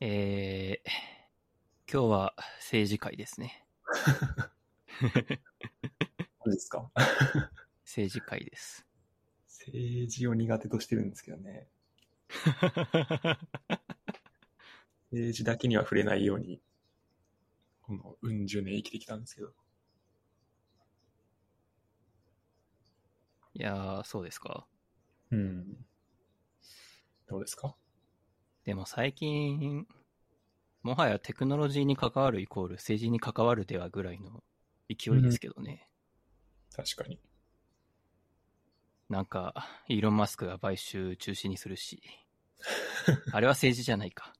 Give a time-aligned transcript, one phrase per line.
[0.00, 0.90] えー、
[1.92, 3.66] 今日は政治会ですね。
[6.44, 6.88] 何ですか？
[7.84, 8.86] 政治会です。
[9.48, 11.66] 政治を苦手としてるんですけどね。
[15.10, 16.62] 政治だけには触れないように、
[17.82, 19.48] このうん十年生きてきたんですけど。
[23.54, 24.64] いやー、そうですか。
[25.32, 25.84] うん。
[27.26, 27.74] どうですか？
[28.68, 29.86] でも最近、
[30.82, 34.44] もはやテクノロジーに関わるイコール政治に関わるではぐらいの
[34.90, 35.88] 勢いですけどね。
[36.76, 37.18] 確かに。
[39.08, 39.54] なんか、
[39.88, 42.02] イーロン・マスクが買収中止にするし。
[43.32, 44.34] あれは政治じゃないか。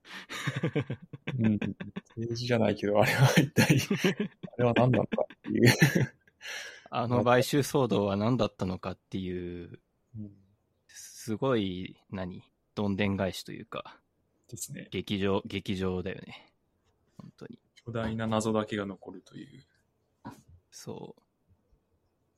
[1.38, 1.58] うん。
[2.08, 3.78] 政治じゃないけど、あれは一体、
[4.52, 5.72] あれは何なのかっていう。
[6.90, 9.80] あの買収騒動は何だったのかっていう、
[10.18, 10.30] うん
[10.88, 12.42] すごい、何？
[12.74, 13.98] どんでん返しというか、
[14.48, 14.88] ですね。
[14.90, 16.52] 劇場、劇場だよね。
[17.16, 17.58] 本当に。
[17.84, 19.64] 巨大な謎だけが残るという。
[20.70, 21.22] そう。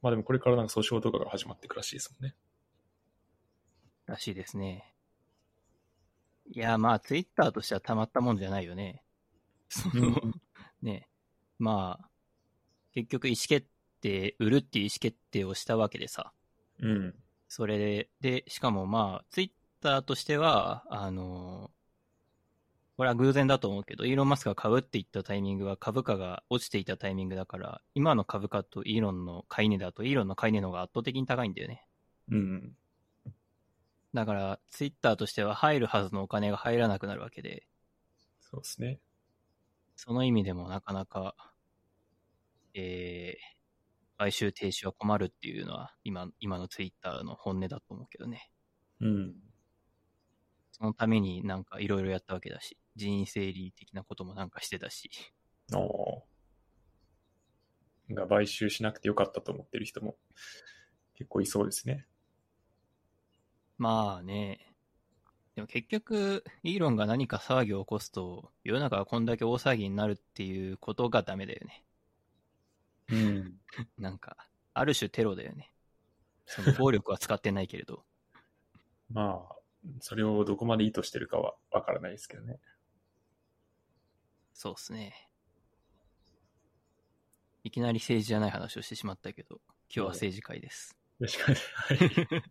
[0.02, 2.34] まあでもこれからなんか訴訟とかが始まっていくらしいですもんね。
[4.06, 4.94] らしいですね。
[6.52, 9.04] いや、まあ、ツイッターとしてはたまったもんじゃないよね。
[9.68, 10.20] その、
[10.82, 11.08] ね、
[11.58, 12.08] まあ、
[12.92, 13.68] 結局意思決
[14.00, 16.32] 定、売るっていう意思決定をしたわけでさ。
[16.80, 17.14] うん。
[17.46, 21.70] それで、で、しかもまあ、ツイッターとしては、あの、
[23.00, 31.86] これは偶然だと思うけど、イーロン・マスクが買うって言ったタイミングは株価が落ちていたタイミングだから、今の株価とイーロンの買い値だと、イーロンの買い値の方が圧倒的に高いんだよね。
[32.30, 32.76] うん。
[34.12, 37.66] だから、ツイッターとしては入るはずのお金が入らなくなるわけで、
[38.38, 39.00] そうですね。
[39.96, 41.34] その意味でもなかなか、
[42.74, 48.50] えー、買収停止は困るっていうのは、今、今のツイッターの本音だと思うけどね。
[49.00, 49.36] うん。
[50.80, 55.10] そのためになんかいろいろやったわけだし、人員整理的なこともなんかしてたし、
[55.74, 60.16] おーが買収しなくてよかったと思ってる人も
[61.14, 62.06] 結構いそうですね。
[63.78, 64.74] まあね、
[65.54, 71.84] でも結局、イーロンが何か騒ぎを起こすと、世の中がこんだけ大騒ぎになるっていうことがダメだよね。
[73.08, 73.54] うん。
[73.96, 74.36] なんか、
[74.74, 75.72] ある種テロだよね。
[76.44, 78.04] その暴力は使ってないけれど。
[79.08, 79.56] まあ、
[80.00, 82.60] それをどこまで意図してるかはわからないですけどね。
[84.62, 85.14] そうっすね。
[87.64, 90.98] いきなり政治じゃない話をしてしまったけど、今日は政治会です。
[91.18, 91.94] よろしくお願いします。
[91.94, 91.98] はい。
[92.02, 92.42] い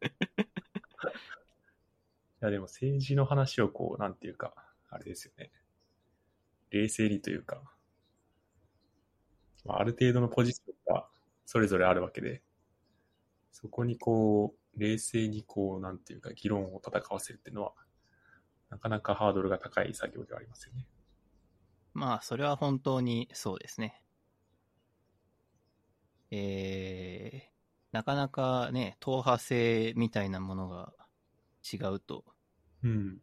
[2.40, 4.56] や、でも政治の話をこう、なんていうか、
[4.90, 5.52] あれですよね。
[6.72, 7.62] 冷静にというか、
[9.64, 11.08] まあ、ある程度のポジションが
[11.46, 12.41] それぞれあるわけで、
[13.52, 17.74] そこにこう、冷静にこう、なんていうか、議論を戦わせるっていうのは、
[18.72, 20.88] なかなかハードルが高い作業ではありますよね。
[21.99, 24.01] まあ、それは本当にそうですね。
[26.31, 27.47] えー、
[27.91, 30.93] なかなかね、党派性みたいなものが
[31.73, 32.23] 違うと、
[32.83, 33.17] うん。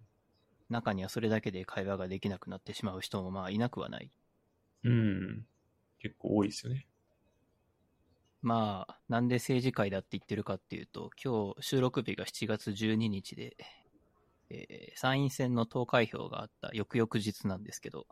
[0.69, 4.11] 中にはそれだけで会話ができなくなってしまう人もまあいなくはない。
[4.85, 5.47] うん。
[5.99, 6.87] 結構多いですよね。
[8.43, 13.57] まあ、なんで政治会だって言ってるかっていうと、今日収録日が7月12日で、
[14.51, 18.07] えー参院選の投開票があった翌々日なんですけど、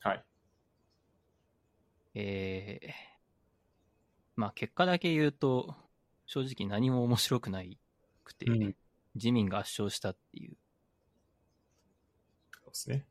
[0.00, 0.24] はい。
[2.14, 3.10] えー
[4.40, 5.74] まあ結果だけ言うと、
[6.24, 7.78] 正直何も面白くない
[8.24, 8.74] くて、うん。
[9.14, 10.56] 自民が圧勝したっていう。
[12.52, 13.04] そうですね。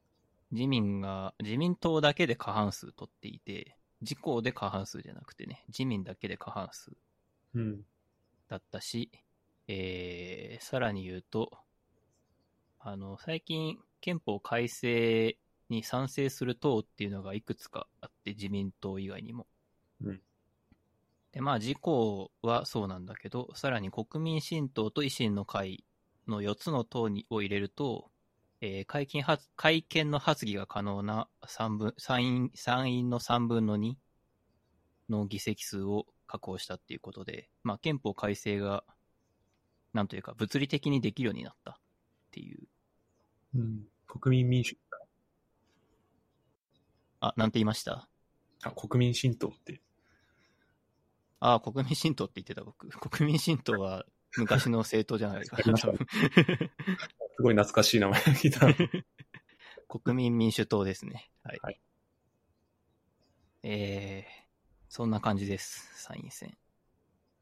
[0.51, 6.93] 自民が、自民党だけで過半数取っていて、自公で過半数じゃなくてね、自民だけで過半数
[7.53, 7.81] うん。
[8.47, 9.11] だったし、
[9.67, 11.51] えー、さらに言うと、
[12.79, 15.37] あの、最近憲法改正
[15.69, 19.47] に賛成する党っていうのがいくつかあって、自民党以外にも。
[20.03, 20.21] うん
[21.31, 25.83] で、まあ自公はそうなんだけど、さらに国民新党と維新の会
[26.27, 28.09] の4つの党にを入れると、
[28.61, 33.93] えー会見発会見の発議が可能な三分参院参院の3分の2
[35.09, 38.83] の議席数を確保したっていうことで、まあ、憲法改正が、
[39.93, 41.75] なんというか、物理的にできるようになったっ
[42.31, 42.67] ていう。
[43.55, 43.87] うん。
[44.07, 44.77] 国民民主、
[47.21, 48.07] あ、なんて言いました？
[48.63, 49.81] あ、国民新党って、
[51.39, 52.87] ああ、国民新党って言ってた僕。
[53.09, 54.05] 国民新党は
[54.37, 55.57] 昔の政党じゃないですか。
[55.65, 58.75] すごい懐かしい名前が聞いたな。
[59.87, 61.31] 国民民主党ですね。
[61.43, 61.59] はい。
[61.61, 61.81] はい
[63.63, 64.45] えー、
[64.87, 65.89] そんな感じです。
[66.01, 66.57] 参院選。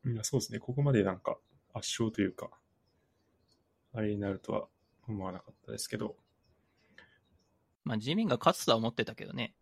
[0.06, 0.60] いや、そうですね。
[0.60, 1.38] ここまでなんか
[1.74, 2.50] 圧勝というか、
[3.94, 4.68] あれになるとは
[5.08, 6.18] 思わなかったですけど、
[7.84, 9.54] まあ自民が勝つとは思ってたけどね。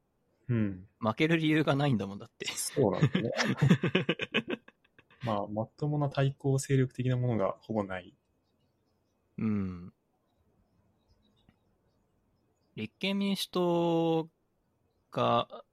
[0.50, 0.88] うん。
[1.00, 2.46] 負ける理由がないんだもんだって。
[2.48, 3.32] そうなんですね。
[5.24, 8.14] まあ、まともな対抗勢力的なものがほぼない。
[9.38, 9.94] うん。
[12.76, 14.30] 立憲民主党
[15.12, 15.64] が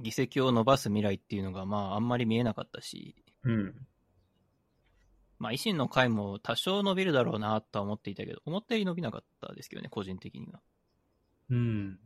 [0.00, 3.86] 議席を伸ばす未来っていうのが、まあ、あんまり見えなかったし、うん。
[5.38, 10.60] まあ、維新の会も多少伸びるだろうなとは思っていたけど、思ったより伸びなかったですけどね、個人的には。
[11.50, 11.98] うん。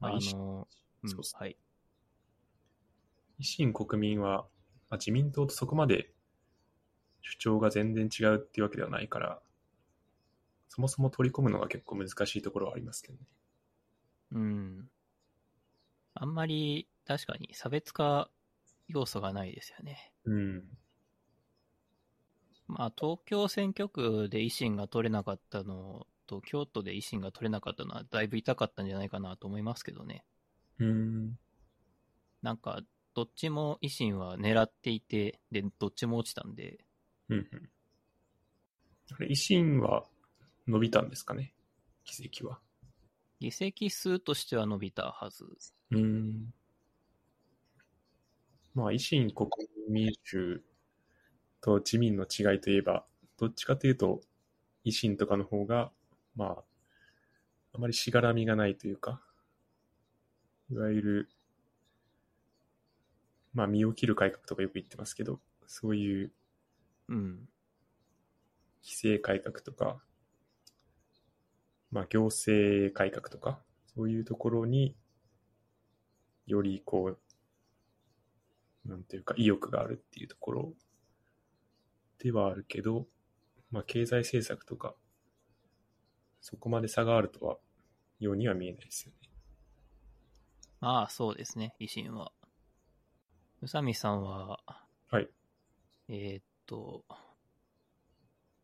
[0.00, 0.68] まああ、の、
[1.02, 1.56] うんそうっすはい。
[3.40, 4.46] 維新国民は、
[4.90, 6.10] まあ、自民党とそこまで
[7.20, 9.40] 主張が全然違うっていうわけではないから、
[10.68, 13.20] そもそも取り込むのが結構難しいところはありますけどね。
[14.32, 14.90] うん。
[16.14, 18.30] あんまり、確かに差別化
[18.88, 20.12] 要素がないですよね。
[20.24, 20.64] うん。
[22.66, 30.24] まあ、東京選挙区で維新が取れなかったのと、京都で維新が取れなかったのは、だいぶ痛かったんじゃないかなと思いますけどね。
[30.78, 31.38] うん。
[32.42, 32.80] なんか、
[33.14, 36.84] どっちも維新は狙っていて、で、どっちも落ちたんで、
[37.28, 37.70] うんうん。
[39.10, 40.04] あれ、維新は
[40.66, 41.52] 伸びたんですかね？
[42.04, 42.60] 議席は。
[43.40, 45.44] 議席数としては伸びたはず。
[45.90, 46.52] うん。
[48.74, 49.48] まあ、維新国
[49.88, 50.62] 民民主
[51.60, 53.04] と自民の違いといえば、
[53.36, 54.20] どっちかというと、
[54.84, 55.90] 維新とかの方が、
[56.36, 56.64] まあ、
[57.72, 59.20] あまりしがらみがないというか、
[60.70, 61.28] いわゆる、
[63.54, 66.32] まあ、身を切る改革とかよく言ってますけど、そういう
[67.08, 67.48] うん。
[68.82, 70.00] 規制改革とか、
[71.90, 73.60] まあ、行政改革とか、
[73.94, 74.94] そういうところに
[76.46, 77.16] よりこ
[78.86, 80.72] う、なんていうか、意欲があるっていうところ
[82.18, 83.06] ではあるけど、
[83.70, 84.94] まあ、経済政策とか、
[86.40, 87.56] そこまで差があるとは、
[88.20, 89.17] ようには見えないですよね。
[90.80, 92.32] まあ、そうですね、維新は。
[93.62, 94.60] 宇佐美さんは、
[95.10, 95.28] はい。
[96.08, 97.04] えーっと、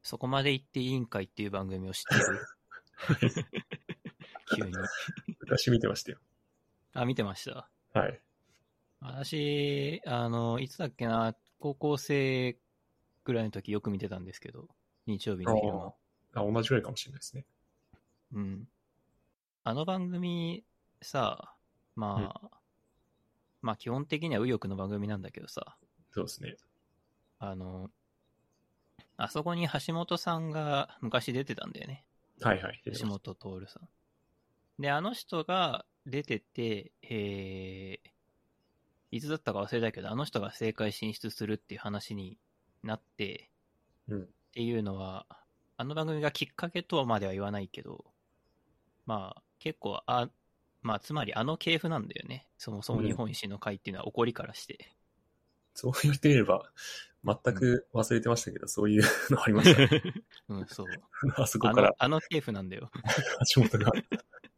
[0.02, 2.14] そこまで行って委員会っていう番組を知って
[3.26, 3.34] る？
[4.56, 4.72] 急に。
[5.40, 6.18] 昔見てましたよ。
[6.92, 7.68] あ、見てました？
[7.98, 8.20] はい。
[9.00, 12.56] 私、あの、いつだっけな、高校生
[13.24, 14.68] ぐらいの時よく見てたんですけど、
[15.06, 15.94] 日曜日の昼間。
[16.34, 17.46] あ、同じぐらいかもしれないですね。
[18.32, 18.68] うん。
[19.64, 20.64] あの番組
[21.02, 21.53] さ、
[21.96, 22.50] まあ、
[23.62, 25.76] まあ基本的には右翼の番組なんだけどさ、
[26.12, 26.56] そうですね。
[27.38, 27.90] あの、
[29.16, 32.04] あそこに橋本さんが昔出てたんだよね。
[32.40, 32.82] はいはい。
[32.98, 33.88] 橋本徹さん。
[34.82, 38.10] で、あの人が出てて、えー、
[39.12, 42.38] いつだったか忘れたけど、あの人が政界進出するっていう話に
[42.82, 43.50] なって、
[44.08, 45.26] うんっていうのは、
[45.76, 48.04] あの番組がきっかけとまでは言わないけど、
[49.04, 50.28] まあ、結構、あ、
[50.84, 52.46] まあ、つまりあの系譜なんだよね。
[52.58, 54.94] そもそも日本維新の会っていうのは起こりからして。
[55.72, 56.70] そう言われてみれば、
[57.24, 60.02] 全く忘れてましたけど、そういうのありましたね。
[60.48, 60.86] うん、そう。
[61.40, 62.90] あそこあのから、あの系譜なんだよ。
[63.54, 63.92] 橋本が、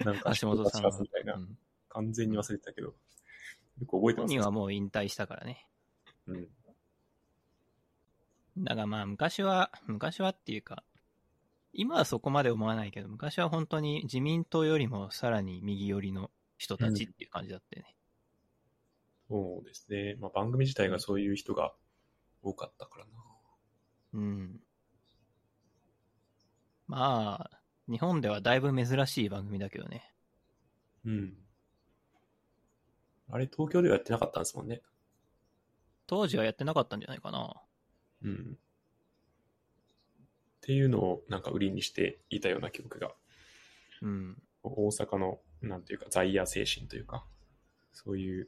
[0.00, 1.38] なんか、橋本さんみたいなう。
[1.38, 1.58] ん
[1.90, 2.94] 完全に忘れてたけど、よ
[3.86, 5.66] く覚えてます本人はもう引退したからね。
[6.26, 6.48] うん。
[8.58, 10.82] だからまあ昔は、昔はっていうか、
[11.78, 17.96] 今はそこまで思わないけど、昔は本当に自民党よりもさらに右寄りの人たちっていう感じだったよね。
[19.28, 20.16] そうですね。
[20.18, 21.74] まあ、番組自体がそういう人が
[22.42, 23.10] 多かったからな。
[24.14, 24.60] うん。
[26.86, 27.60] まあ、
[27.90, 30.14] 日本ではだいぶ珍しい番組だけどね。
[31.04, 31.34] うん。
[33.28, 34.80] あれ、東京ではやってなかったんですもんね。
[36.06, 37.54] 当時はやってなかったんじゃないかな。
[38.22, 38.58] うん。
[40.66, 43.12] っていうのをなんか売りにしていたような記憶が、
[44.02, 44.42] うん。
[44.64, 47.24] 大阪の、なんていうか、在野精神というか、
[47.92, 48.46] そういう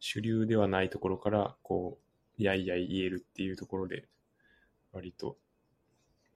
[0.00, 1.98] 主流ではないところから、こ
[2.38, 4.08] う、いやいや言えるっていうところで、
[4.92, 5.36] 割と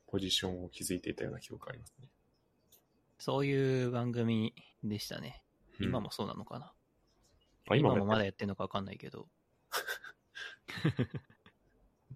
[0.07, 2.09] ポジションを築いていたような記憶がありますね。
[3.19, 5.43] そういう番組でしたね。
[5.81, 6.75] うん今もそうなのかな。
[7.71, 9.29] あ今も今もまだやってんのかわかんないけど。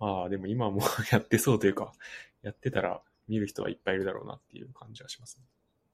[0.02, 0.80] まあでも今も
[1.12, 1.92] やってそうというか、
[2.42, 5.44] やってたら見る人はいっぱいいるだろうなっていう感じはしますね。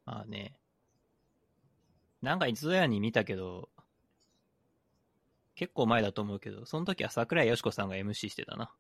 [0.07, 0.57] まあね。
[2.23, 3.69] なんかいつぞやに見たけど、
[5.57, 8.75] 結構前だと思うけど、その時は桜井よしこさんが MC してたな。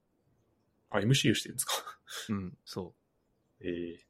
[0.89, 1.75] あ、MC をしてるんですか？
[2.31, 2.95] うん、そ
[3.61, 3.67] う。
[3.69, 4.07] ええ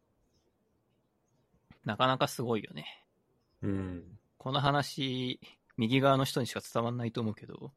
[1.85, 3.05] なかなかすごいよね。
[3.63, 4.19] うん。
[4.37, 5.41] この話、
[5.77, 7.73] 右側の人にしか伝わんないと思うけど、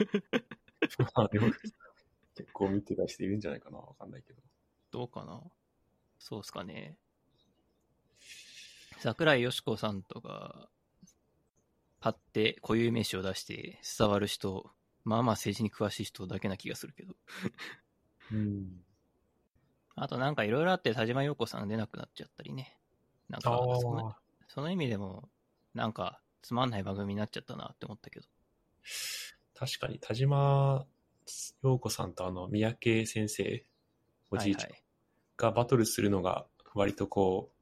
[1.14, 1.48] まあでも、
[2.36, 4.42] 結構見てた人いるんじゃないかなわかんないけど。
[4.90, 5.42] どうかな？
[6.18, 6.96] そうっすかね。
[8.98, 10.68] 桜井よし子さんとか、
[12.00, 14.70] パって固有名詞を出して伝わる人、
[15.04, 17.14] まあまあ政治に詳しい人だけな気がするけど。
[18.32, 18.82] うん。
[19.94, 22.76] あとなんかいろいろあって田島陽子さんが出なくなっちゃったりね。
[23.28, 24.18] なんかあその、あ。
[24.48, 25.28] その意味でも、
[25.74, 28.26] なんかつまんない番組になっちゃったなって思ったけど。
[29.54, 30.86] 確かに、田島
[31.62, 33.64] 陽子さんとあの、三宅先生、
[34.30, 34.72] おじいちゃん
[35.36, 37.60] がバトルするのが、割とこう、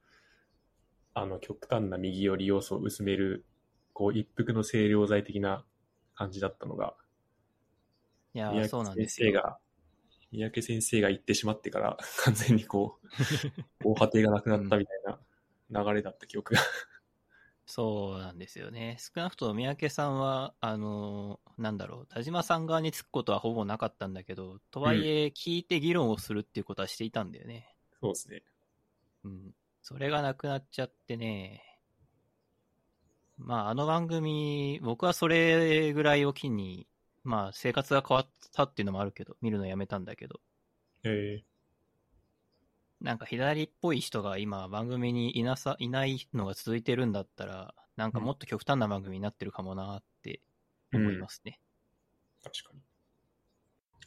[1.14, 3.44] あの、極端な右寄り要素を薄める、
[3.92, 5.64] こう、一服の清涼剤的な
[6.14, 6.94] 感じだったのが、
[8.34, 9.26] いやそうなんですよ。
[9.26, 9.58] 先生が、
[10.32, 13.08] 三宅先生が行ってしまってから、 完全にこう、
[13.84, 15.02] 大果てがなくなったみたい
[15.70, 16.60] な流れだった記憶が。
[17.66, 18.96] そうなんですよね。
[18.98, 27.74] 少なくとも三宅さんは、あのーなんだろう、田島さん側につくことはほぼなかったんだけど、とはいえ、聞いて議論をするっていうことはしていたんだよね。
[28.00, 28.42] そうですね。
[29.24, 29.54] うん。
[29.82, 31.62] それがなくなっちゃってね。
[33.38, 36.86] まあ、あの番組、僕はそれぐらいを機に、
[37.24, 40.40] まあ、生活が変わったっていうのもあるけど、見るのやめたんだけど、
[41.04, 41.42] え
[43.00, 50.02] なんか左っぽい人が今番組にいなさ、いないのが続いてるんだったら、なんかもっと極端な番組になってるかもなっ
[50.92, 51.60] 思いますね。
[52.42, 52.80] 確かに。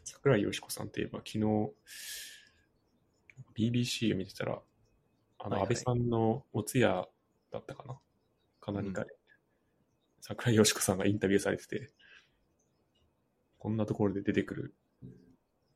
[0.04, 1.40] 桜井よし子さんといえば、昨日、
[3.56, 4.62] BBC を見てたら、
[5.40, 7.08] あの、安倍さんのお通夜
[7.52, 7.98] だったかな？
[8.60, 9.16] か何かで、
[10.22, 11.92] 桜井よし子さんがインタビューされてて、
[13.58, 14.76] こんなところで出てくる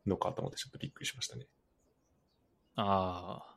[0.05, 1.47] のかと思ってちょっとびっくりしましたね。
[2.75, 3.55] ああ。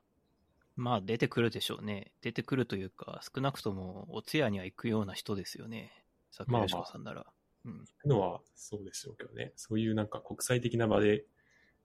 [0.74, 2.12] まあ出てくるでしょうね。
[2.22, 5.92] 出てくるというか、少なくともお通夜には行くような人ですよね。
[6.30, 7.26] 桜井よし子さんなら。
[7.64, 7.84] うん。
[8.04, 9.52] のはそうでしょうけどね。
[9.56, 11.24] そういうなんか国際的な場で、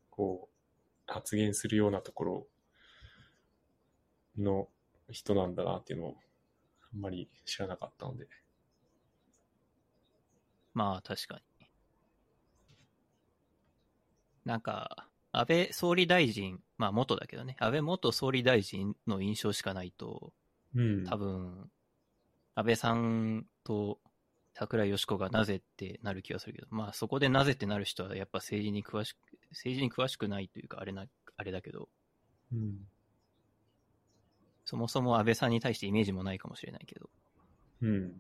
[0.10, 2.48] こう、発言するようなところ
[4.38, 4.68] の
[5.10, 6.18] 人なんだなっていうのを、
[6.94, 8.28] あんまり知らなかったので。
[10.74, 11.42] まあ確かに。
[14.46, 20.34] なんか、安倍総理大臣、まあ元だけどね、安倍元総理大臣の印象しかないと、
[20.76, 21.06] うん。
[21.06, 21.70] 多分、
[22.56, 24.00] 安倍さんと
[24.60, 29.18] 桜井よし子がなぜってなる気がするけど、まあそこでなぜってなる人はやっぱ政治に詳しく、
[29.52, 31.06] 政治に詳しくないというかあれな、
[31.38, 31.90] あれだけど、
[32.52, 32.80] うん。
[34.66, 37.10] そもそも安倍さんに対してイメージもないかもしれないけど、
[37.84, 38.14] うん。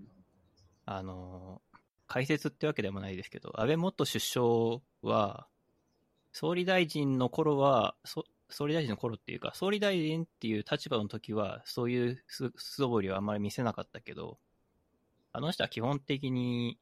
[0.85, 1.61] あの、
[2.07, 4.47] 解説ってわけでもないですけど、安倍元首相
[5.01, 5.47] は、
[6.31, 14.37] 総理大臣の頃は、そ総理大臣の頃っていうか、総理大臣っていう立場の時は、そういう素素通りはあんまり見せなかったけど、
[15.37, 16.79] あの人は基本的に、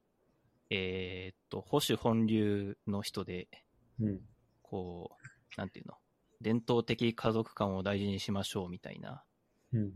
[0.69, 3.49] えーっと、保守本流の人で、
[3.99, 4.21] うん。
[4.61, 5.95] こう、なんていうの、
[6.39, 9.25] 伝統的家族観を大事にしましょうみたいな、
[9.73, 9.91] うん。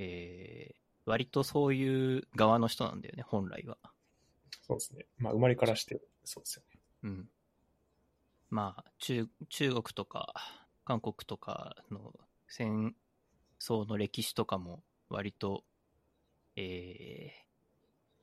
[0.00, 0.76] えー
[1.08, 3.78] 割とそういう側の人なんだよね、本来は。
[4.62, 5.06] そうですね。
[5.18, 6.80] まあ、生まれからして、そうですよね。
[7.04, 7.28] うん。
[8.50, 10.34] まあ、中、中国とか、
[10.84, 12.12] 韓国とかの
[12.48, 12.96] 戦
[13.60, 15.62] 争の歴史とかも割と、
[16.56, 17.32] えー、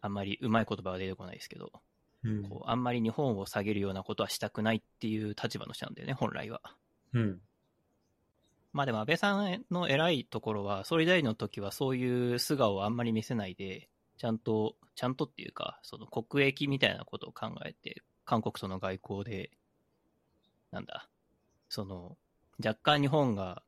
[0.02, 1.72] あんまりうまい言葉は出てこないですけど、
[2.24, 6.62] うんこうあんまり日本を下げるようなことはしたくないっていう立場の人なんだよね、本来は。
[7.14, 7.40] うん。
[8.72, 19.52] まあでも安倍さんの偉いところは、総理大臣の時はそういう素顔をあんまり見せないで、ちゃんと、ちゃんとっていうか、その国益みたいなことを考えて、韓国との外交で、
[20.72, 21.08] なんだ、
[21.70, 22.18] その、
[22.64, 23.64] 若干日本が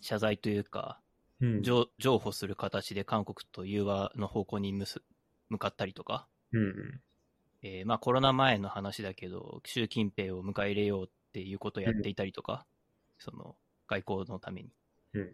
[0.00, 1.07] 謝罪というか、うん。
[1.40, 5.02] 譲譲歩する形で韓国と融和の方向にむす
[5.48, 7.00] 向かったりとか、うん。
[7.62, 12.66] えーまあコロナ前の話だけど、習近平を迎え入れようっていうことをやっていたりとか、
[13.18, 14.70] その外交のために。
[15.14, 15.24] うん。
[15.24, 15.28] っ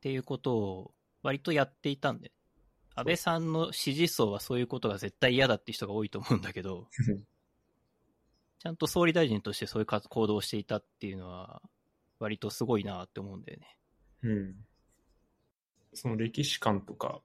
[0.00, 2.32] ていうことを割とやっていたんで、
[2.94, 6.88] 安倍さんの支持層はそういうことが絶対嫌だって人が多いと思うんだけど、
[8.58, 11.62] ちゃんと総理大臣としてそういう活行動をしていたっていうのは、
[12.18, 13.76] 割とすごいなって思うんだよね。
[14.24, 14.64] うん。
[15.94, 17.22] その歴史観とか、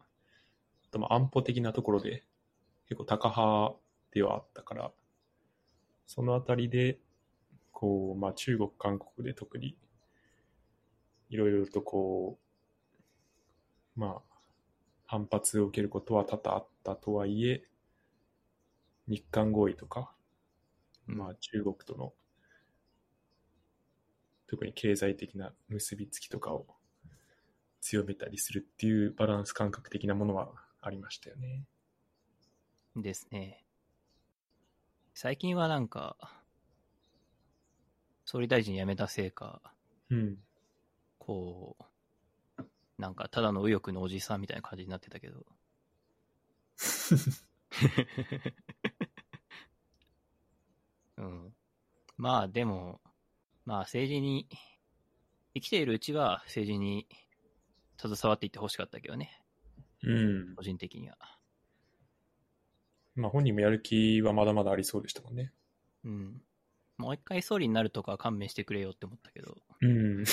[0.91, 2.23] とまあ安保的なところで
[2.87, 3.75] 結構高派
[4.13, 4.91] ではあったから、
[6.07, 6.99] そのあたりで、
[7.71, 9.77] こう、まあ中国、韓国で特に、
[11.29, 12.37] いろいろとこ
[13.95, 14.35] う、まあ、
[15.05, 17.63] 反発を受けることは多々あったとはいえ、
[19.09, 20.15] 日韓合意とか、
[21.07, 22.13] まあ中国との、
[24.47, 26.67] 特に経済的な結びつきとかを
[27.81, 31.63] 強めたりするっていうバランス感覚的なものはありましたよね。
[32.95, 33.63] ですね。
[35.13, 36.17] 最近はなんか、
[38.25, 39.61] 総理大臣辞めたせいか、
[40.09, 40.37] うん。
[41.17, 41.77] こ
[42.57, 42.63] う、
[42.97, 45.45] なんか、ただの右翼のおじさんみたいな感じになってたけど。
[51.17, 51.53] うん。
[52.17, 53.01] まあ、でも、
[53.65, 54.47] まあ、政治に、
[55.53, 57.07] 生きているうちは政治に
[57.99, 59.41] 携わっていってほしかったけどね、
[60.03, 60.13] う
[60.51, 60.55] ん。
[60.55, 61.17] 個人的には。
[63.15, 65.51] まあ本人もやる気はまだまだありそうでしたもんね。
[66.05, 66.41] うん。
[66.97, 69.57] もう一回総理になるとかは勘弁してくれよって思ったけど。
[69.81, 70.23] うん。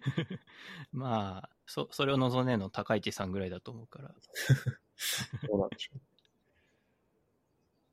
[0.92, 4.08] まあ、そ、それを望んでるの高市さんぐらいだと思うから。
[5.48, 6.00] どうなんでしょ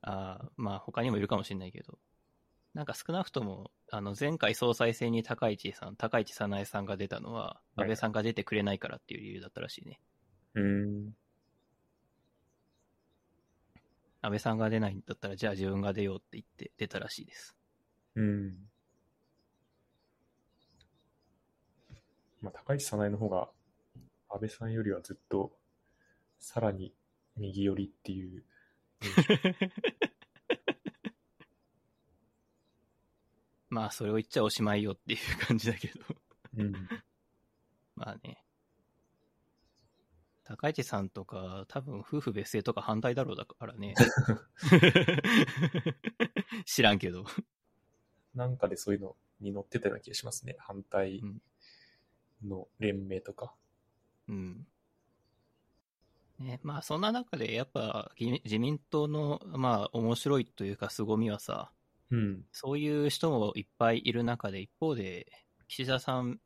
[0.02, 1.98] ああ、まあ他にもいるかもしれないけど。
[2.74, 10.00] なんか少なくとも、あの、前回総裁選に高市さん、高市早苗さんが出たのは、はい安倍さんが出てくれないからっていう理由だったらしいね。
[10.54, 10.60] う。
[10.60, 11.16] うん。
[14.22, 17.56] 安倍さんが出ないんだったら、じゃあ自分が出ようって言って出たらしいです。
[18.14, 18.54] うん。
[22.42, 23.48] まあ高市早苗の方が
[24.28, 25.52] 安倍さんよりはずっと
[26.38, 26.94] さらに
[27.36, 28.44] 右寄りっていう
[33.70, 35.94] まあ、それを言っちゃおしまいよっていう感じだけど。
[36.58, 36.72] うん。
[37.96, 38.44] まあね。
[40.44, 43.94] 高市さんとか、多分夫婦別姓とか反対だろうだからね。
[46.66, 47.24] 知らんけど。
[48.34, 50.56] なんかでそういうのに載ってたような気がしますね。
[50.58, 51.40] 反対うん
[52.46, 53.54] の連盟とか。
[54.28, 54.66] うん。
[56.38, 61.70] ね、まあそんな中でやっぱ自自民党のまあ面白いというか凄みはさ、
[62.10, 62.44] うん。
[62.52, 65.30] そういう人もいっぱいいる中で一方で
[65.68, 66.40] 岸田さん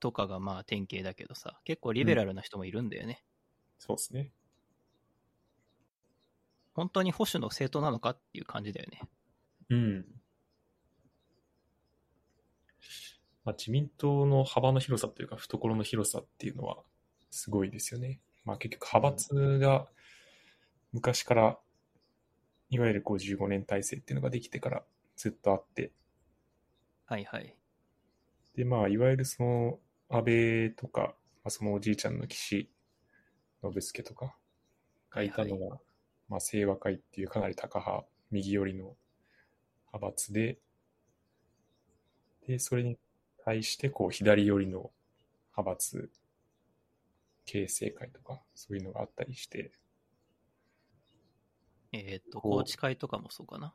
[0.00, 3.22] とかがまあ典型だけどさ、結構リベラルな人もいるんだよね。
[3.78, 4.30] そうですね。
[6.74, 9.02] 本当に保守の政党なのかっていう感じだよね。
[9.68, 10.06] うん。
[13.44, 16.78] まあ、自民党の幅の広さというか、懐の広さっていうのは
[17.30, 18.20] すごいですよね。
[18.44, 19.86] まあ、結局、派閥が
[20.92, 21.58] 昔から、
[22.70, 24.84] いわゆる55年体制っていうのができてから
[25.16, 25.92] ずっとあって、
[27.06, 27.54] はいはい。
[28.56, 32.70] で、まあ、いわゆるその、安倍とか、まあ、そのおじいちゃんの岸
[33.62, 34.36] 信介とか
[35.10, 35.78] がいたのが、
[36.28, 38.96] まあ、清和会っていうかなり高派、右寄りの
[39.92, 40.58] 派閥で、
[42.46, 42.98] で、それに
[43.44, 44.90] 対して、こう、左寄りの
[45.56, 46.10] 派閥、
[47.44, 49.72] 形成会とか、そういうのがあったりして、
[51.92, 53.74] えっ、と、こう高知会とかもそうかな。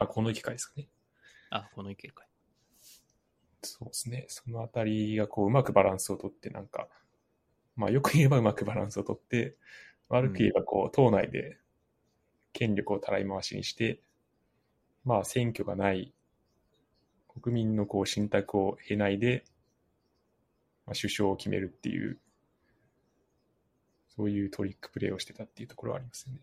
[0.00, 0.88] あ、この機会ですかね。
[1.50, 2.26] あ、この意見会。
[3.62, 4.24] そうですね。
[4.28, 6.88] そのあたりがこううまくバランスをとって、なんか、
[7.76, 9.56] まあよく言えばうまくバランスをとって、
[10.08, 11.58] 悪く言えばこう党内で
[12.54, 14.00] 権力をたらい回しにして、
[15.04, 16.14] まあ選挙がない、
[17.28, 19.44] 国民のこう信託を経ないで、
[20.86, 22.18] まあ、首相を決めるっていう、
[24.16, 26.40] そういうトリックプレーをしてたっていうところはありますよね。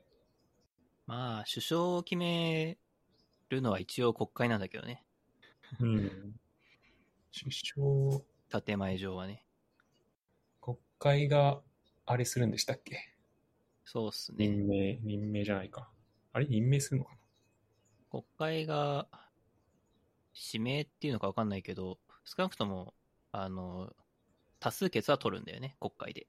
[1.07, 2.77] まあ、首相を決め
[3.49, 5.05] るのは一応国会なんだけどね。
[5.79, 6.39] うん。
[7.31, 7.51] 首
[8.51, 9.45] 相、建前上はね。
[10.61, 11.61] 国会が
[12.05, 12.97] あれするんでしたっけ？
[13.85, 14.47] そうっすね。
[14.47, 15.89] 任命、任命じゃないか。
[16.33, 16.47] あれ？
[16.47, 17.17] 任命するのかな？
[18.09, 19.07] 国会が
[20.33, 22.93] 指名っていうのか分かんないけど、少なくとも、
[23.31, 23.93] あの、
[24.59, 26.27] 多数決は取るんだよね、国会で。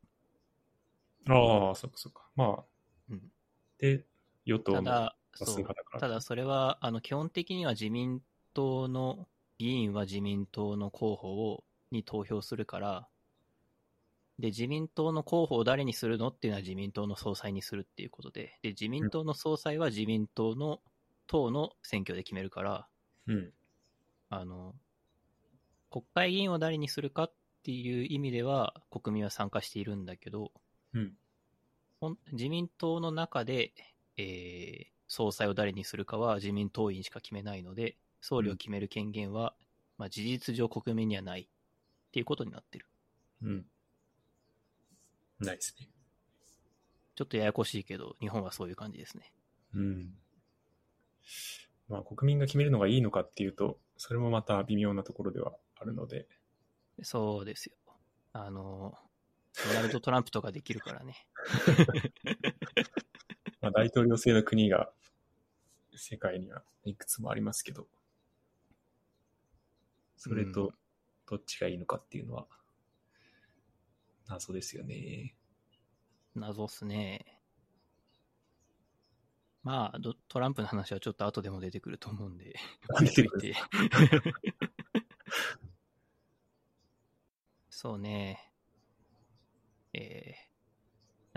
[1.28, 2.28] ああ、そっかそっか。
[2.36, 2.64] まあ、
[3.10, 3.32] うん
[3.78, 4.04] で、
[4.44, 5.66] 与党のただ、そう。
[5.98, 8.22] ただそれは、あの、基本的には自民
[8.54, 9.26] 党の
[9.58, 13.08] 議員は自民党の候補を、に投票するから、
[14.38, 20.80] で、自民党の候補を誰にするのっていうのは自民党の総裁にするっていうことで、で、自民党の総裁は自民党の
[21.26, 22.88] 党の選挙で決めるから、
[23.26, 23.52] うん。
[24.30, 24.74] あの、
[25.90, 27.32] 国会議員を誰にするかっ
[27.64, 30.52] ていう意味では、国民は参加しているんだけど、
[30.94, 31.14] うん
[32.30, 33.72] 自民党の中で、
[34.16, 39.54] えー総裁を誰にするかは自民党員しか決めないので、総理を決める権限は、
[39.96, 41.46] まあ、事実上国民にはないっ
[42.12, 42.86] ていうことになってる。
[43.42, 43.64] うん。
[45.40, 45.88] ないですね。
[47.16, 49.32] ちょっとややこしいけど、日本はそういう感じですね。
[49.74, 50.14] うん。
[51.88, 56.28] まあ、国民が決めるのがいいのかっていうと、それもまた微妙なところではあるので、
[57.02, 57.76] そうですよ。
[58.32, 58.94] あの、
[59.68, 61.26] ドナルド・トランプとかできるからね。
[63.60, 64.90] まあ、大統領制の国が
[65.98, 67.86] 世界にはいくつもありますけど、
[70.16, 70.72] それうと
[71.28, 72.46] どっちがいいのかっていうのは、
[74.28, 75.34] 謎ですよね。
[76.34, 77.40] 謎っすね。
[79.62, 82.54] まあ、ドトランプの話はちょっと後でも出てくると思うんで、
[82.94, 83.54] 置いといて。
[87.68, 88.48] そうね。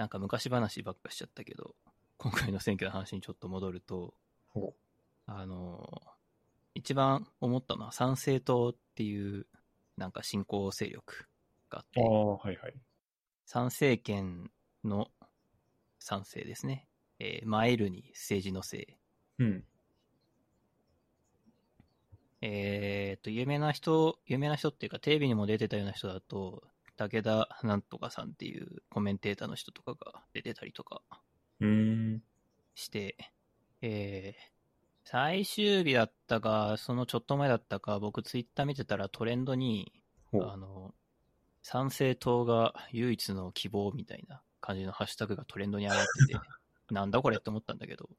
[0.02, 1.76] なんか昔話ばっかしちゃったけど、
[2.18, 4.16] 今回の選挙の話にちょっと戻ると、ほ
[5.26, 6.02] あの、
[6.76, 9.46] 一番思ったのは参政党っていう、
[9.98, 11.28] なんか新興勢力
[11.70, 12.74] があって、あ、はいはい。
[13.46, 14.52] 参政権
[14.84, 15.08] の
[16.00, 16.88] 参政ですね。
[17.20, 18.88] えー、マイルに政治のせい。
[19.40, 19.64] うん。
[22.42, 26.64] えー、と、有名な人、有名な人っていうか、テレビにも出てたような人だと、
[26.98, 31.02] 武田なんとかさんっていうコメンテーターの人とかが出てたりとか
[31.60, 32.24] うーん。
[32.76, 33.16] して、
[33.82, 34.42] えー、
[35.04, 39.92] 最終日だったか、そのちょっと前だったか、僕ツイッター見てたらトレンドに、
[40.34, 40.94] あの、
[41.64, 46.40] 参政党が唯一の希望みたいな感じのハッシュタグがトレンドに上がってて、
[46.94, 48.10] なんだこれって思ったんだけど、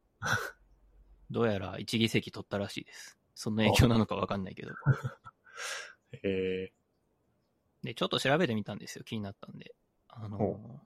[1.30, 3.18] どうやら一議席取ったらしいです。
[3.34, 4.72] その影響なのかわかんないけど。
[6.22, 6.72] え
[7.82, 9.04] で、ちょっと調べてみたんですよ。
[9.04, 9.74] 気になったんで。
[10.08, 10.80] あのほ、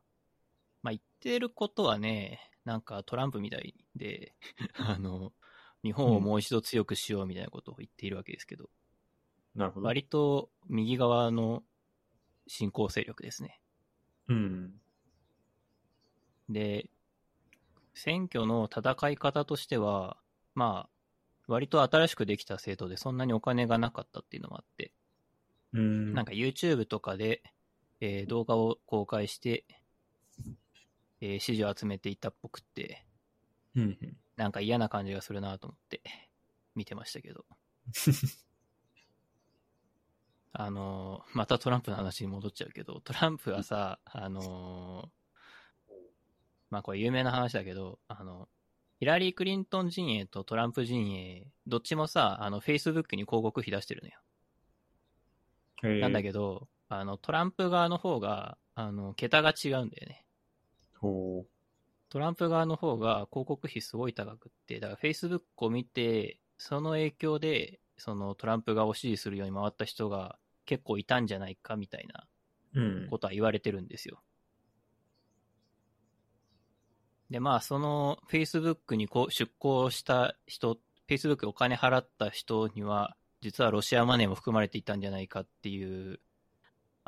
[0.83, 4.35] まあ、言ってることはね、なんかトランプみたいで、
[4.74, 5.33] あの、
[5.85, 9.87] 日本をもう一度強くしようみたいなことを言っているわけですけど、ー、なるほど。
[9.87, 11.62] 割と右側の
[12.48, 13.61] 新興勢力ですね。
[14.26, 14.81] うん。
[16.48, 16.90] で、
[17.94, 20.18] 選挙の戦い方としては、
[20.57, 20.90] まあ、
[21.46, 24.92] 割と新しくできた政党でそんなにお金がなかったっていうのもあって、
[25.72, 26.14] うーん。
[26.14, 27.44] なんか YouTube とかで、
[28.00, 29.64] えー動画を公開して、
[31.20, 33.07] えー支持を集めていったっぽくって、
[33.74, 34.16] うんうん。
[34.37, 36.02] なんか嫌な感じがするなと思って
[36.74, 37.44] 見てましたけど。
[40.52, 45.92] あのーまたトランプの話に戻っちゃうけど、トランプはさ、あのー
[46.70, 48.48] まあこれ有名な話だけど、あの、
[48.98, 54.20] ヒラリー・クリントン陣営とトランプ陣営、どっちもさ、あの、Facebook に広告費出してるのよ。
[55.85, 60.26] えー、なんだけど、あの、トランプ側の方が、あの、桁が違うんだよね。
[61.07, 61.47] ほ
[62.09, 72.27] トランプ側の方が広告費すごい高くって、だから Facebook を見て、その影響で、そのトランプ側を支持するように回った人が結構いたんじゃないかみたいな
[72.75, 72.81] う。
[72.81, 73.09] うん。
[73.09, 74.23] ことは言われてるんですよ。
[77.31, 86.21] で、まあ、その Facebook にこう出向した人、Facebook お金払った人には、実はロシアマネーも含まれていたんじゃないかっていう、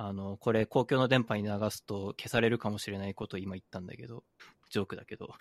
[0.01, 4.23] あの、これ公共の電波に流すと消されるかもしれないことを今言ったんだけど、
[4.71, 5.35] ジョークだけど、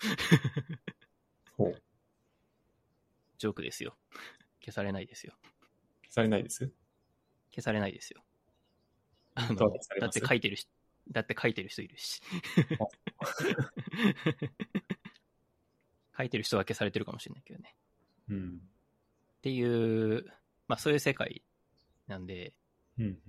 [1.56, 1.80] ほう。
[3.38, 3.96] ジョークですよ。
[4.60, 5.34] 消されないですよ。
[6.02, 6.72] 消されないです？
[7.52, 8.24] 消されないですよ。
[9.36, 9.54] あの
[10.00, 10.68] だって書いてる人、
[11.12, 12.20] だって書いてる人いるし。
[16.18, 17.76] 書いてる人は消されてるかもしれないけどね。
[18.28, 18.60] うん。
[19.36, 20.24] っていう、
[20.66, 21.44] まあそういう世界
[22.08, 22.54] なんで、
[22.98, 23.20] うんうん。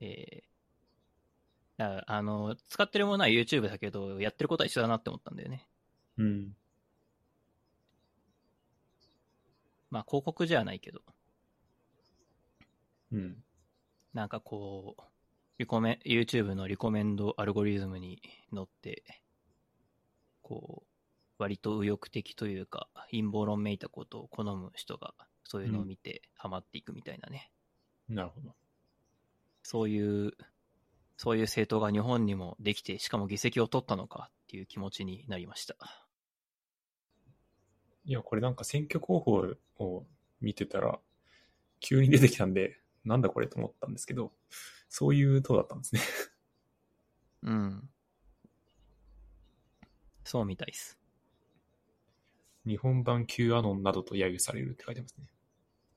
[0.00, 0.46] えー、
[1.78, 5.68] あの、使ってるものは YouTube だけど、やってることは一緒だなって思ったんだよね。
[6.18, 6.56] うん。
[9.90, 11.02] まあ広告じゃないけど、
[13.12, 13.44] うん。
[14.14, 15.02] なんかこう、
[15.58, 19.22] リコメ、YouTube のリコメンドアルゴリズムに乗って、
[20.42, 20.88] こう、
[21.38, 27.50] 割と右翼的というか、陰謀論めいたことを好む人が、そういうのを見てハマっていくみたいなね。
[28.08, 28.54] なるほど。
[29.62, 30.32] そういう、
[31.22, 35.76] そういう政党が日本にもできて、しかも議席を取ったのかっていう気持ちになりました。
[38.04, 40.04] いや、これなんか選挙候補を
[40.40, 40.98] 見てたら、
[41.78, 44.32] 急に出てきたんで、なんだこれと思ったんですけど、
[44.88, 46.00] そういう党だったんですね。
[47.44, 47.88] うん。
[50.24, 50.98] そうみたいです。
[52.66, 55.28] 日本版 Q アノンなどと揶揄されるって書いてますね。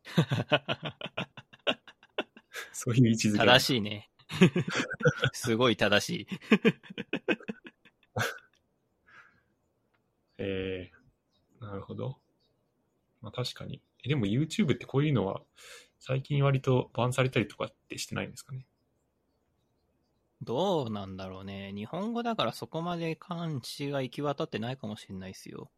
[2.73, 3.39] そういう位置づけ。
[3.39, 4.11] 正しいね。
[5.33, 6.27] すごい正しい。
[10.37, 12.19] えー、なるほど。
[13.21, 13.81] まあ確かに。
[14.03, 15.41] えでも YouTube ってこういうのは
[15.99, 18.65] 最近割とバンされたりとかってしてないんですかね？
[20.41, 21.71] どうなんだろうね。
[21.73, 25.71] 日本語だからそこまで監視が行き渡ってないかもしれないですよ。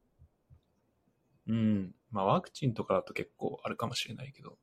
[1.48, 1.96] うん。
[2.12, 4.58] まあワクチンとかだと結構あるかもしれないけど。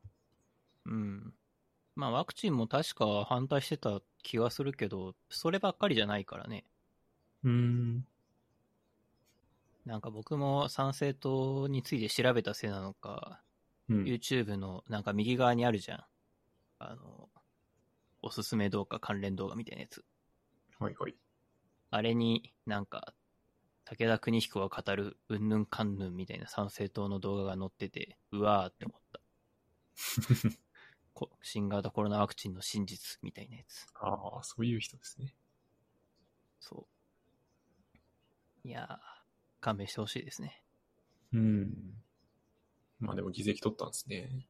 [0.87, 1.35] うん。
[1.97, 6.65] まあワクチンも確か反対してた気がするけど、そればっかりじゃないからね。
[7.45, 8.07] うーん。
[9.87, 13.43] なんか僕も参政党について調べたせいなのか、
[13.89, 14.05] うん。
[14.05, 16.05] YouTube のなんか右側にあるじゃん。
[16.79, 17.29] あの、
[18.23, 20.05] おすすめ動画関連動画みたいなやつ。
[20.79, 21.15] はいはい。
[21.91, 23.15] あれになんか、
[23.85, 29.21] 武田邦彦が語るうんぬんかんぬんみたいな参政党の動画が載ってて、うわーって思った。
[31.15, 33.87] こ新型コロナワクチンの真実みたいなやつ。
[33.95, 35.35] ああ、そういう人ですね。
[36.61, 36.87] そ
[38.65, 38.69] う。
[38.69, 38.99] いやー、
[39.61, 40.63] 勘弁してほしいですね。
[41.33, 42.03] うん。
[42.99, 44.47] まあでも議席取ったんですね。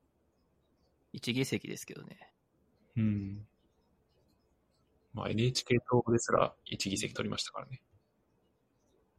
[1.12, 2.32] 1議席ですけどね。
[2.96, 3.46] うん。
[5.12, 7.82] まあ NHK 党ですら1議席取りましたからね。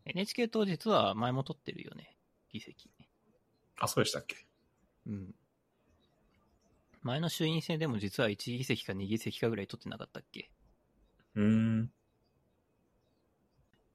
[0.06, 2.16] NHK 党実は前も取ってるよね、
[2.52, 2.90] 議席。
[3.78, 4.36] あ、そうでしたっけ？
[5.08, 5.36] うん。
[7.06, 10.50] 前の衆院選でも実は1議席か2議席かぐらい取ってなかったっけ？
[11.36, 11.92] うーん。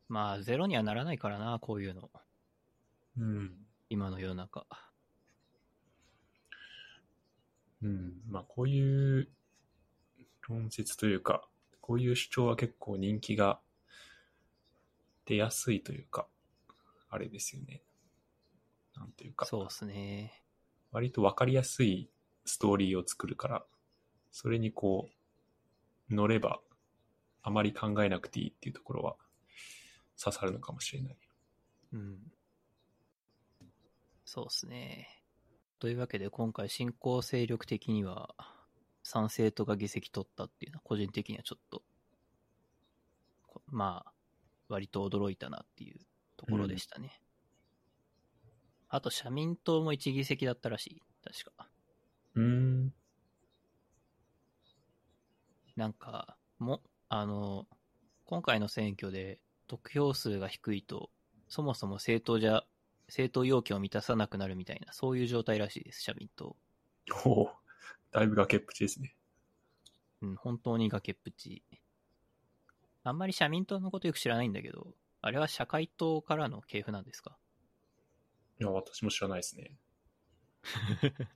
[0.09, 2.09] まあ、ゼロにはならないからな、こういうの。
[3.19, 3.67] うん。
[3.89, 4.65] 今の世の中。
[7.83, 8.13] うん。
[8.29, 9.29] まあこういう
[10.49, 11.49] 論説というか、
[11.81, 13.59] こういう主張は結構人気が
[15.27, 16.29] 出やすいというか、
[17.09, 17.83] あれですよね。
[18.95, 19.47] なんていうか。
[19.47, 20.45] そうっすね。
[20.93, 22.09] 割と分かりやすい
[22.51, 23.65] ストーリーを作るから、
[24.33, 25.09] それにこ
[26.11, 26.61] う、乗れば、
[27.43, 29.17] あまり考えなくていいっていうところは
[30.21, 31.17] 刺さるのかもしれない。
[31.93, 32.19] うん。
[34.25, 35.23] そうっすね。
[35.79, 38.35] というわけで、今回、新興勢力的には、
[39.05, 41.83] 参政党が議席取ったっていうのは、個人的にはちょっと、
[43.47, 44.13] こまあ、
[44.69, 46.01] 割と驚いたなっていう
[46.37, 47.23] ところでしたね。
[48.89, 51.03] あと、社民党も1議席だったらしい。
[51.23, 51.70] 確か。
[52.41, 52.47] うー
[52.87, 52.95] ん。
[55.77, 57.67] なんか、も、あの、
[58.25, 61.11] 今回の選挙で得票数が低いと、
[61.49, 62.65] そもそも政党じゃ、
[63.09, 66.57] 政党要件を満たさなくなるみたいな、そういう状態らしいです、社民党。
[67.25, 67.51] おお
[68.13, 69.17] だいぶ崖っぷちですね。
[70.23, 71.63] うん、本当に崖っぷち。
[73.03, 77.37] あんまり社民党のことよく知らないんだけど、あれは社会党からの系譜なんですか？
[78.61, 79.73] いや、私も知らないですね。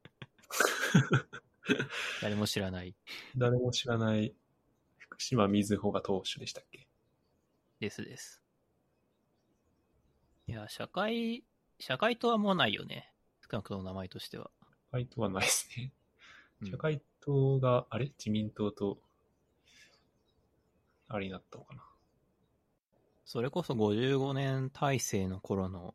[2.22, 2.94] 誰も知らない
[3.37, 4.35] 誰も知らない
[4.98, 6.88] 福島みずほが党首でしたっけ？
[7.80, 8.42] ですです。
[10.46, 11.44] いや、社会、
[11.78, 13.12] 社会党はもうないよね。
[13.50, 14.50] 少なくとも名前としては。
[14.90, 15.92] 社会党はないですね。
[16.61, 18.07] うん社会党が、あれ？
[18.07, 19.02] 自民党と、
[21.09, 21.83] あれになったのかな？
[23.24, 25.94] それこそ55年体制の頃の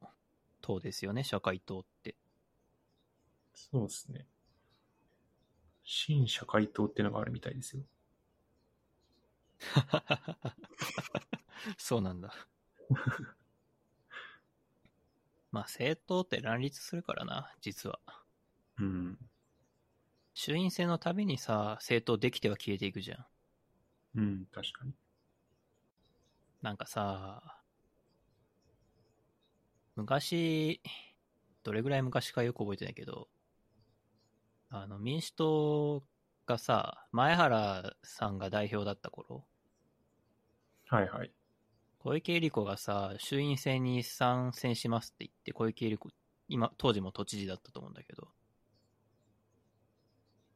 [0.61, 2.15] 党ですよね、社会党って。
[3.53, 4.27] そうですね。
[5.91, 7.81] 新社会党ってのがあるみたいですよ。
[11.79, 12.31] そうなんだ。
[15.51, 17.99] まあ政党って乱立するからな、実は。
[18.77, 19.17] うん。
[20.35, 23.25] 衆院選のたびにさ、政党できては消えていくじゃん。
[24.19, 24.93] うん、確かに。
[26.61, 27.63] なんかさ、
[29.95, 30.83] 昔、
[31.63, 33.27] どれぐらい昔かよく覚えてないけど、
[34.69, 36.03] あの、民主党
[36.45, 39.45] がさ、前原さんが代表だった頃、
[40.87, 41.31] はいはい。
[41.99, 46.15] 小池百合子がさ、衆院選に参戦しますって言って、小池百合子、
[46.47, 48.27] 今、当時も都知事だったと思うんだけど。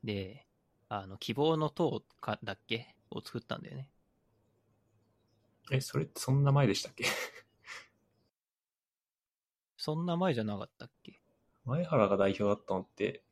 [0.04, 0.47] で、
[0.89, 2.95] あの、希望の党か、だっけ？
[3.12, 3.89] を作ったんだよね。
[5.71, 7.06] え、それってそんな前でしたっけ？
[9.78, 11.21] そんな前じゃなかったっけ？
[11.65, 13.23] 前原が代表だったのって、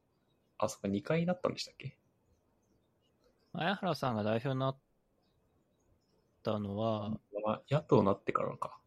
[0.63, 1.97] あ、そっか、2回になったんでしたっけ？
[3.53, 4.77] 前原さんが代表になっ
[6.43, 7.09] たのは、
[7.43, 8.77] まあ、野党になってからか。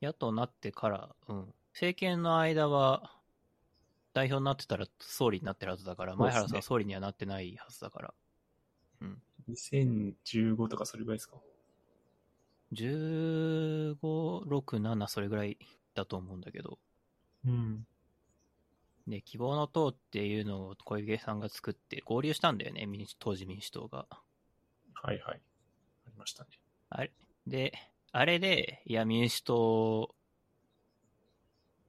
[0.00, 1.54] 野党になってから、うん。
[1.74, 3.14] 政権の間は、
[4.14, 8.14] 代表になってたら総理になってるはずだから、前原さんは総理にはなってないはずだから。
[9.48, 11.36] 2015とかそれぐらいですか
[12.72, 15.58] ？15、6、7それぐらい
[15.94, 16.78] だと思うんだけど。
[17.46, 17.86] うん。
[19.08, 24.06] で、希望の党っていうのを小池さんが作って合流したんだよね、民主当時民主党が。
[24.92, 25.40] はいはい。
[26.06, 26.50] ありましたね。
[26.90, 27.12] あれ
[27.46, 27.72] で、
[28.12, 30.14] あれで、いや、民主党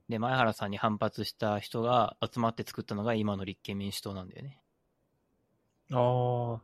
[0.08, 4.60] で前原さんに反発した人が集まって作ったのが今の立憲民主党なんだよね。
[5.92, 6.62] ああ。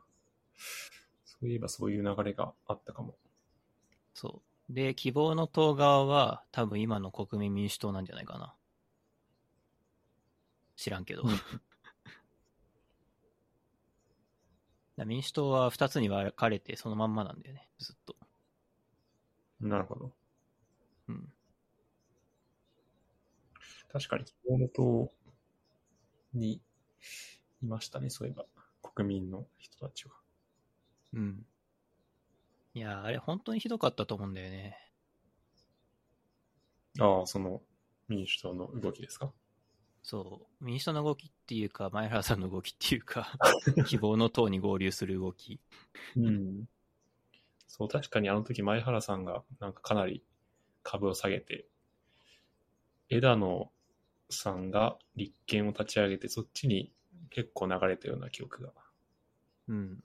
[1.25, 3.15] そういえばそういう流れがあったかも。
[4.15, 4.73] そう。
[4.73, 8.56] で、希望の党側は多分今の国民民主党なんじゃないかな。
[10.77, 11.25] 知らんけど。
[15.05, 18.17] 民主党は2つに分かれてそのまんまなんだよね、ずっと。
[19.61, 20.13] なるほど。
[21.09, 21.33] うん。
[23.93, 25.13] 確かに希望の党
[26.35, 26.61] に
[27.63, 28.47] いましたね、そういえば。
[28.95, 30.15] 国民の人たちは。
[31.13, 31.47] うん。
[32.75, 34.77] いや、あれ本当にひどかったと思うんだよね。
[36.99, 37.63] ああ、その
[38.09, 39.33] 民主党の動きですか？
[40.07, 40.65] そう。
[40.65, 43.33] 民主党の動きっていうか、前原さんの動きっていうか、
[43.89, 45.59] 希望の党に合流する動き。
[46.15, 46.69] うん。
[47.67, 50.23] そう、確かにあの時前原さんがなんかかなり
[50.85, 51.67] 株を下げて、
[53.09, 53.73] 枝野
[54.31, 56.93] さんが立憲を立ち上げて、そっちに
[57.31, 58.73] 結構流れたような記憶が。
[59.67, 60.05] うん。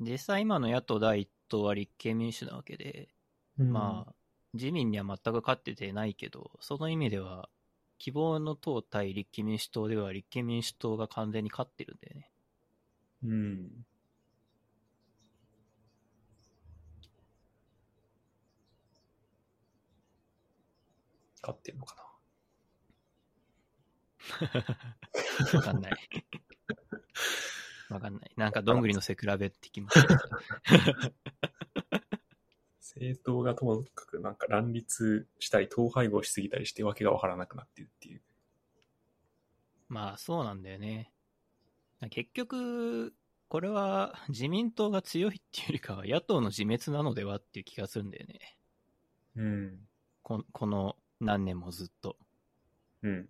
[0.00, 3.14] 実際今の野党第一党は立憲民主なわけで、
[3.56, 4.14] まあ、
[4.54, 7.48] 自民には全く勝っててないけど、その意味では、
[8.02, 12.30] 希望の党対立憲民主党では立憲民主党が完全に勝ってるんだよね。
[13.22, 13.86] うん。
[21.42, 21.94] 勝ってんのか
[25.52, 25.92] な わかんない。
[27.88, 28.32] わかんない。
[28.36, 30.18] なんかどんぐりの背比べってきました。
[32.96, 38.22] 政党がともかくなんか乱立したり、統廃合しすぎたりしてわけがわからなくなってるっていう。
[39.88, 41.12] まあそうなんだよね。
[42.10, 43.14] 結局、
[43.48, 48.56] これは自民党が強いっていうよりかは野党の自滅なのではっていう気がするんだよね。
[49.36, 49.88] うん。
[50.22, 52.16] ここの何年もずっと。
[53.02, 53.28] うん。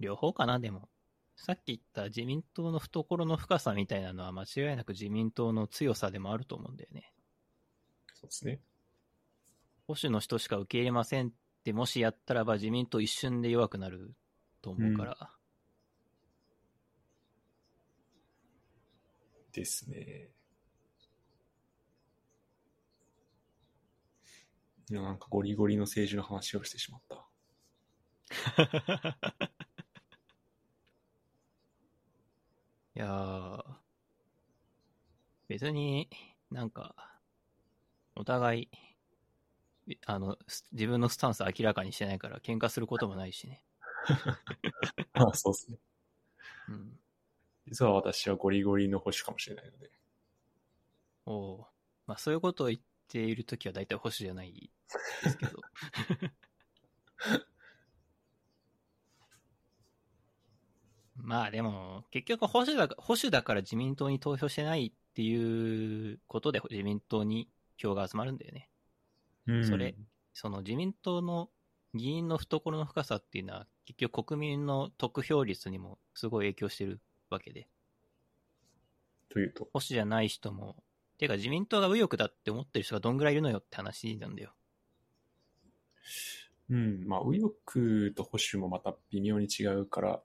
[0.00, 0.88] 両方かな、でも。
[1.36, 7.12] さっき言った自民党の懐の深さみたいなのは間違いなく自民党の強さでもあると思うんだよね。
[8.14, 8.60] そうですね。
[9.86, 11.30] 保守の人しか受け入れませんっ
[11.64, 14.14] てもしやったらば自民党一瞬で弱くなる
[14.62, 15.30] と思うから。
[19.52, 20.30] ですね。
[24.90, 27.26] いや、なんかゴリゴリの政治の話をしてしまった。
[32.96, 33.64] いやー、
[35.48, 36.08] 別に
[36.50, 36.94] なんか、
[38.14, 38.70] お互い、
[39.86, 43.64] いあの、す自分のスタンス明らかにしてないから喧嘩することもないしね。
[45.12, 45.78] あそうですね。
[46.68, 46.98] うん。
[47.66, 49.90] 実は私はゴリゴリの保守かもしれないので。
[51.26, 51.66] おう
[52.06, 54.70] まあそういうことを言っているときは大体保守じゃない
[55.22, 55.60] ですけど。
[61.16, 68.68] まあでも、結局保守だか保守だから自民党に投票してないっていうことで自民党に票が集まるんだよね。
[69.46, 69.94] うんそれ
[70.32, 71.50] その自民党の
[71.94, 77.00] 議員の懐の深さっていうのは結局国民の得票率にもすごい影響してる
[77.30, 77.68] わけで。
[79.28, 79.64] というと。
[79.64, 80.76] 保守じゃない人も、
[81.18, 84.52] てか自民党が右翼だって思ってる人がどんぐらいいるのよって話なんだよ。
[86.70, 87.04] うん。
[87.06, 90.22] まあ、右翼と保守もまた微妙に違うから、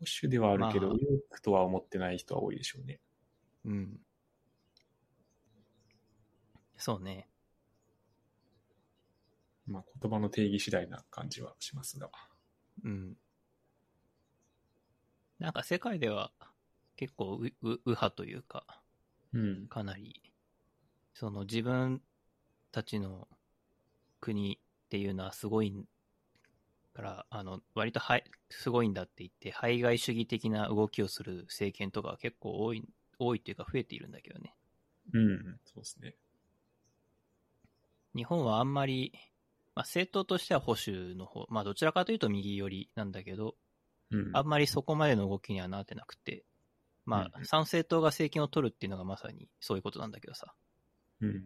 [0.00, 3.00] 保守ではあるけど、まあ右翼とは思ってない人は多いでしょうね。
[3.64, 4.00] うん。
[6.76, 7.28] そうね。
[9.66, 12.10] まあ、言葉の定義次第な感じはしますが。
[12.84, 13.16] うん。
[15.38, 16.32] なんか世界では
[16.96, 18.64] 結構うう右派というか、
[19.32, 19.66] うん。
[19.68, 20.22] かなり、
[21.12, 22.00] その自分
[22.72, 23.28] たちの
[24.20, 25.74] 国っていうのはすごい
[26.98, 32.82] から、あの、割とはいすごいんだって言って、排外主義的な動きをする政権とかは結構多い、
[33.20, 34.52] 多いというか増えているんだけどね。
[35.14, 35.60] うん。
[35.64, 36.16] そうですね。
[38.16, 39.12] 日本はあんまり、
[39.76, 43.54] まあ、政党としては保守の方、まあどちらかというと右寄りなんだけど、
[44.10, 44.36] うん。
[44.36, 46.42] あんまりそこまでの動きにはなってなくて、
[47.04, 50.52] まあ、うん参政党が政権を取るっていうのがまさにそういうことなんだけどさ、
[51.20, 51.44] うん。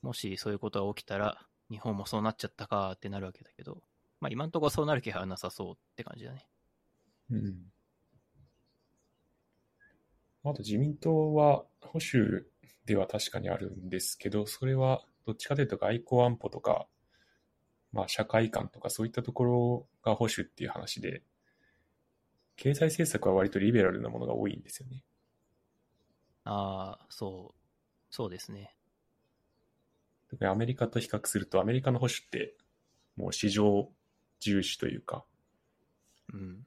[0.00, 3.82] もしそういうことが起きたら、日本もそうなっちゃったかってなるわけだけど、
[4.24, 6.46] まあ今んところそうなる気配はなさそうって感じだね。
[7.30, 7.56] うん。
[10.44, 12.46] あと自民党は保守
[12.86, 16.86] では確かにあるんですけど、それはどっちかというと外交安保とか、
[17.92, 21.22] まあ社会観とかそういったところが保守っていう話で、
[22.56, 25.04] 経済政策は割とリベラルなものが多いんですよね。
[26.44, 27.60] ああ、そう、
[28.08, 28.74] そうですね。
[30.30, 32.54] 特にアメリカと比較するとアメリカの保守って
[33.16, 33.88] もう市場
[34.44, 35.24] 重視というか、
[36.32, 36.66] うん。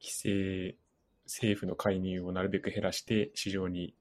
[0.00, 0.76] 規制、
[1.26, 3.94] 政府の介入をなるべく減らして市場に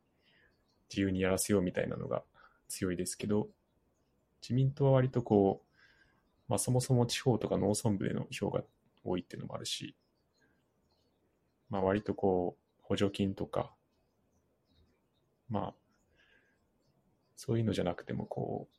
[0.90, 2.24] 自由にやらせようみたいなのが
[2.70, 3.50] 強いですけど、
[4.42, 5.68] 自民党は割とこう、
[6.48, 8.62] まあそもそも地方とか農村部での票が
[9.04, 9.96] 多いっていうのもあるし、
[11.70, 13.74] まあ割とこう、補助金とか、
[15.50, 15.74] まあ、
[17.36, 18.76] そういうのじゃなくてもこう、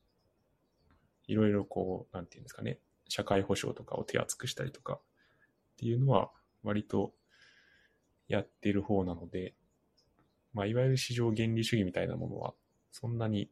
[1.26, 2.78] いろいろこう、なんていうんですかね、
[3.14, 5.00] 社会保障とかを手厚くしたりとかっ
[5.78, 6.32] ていうのは
[6.64, 7.12] 割と
[8.26, 9.54] やってる方なので、
[10.52, 12.54] まあ、いわゆる市場原理主義みたいなものは、
[12.90, 13.48] そんなに、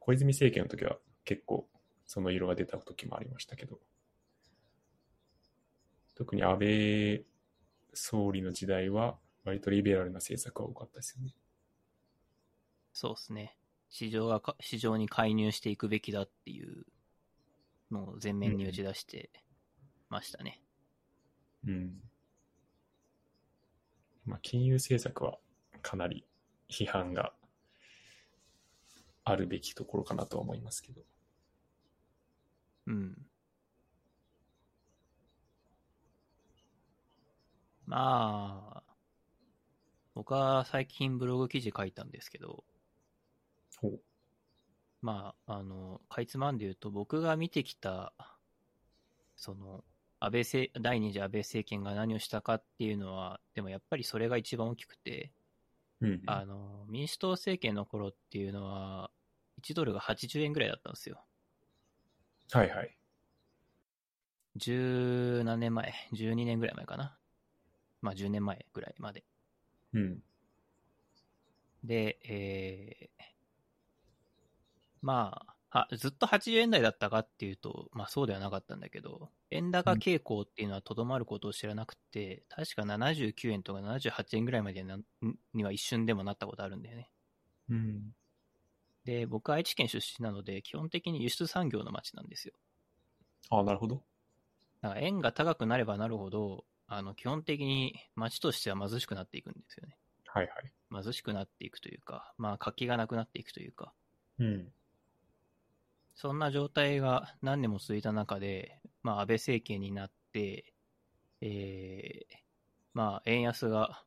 [0.00, 1.68] 小泉政権の時は結構
[2.08, 3.78] その色が出た時もありましたけど、
[6.16, 7.24] 特に安倍
[7.94, 9.14] 総理の時代は
[9.44, 11.32] 割とリベラルな政策が多かったですよね。
[12.92, 13.56] そうですね。
[13.88, 16.84] 市場が、市場に介入していくべきだっていう
[17.90, 19.30] のを前面に打ち出して
[20.08, 20.62] ましたね。
[21.66, 22.00] うん。
[24.24, 25.38] まあ、金融政策は
[25.82, 26.26] かなり
[26.70, 27.32] 批判が
[29.24, 31.02] あるべきところかなとは思いますけど。
[32.86, 33.26] うん。
[37.86, 38.82] まあ、
[40.14, 42.64] 僕は最近ブログ記事書いたんですけど、
[43.80, 44.00] ほう。
[45.00, 48.12] まあ、あの、かいつまんで言うと、僕が見てきた、
[49.36, 49.84] その、
[50.20, 55.32] 安倍政、第二次安倍政権が何をしたかっていうのは、でもやっぱりそれが一番大きくて、
[56.00, 56.22] うん。
[56.26, 59.10] あの、民主党政権の頃っていうのは、
[59.62, 61.24] 1ドルが80円ぐらいだったんですよ。
[62.52, 62.96] はいはい。
[64.56, 67.16] 十何年前 ?12 年ぐらい前かな。
[68.00, 69.24] まあ10年前ぐらいまで。
[69.92, 70.22] うん。
[71.84, 73.24] で、えー、
[75.02, 84.98] まあ、はずっと80円台だったかっていうと、まあそうではなかったんだけど、円高傾向っていうのはとどまることを知らなくて、確か79円とか78円ぐらいまでな
[85.54, 87.10] には一瞬でもなったことあるんだよね。
[87.68, 88.14] うん。
[89.04, 92.54] で、僕は愛知県出身なので、基本的に輸出産業の街なんですよ。
[93.50, 94.04] ああ、なるほど。
[94.80, 99.98] だから円が高くなればなるほど、あの、基本的に街としては貧しくなっていくんですよね。
[100.26, 100.72] はいはい。
[100.92, 103.94] 貧しくなっていくというか、まあ活気がなくなっていくというか、
[104.38, 104.72] うん。
[106.20, 110.74] そんな状態が何年も続いた中で、まあ安倍政権になって、
[111.40, 112.36] えー、
[112.92, 114.02] まあ円安が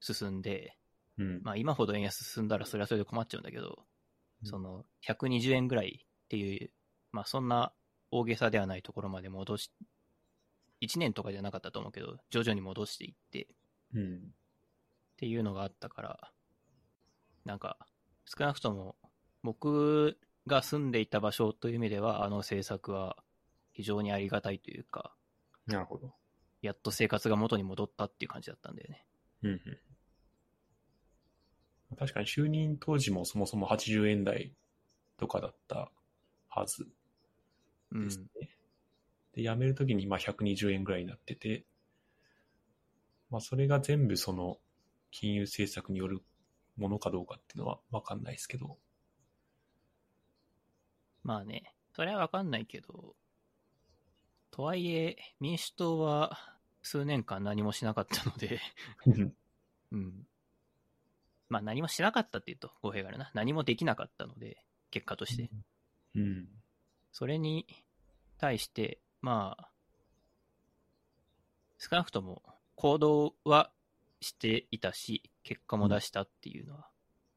[0.00, 0.76] 進んで、
[1.18, 1.40] うん。
[1.44, 3.78] まあ今ほど円安進んだらそれはそれで困っちゃうんだけど、
[4.42, 6.70] うんその120円ぐらいっていう、
[7.12, 7.72] まあそんな
[8.10, 9.70] 大げさではないところまで戻し、
[10.80, 13.46] 1年とかじゃなかったと思うけど、徐々に戻していって、
[13.94, 14.16] うん。
[14.16, 14.18] っ
[15.16, 16.32] ていうのがあったから、
[17.44, 17.78] なんか、
[18.24, 18.96] 少なくとも
[19.44, 23.16] 僕が住んでいた場所という意味では、あの政策は
[23.72, 25.14] 非常にありがたいというか、
[25.66, 26.14] なるほど。
[26.60, 29.04] やっと生活が元に戻ったっていう感じだったんだよね。
[29.42, 29.78] うんうん。
[31.96, 34.52] 確かに就任当時もそもそも80円台
[35.18, 35.90] とかだった
[36.48, 36.86] はず
[37.92, 38.04] うん。
[38.04, 38.26] ですね。
[39.34, 41.64] で、辞めるときにまあ120円ぐらいになってて、
[43.30, 44.58] まあそれが全部その
[45.10, 46.22] 金融政策による
[46.76, 48.78] ものかどうかっていうのはわかんないですけど、
[51.22, 53.14] まあね、それはわかんないけど、
[54.50, 56.38] とはいえ、民主党は
[56.82, 58.60] 数年間何もしなかったので、
[59.92, 60.26] うん。
[61.48, 63.30] まあ何もしなかったって言うと語弊があるな。
[63.34, 65.50] 何もできなかったので、結果として。
[66.14, 66.48] うん。
[67.12, 67.66] それに
[68.38, 69.68] 対して、まあ、
[71.78, 72.42] 少なくとも
[72.74, 73.70] 行動は
[74.20, 76.88] していたし、結果も出したっていうのは、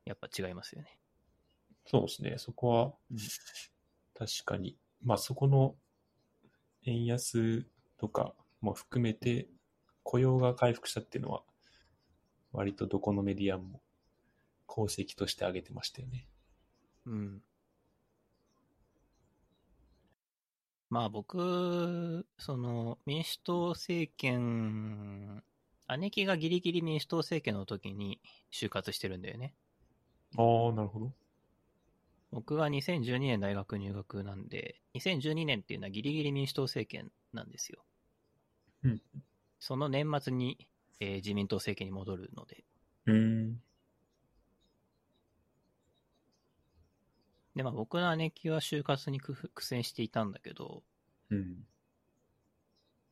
[0.05, 0.99] やっぱ違いますよね。
[1.85, 2.35] そうですね。
[2.37, 3.17] そこはうん、
[4.17, 5.75] 確かに、まあそこの
[6.85, 7.65] 円安
[7.97, 9.47] とかも含めて
[10.03, 11.43] 雇用が回復したっていうのは、
[12.51, 13.81] 割とどこのメディアも
[14.69, 16.27] 功績として挙げてましたよね。
[17.05, 17.41] うん。
[20.89, 25.43] まあ僕、その民主党政権、
[25.97, 29.53] 姉貴がギリギリ民主党政権の時に就活してるんだよね。
[30.37, 31.11] ああ、なるほど。
[32.35, 37.85] 僕は2012年大学入学なんで、2012年っていうのはギリギリ民主党政権なんですよ。
[38.83, 39.01] うん。
[39.57, 40.67] その年末に、
[40.99, 42.65] えー自民党政権に戻るので。
[43.05, 43.13] うー
[43.53, 43.61] ん。
[47.55, 50.83] で、まあ僕の姉貴は就活に苦苦戦していたんだけど、
[51.29, 51.65] うん。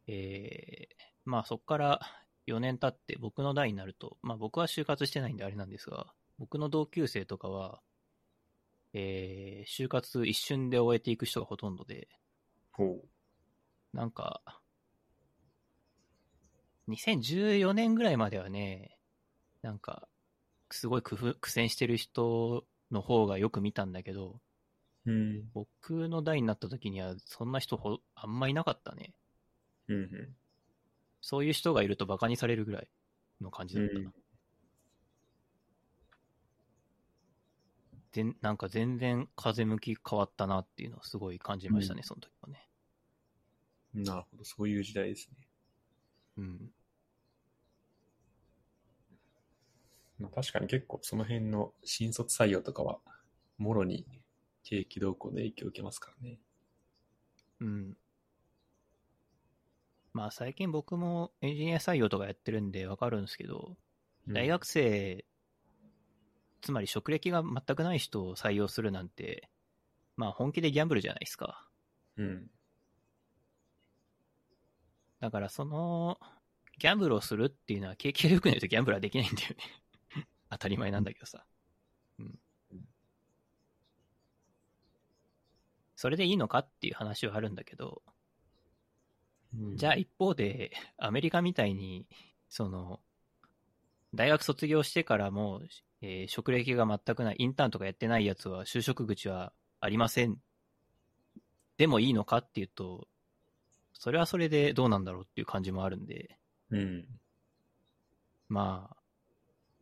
[0.08, 2.02] えーまあそこから
[2.46, 7.80] 4年経って僕の代になると、まあ僕は就活してないんであれなんですが、僕の同級生とかは、
[8.94, 12.08] えー就活一瞬で終えていく人がほとんどで、
[12.72, 13.04] ほ
[13.94, 14.42] なんか、
[16.88, 18.98] 2014年ぐらいまではね、
[19.62, 20.08] なんか、
[20.70, 24.42] すごい工夫苦戦してる人の方がよく見たんだけど、
[25.06, 25.12] う。
[25.12, 25.50] うん。
[25.54, 29.14] 僕の代になった時にはそんな人ほあんまいなかったね。
[29.88, 29.96] うん。
[29.96, 30.10] うん
[31.26, 32.88] そういう人がいるとバカにされるぐらい
[33.40, 34.12] の感じだったな。
[38.22, 42.70] うんでなんか全然風向き変わったなっていうのをすごい感じましたね、うんその時はね。
[43.94, 44.44] なるほど。
[44.44, 45.48] そういう時代ですね。
[46.38, 46.72] うん。
[50.20, 53.00] まあ、確かに結構その辺の新卒採用とかは、
[53.58, 54.06] もろに
[54.64, 56.40] 景気動向の影響を受けますからね。
[57.60, 57.98] うん。
[60.14, 63.78] まあ最近僕もエンジニア採用とかやってるんでわかるんですけど、
[64.28, 65.26] 大学生
[66.64, 69.50] つまり職歴が全くない人を採用するなんて、
[70.16, 71.68] まあ本気でギャンブルじゃないですか。
[72.18, 72.48] うん。
[75.20, 76.18] だからその、
[76.80, 80.28] ギャンブルをするっていうのは景気が良くないとギャンブルはできないんだよね。
[80.50, 81.46] 当たり前なんだけどさ。
[82.18, 82.40] うん。
[85.98, 88.02] それでいいのかっていう話はあるんだけど、
[89.54, 92.08] うんじゃあ一方で、アメリカみたいに、
[92.50, 93.02] その、
[94.14, 95.62] 大学卒業してからも、
[96.02, 100.38] えー職歴が全くない、インターンとかやってないやつは就職口はありません。
[101.78, 103.08] でもいいのかっていうと、
[103.94, 106.38] それはそれでどうなんだろうっていう感じもあるんで、
[106.70, 107.06] うん。
[108.50, 108.98] まあ、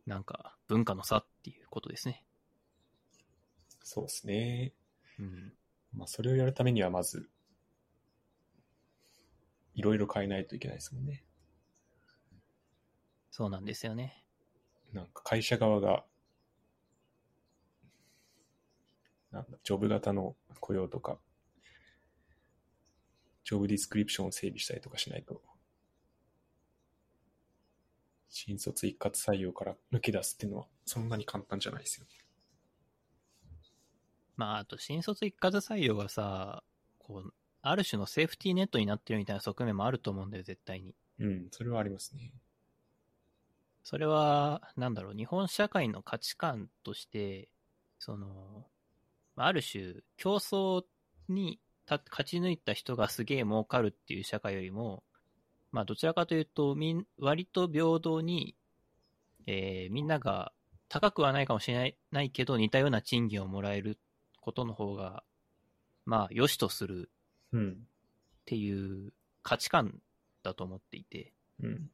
[0.06, 2.24] なんか文化の差っていうことですね。
[3.82, 4.72] そうですね。
[5.18, 5.52] うん。
[5.92, 7.28] まあ、それをやるためには、まず、
[9.74, 11.24] いろいろ変えないといけないですもんね。
[13.30, 14.21] そうなんですよね。
[14.92, 16.04] なんか会社側が、
[19.30, 21.18] なんだ、ジョブ型の雇用とか、
[23.44, 25.42] ジョブディスクリプションを整備したりとかしないと、
[28.28, 32.06] 新卒一括採用から抜け出すっていうのは、そんなに簡単じゃないですよ。
[34.36, 36.62] まあ、あと新卒一括採用がさ、
[36.98, 40.94] こう、ある種のセーフティーネットになってるみたいな側面もあると思うんだよ、絶対に。
[41.20, 42.32] うん、それはありますね。
[43.84, 47.48] それは、なんだろう、日本社会の価値観として、
[47.98, 48.66] その、
[49.36, 50.84] まあある種、競争
[51.28, 55.02] にた勝ち抜いた人がすげえ儲かるっていう社会よりも、
[55.72, 58.56] まあ、どちらかというと、みん、割と平等に、
[59.46, 60.52] えーみんなが
[60.88, 63.98] 高くはないかもしれないないけど、似たような賃金をもらえる
[64.40, 65.24] ことの方が、
[66.04, 67.10] まあ、良しとする
[67.52, 67.70] うん。
[67.72, 69.12] っていう
[69.42, 70.00] 価値観
[70.42, 71.90] だと思っていて、うん。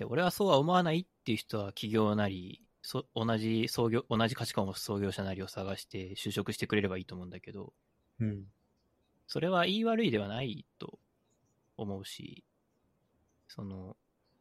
[0.00, 7.74] で、俺はそうは思わないっていう人は企業なり、そ同じ創業、同じ価値観を持つ創業者なりを探して就職してくれればいいと思うんだけど、
[8.18, 8.44] うん。
[9.26, 10.98] それは言い悪いではないと
[11.76, 12.44] 思うし、
[13.46, 13.94] その、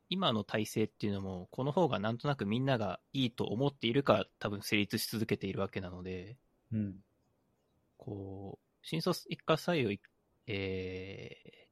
[0.08, 6.38] 今の体制っていうのも、この方がなんとなくみんながいいと思っているから多分成立し続けているわけなので、
[6.72, 6.96] うん。
[7.98, 10.00] こう、新卒一括採用い、
[10.48, 11.70] えー、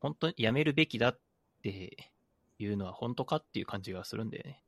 [0.00, 1.18] 本当にやめるべきだっ
[1.62, 2.12] て
[2.58, 4.62] いうのは本当かっていう感じがするんだよね。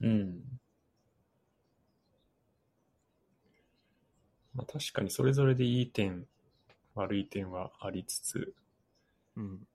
[0.00, 0.60] うん。
[4.54, 6.26] まあ確かにそれぞれでいい点、
[6.94, 8.54] 悪い点はありつつ、
[9.36, 9.66] うん。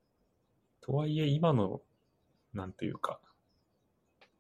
[0.82, 1.82] とはいえ今の、
[2.54, 3.20] なんというか、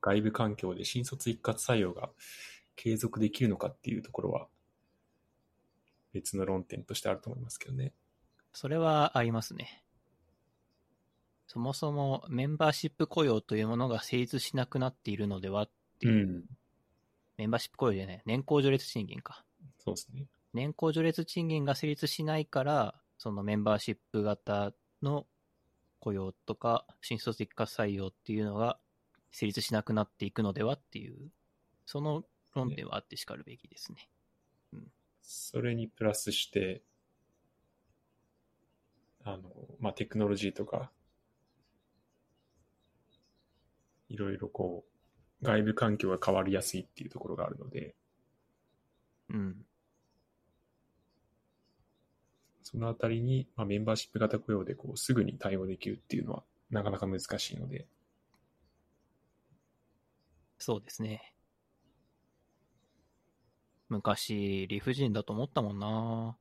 [0.02, 2.10] 外部環境で新卒一括採用が
[2.76, 4.48] 継続できるのかっていうところは、
[6.14, 7.94] 別の論点としてあると思いますけどね。
[8.54, 9.84] それはありますね。
[11.52, 15.70] そもそもメンバーシップ雇用というものが成立しなくなっているのではっ
[16.00, 16.44] ていう、ん。
[17.38, 19.44] メンバーシップ雇用じゃない、年功序列賃金か。
[19.80, 20.28] そうですね。
[20.54, 25.26] 年功序列賃金が成立しないから、そのメンバーシップ型の
[26.00, 28.78] 雇用とか、新卒一括採用っていうのが
[29.32, 31.32] 成立しなくなっていくのではっていう、
[31.88, 34.08] その論点はあってしかるべきですね。
[35.24, 36.84] それにプラスして、
[39.24, 40.92] あの、まあ、テクノロジーとか、
[44.10, 44.84] いろいろこ
[45.42, 47.96] う、外部環境が変わりやすいっていうところがあるので、
[49.30, 49.56] うん。
[52.64, 57.88] そのあたりに、まあ、メンバーシップ型雇用でこうすぐに対応できるっていうのはなかなか難しいので、
[60.58, 61.34] そうですね。
[63.88, 66.38] 昔、理不尽だと思ったもんな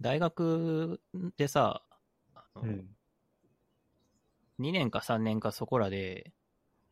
[0.00, 1.00] 大学
[1.36, 1.82] でさ、
[2.34, 2.86] あのうん。
[4.58, 6.32] 2年か3年かそこらで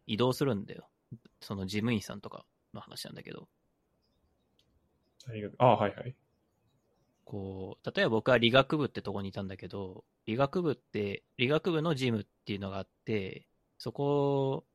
[0.07, 0.89] 移動するんだよ。
[1.41, 3.49] その事務員さんとかの話なんだけど。
[5.27, 6.15] 大学ああ、はいはい。
[7.25, 13.47] こう、例えば僕は理学部ってとこにいたんだけど、理学部って、理学部の事務っていうのがあって、
[13.79, 14.67] そこ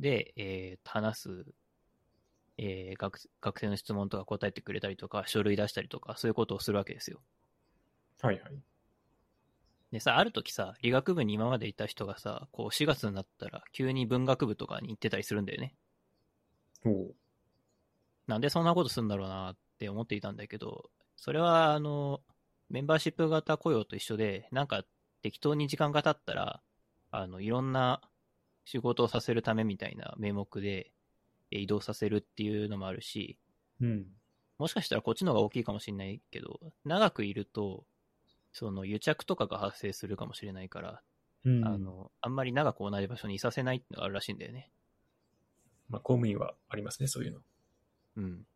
[0.00, 1.44] で、えー話す、
[2.58, 7.20] えー学、学生の質問とか答えてくれたりとか、書類出したりとか、そういうことをするわけですよ。
[8.20, 8.62] はいはい。
[9.92, 15.74] でさ、ある時さ、理学部に今までいた人がさ、こう4月になったら急に文学部とかに行ってたりするんだよね。
[16.84, 17.14] おう
[18.26, 22.20] なんでそんなことするんだろうなって思っていたんだけど、それは、あの、
[22.68, 24.84] メンバーシップ型雇用と一緒で、なんか
[25.22, 26.62] 適当に時間が経ったら、
[27.10, 28.00] あの、いろんな
[28.64, 30.92] 仕事をさせるためみたいな名目で
[31.50, 33.36] え移動させるっていうのもあるし、
[33.80, 34.06] うん。
[34.58, 37.84] もしかしたらこっちの方が大きいかもしれないけど、長くいると、
[38.52, 41.02] その癒着とかが発生するかもしれないから、
[41.44, 41.64] うん。
[41.66, 44.70] あの、あんまり長く同じ場所にいさせないってのがあるらしいんだよね。
[45.88, 47.40] まあ、公務員はありますね、そういうの。
[48.16, 48.46] うん。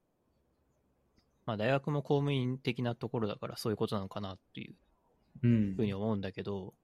[1.47, 4.75] まあ大学も公務員的なところだからそういうことなのかなっていう
[5.43, 6.75] うんふうに思うんだけど、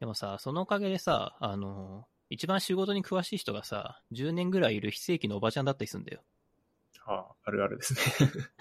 [0.00, 6.22] でもさ、そのおかげでさ、あの、一番仕事に詳しい人がさ、10年ぐらいいる非正規のおばちゃんだったりするんだよ。
[7.06, 8.00] ああ、あるあるですね。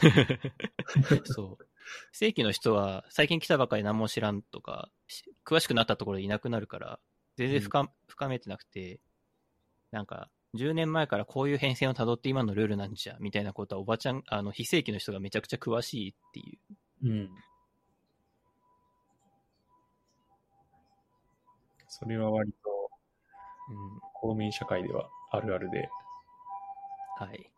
[1.26, 1.69] そう。
[2.12, 7.00] 非正規の人は最近来たばかり何も知らんとか、し詳しくなったところでいなくなるから、
[7.38, 9.00] 全然深,、深めてなくて、
[9.92, 16.60] なんか、10年前からこういう変遷をたどって今のルールなんじゃ、みたいなことはおばちゃん、あの、非正規の人がめちゃくちゃ詳しいってい
[17.04, 17.08] う。
[17.08, 17.30] うん。
[21.88, 22.70] それは割と
[23.70, 24.00] うん。
[24.14, 25.90] 公務員社会ではあるあるで、
[27.18, 27.52] はい。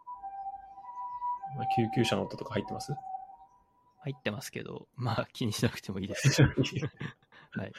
[1.58, 2.94] まあ、救急車の音とか入ってます？
[4.02, 6.42] 入ってますけど、まあ気にしなくてもいいです。
[7.54, 7.72] はい。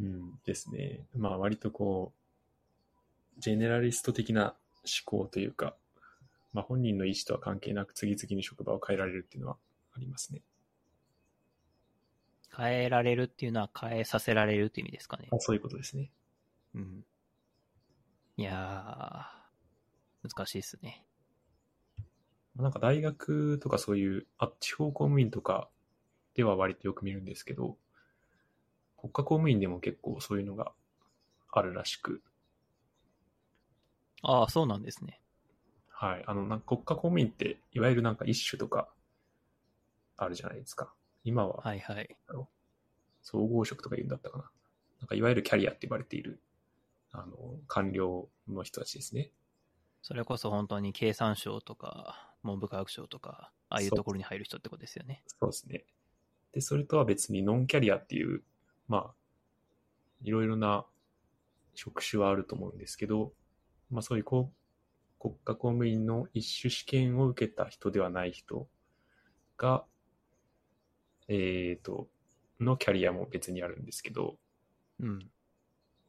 [0.00, 1.06] うんですね。
[1.14, 2.14] まあ割とこ
[3.36, 5.76] う、ジェネラリスト的な思考というか、
[6.54, 9.58] まあ本人の意思とは関係なく次々に職場を変えられるっていうのは
[9.92, 10.42] ありますね。
[12.56, 15.28] 変えられるっていうのは変えさせられるっていう意味ですかね。
[15.32, 16.10] あそういうことですね。
[16.74, 17.04] うん。
[18.38, 21.04] いやー、難しいですね。
[22.56, 25.68] まあなんか大学とかそういう、あ、地方公務員とか
[26.34, 27.76] では割とよく見るんですけど、
[28.96, 30.72] 国家公務員でも結構そういうのが
[31.52, 32.22] あるらしく、
[34.22, 35.20] ああ、そうなんですね。
[35.90, 36.24] はい。
[36.26, 38.88] あの、なんか国家公務員って、いわゆるなんか一種とか
[40.16, 40.92] あるじゃないですか。
[41.24, 42.16] 今ははいはい。
[43.22, 44.50] 総合職とか言うんだったかな。
[45.00, 46.40] なんかいわゆるキャリアって言われている、
[47.12, 49.30] あの、官僚の人たちですね。
[50.02, 55.22] それこそ本当に経産省とか、文部科学省とか、ああいうところに入る人ってことですよね。
[55.26, 55.84] そうですね。
[56.52, 58.42] で、それとは別にノンキャリアっていう、
[58.86, 59.14] まあ、
[60.22, 60.86] いろいろな
[61.74, 63.32] 職種はあると思うんですけど、
[63.90, 64.64] まあそういうこう
[65.24, 68.68] 国家公務員の一種試験を受けた人ではない人
[69.56, 69.84] が、
[71.28, 72.08] えっ、と、
[72.60, 74.36] のキャリアも別にあるんですけど、
[75.00, 75.30] うん。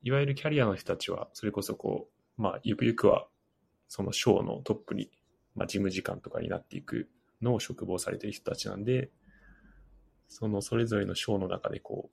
[0.04, 3.28] いわゆるキャリアの人たちは、それこそこう、まあ、ゆくゆくは、
[3.88, 5.10] その省のトップに、
[5.56, 7.10] まあ、事務次官とかになっていく
[7.42, 9.10] のを職望されている人たちなんで、
[10.28, 12.10] そのそれぞれの省の中でこ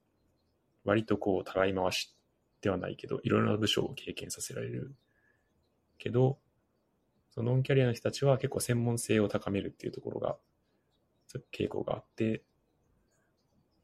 [0.85, 2.15] う、割とこう、たらい回し
[2.61, 4.95] ではないけど、いろいろな部署を経験させられる
[5.99, 6.39] けど、
[7.31, 10.37] そのノンキャリアの人たちは結構専門性を高めるっていうところが、
[11.51, 12.43] 傾向があって、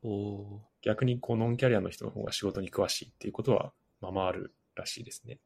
[0.02, 5.38] おお逆にこうノンキャリアの人の方が仕事に詳しいっていうことは、まあまああるらしいですね。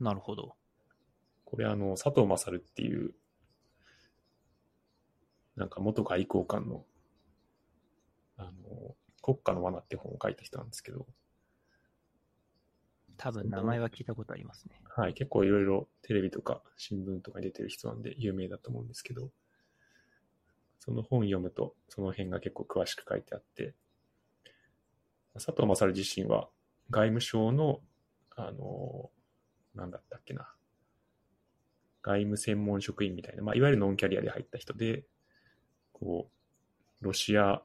[0.00, 0.56] ーなるほど。
[1.50, 3.12] これあの、佐藤勝っていう、
[5.56, 6.84] なんか元外交官の、
[8.36, 11.06] あの、国家の罠って本を書いた人なんですけど、
[13.16, 14.80] 多分名前は聞いたことありますね。
[14.96, 19.30] はい、結構いろいろテレビとか新聞とかに出てる人なんで有名だと思うんですけど、
[20.78, 23.74] その本読むとその辺が結構詳しく書いてあって、
[25.34, 26.48] 佐藤勝自身は
[26.90, 27.80] 外務省の、
[28.36, 29.10] あの、
[29.74, 30.54] なんだったっけな、
[32.02, 35.04] 外務専門職員みたいな、まあ、いわゆるノンキャリアで入った人で、
[35.92, 36.30] こ
[37.00, 37.62] う、ロシア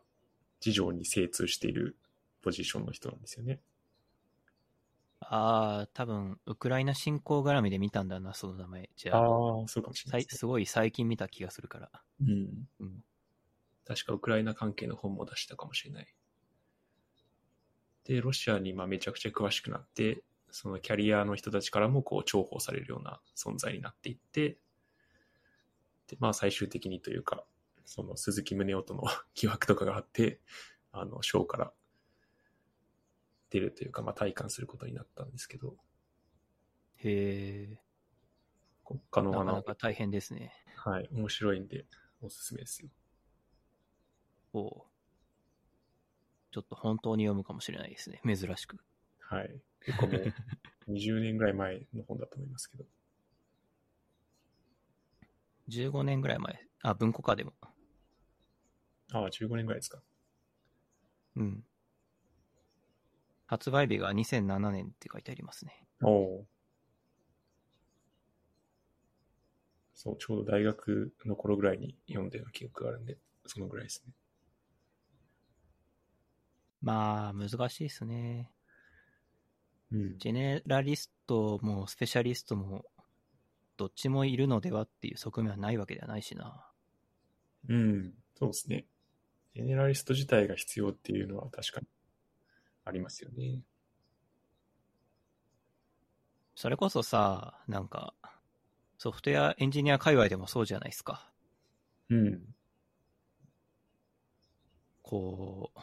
[0.59, 1.97] 事情に精通している
[2.41, 3.59] ポジションの人なんですよね。
[5.21, 8.89] ああ、多分、ウクライナ侵攻絡みで見たんだな、その名前。
[8.95, 10.38] じゃあ、ああ、そうかもしれなさいすね。
[10.38, 11.91] すごい最近見た気がするから。
[12.21, 12.67] うん。
[12.79, 13.03] うん。
[13.88, 16.15] 確かウクライナ関係の本も出したかもしれない。
[18.05, 20.23] で、ロシアにまあめちゃくちゃ詳しくなって、
[20.58, 24.58] そのキャリアの人たちからもこう重宝されるような存在になっていって、
[26.08, 27.43] で、まあ最終的にというか、
[27.84, 29.03] その鈴木宗男との
[29.36, 30.39] 疑惑とかがあって、
[30.93, 31.74] あの、賞から
[33.49, 35.76] 出るというか、まあ体感することになったんですけど、
[36.99, 37.78] へ
[38.86, 40.53] 国家え、なかの罠なか大変ですね。
[40.78, 41.86] はい、面白いんで
[42.22, 42.89] おすすめですよ。
[44.53, 44.84] おう
[46.51, 48.22] ちょっと本当に読むかもしれないですね。
[48.24, 48.80] 珍しく。
[49.28, 49.61] はい。
[49.82, 50.34] 結構もう
[50.91, 52.86] 20年ぐらい前の本だと思いますけど。
[55.69, 56.67] 15年ぐらい前。
[56.84, 57.53] あ、文庫化でも。
[59.11, 60.01] ああ、15年ぐらいですか。
[61.36, 61.65] うん。
[63.47, 65.88] 発売日が2007年って書いてありますね。
[66.01, 66.47] おお。
[69.93, 74.13] そう、ちょうど大学の頃ぐらいに読んでる記憶があるんで、そのぐらいですね。
[76.82, 78.51] まあ、難しいですね。
[79.95, 80.17] うん。
[80.17, 82.85] ジェネラリストもスペシャリストも、
[83.77, 86.67] どっちもいるのではっていう側面はないわけではないしな。
[87.69, 88.85] うん、そうですね。
[89.55, 91.87] ジェネラリスト自体が必要っていうのは確かに
[92.83, 93.61] ありますよね。
[96.55, 98.13] それこそさ、なんか、
[98.97, 101.29] ソフトウェアエンジニア界隈でもそうじゃないですか。
[102.09, 102.41] うん。
[105.01, 105.79] こう、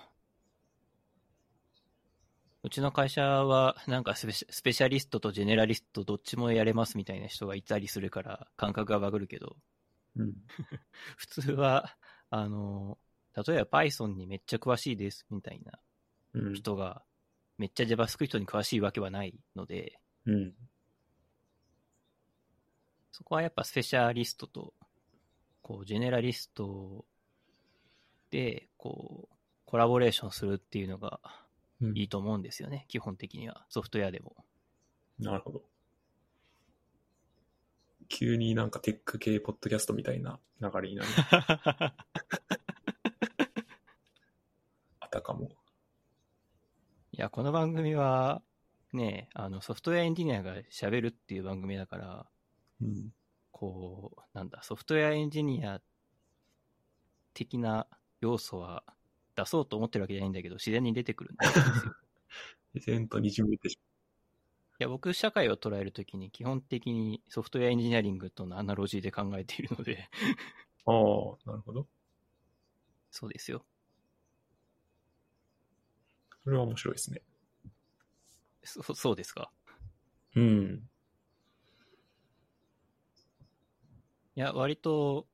[2.64, 9.56] うちの会社はなんかスペシスペシャリストとジェネラリストどっちもやれますみたいな人がいたりするから感覚がバグるけど、
[10.16, 10.34] うん。
[11.16, 11.96] 普通は、
[12.30, 12.98] あの、
[13.34, 15.80] 例えば Python にめっちゃ詳しいですみたいな
[16.34, 16.54] うん。
[16.54, 17.04] 人が
[17.58, 20.54] めっちゃ JavaScript に詳しいわけはないので、うん。
[23.10, 24.72] そこはやっぱスペシャリストと、
[25.62, 27.04] こう、ジェネラリスト
[28.30, 29.36] で、こう、
[29.66, 31.41] コラボレーションするっていうのがうん
[31.94, 33.64] いいと思うんですよね、基本的には。
[33.68, 34.36] ソフトウェアでも。
[35.18, 35.62] なるほど。
[38.08, 41.08] 急になんかテック系ポッドキャストみたいな流れになる。
[45.00, 45.50] あたかも。
[47.12, 48.42] いや、この番組は、
[48.92, 52.26] ね、あの、ソフトウェアエンジニアが喋るっていう番組だから、
[52.80, 53.14] うん。
[53.50, 55.80] こう、なんだ、ソフトウェアエンジニア
[57.34, 57.86] 的な
[58.20, 58.84] 要素は
[59.36, 61.64] 出そうと思ってるわけじゃないんだけど、自然に出てくるんですよ。
[62.74, 70.08] 自然とにじみ出てしいや、僕、社会を捉えるときに、基本的にソフトウェアエンジニアリングとのアナロジーで考えているので、
[70.84, 70.96] まう。
[70.96, 71.88] ああ、なるほど。
[73.10, 73.64] そうですよ。
[76.44, 77.22] それは面白いですね。
[78.64, 79.52] そ そうですか。
[80.34, 80.88] うん。
[84.34, 85.26] いや、割と、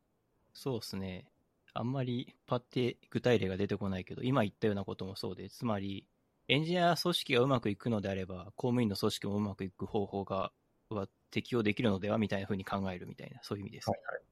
[0.53, 1.31] そうですね。
[1.79, 6.09] あんまりパッて具体例が出てこないけど、今言ったようなこともそうで、つまり、
[6.49, 10.51] エンジニア組織がうまくいくのであれば、公務員の組織もうまくいく方法が、
[10.89, 13.91] は適用できるのではみたいな風に考えるみたいな、そういう意味です。
[13.91, 14.23] はいはい。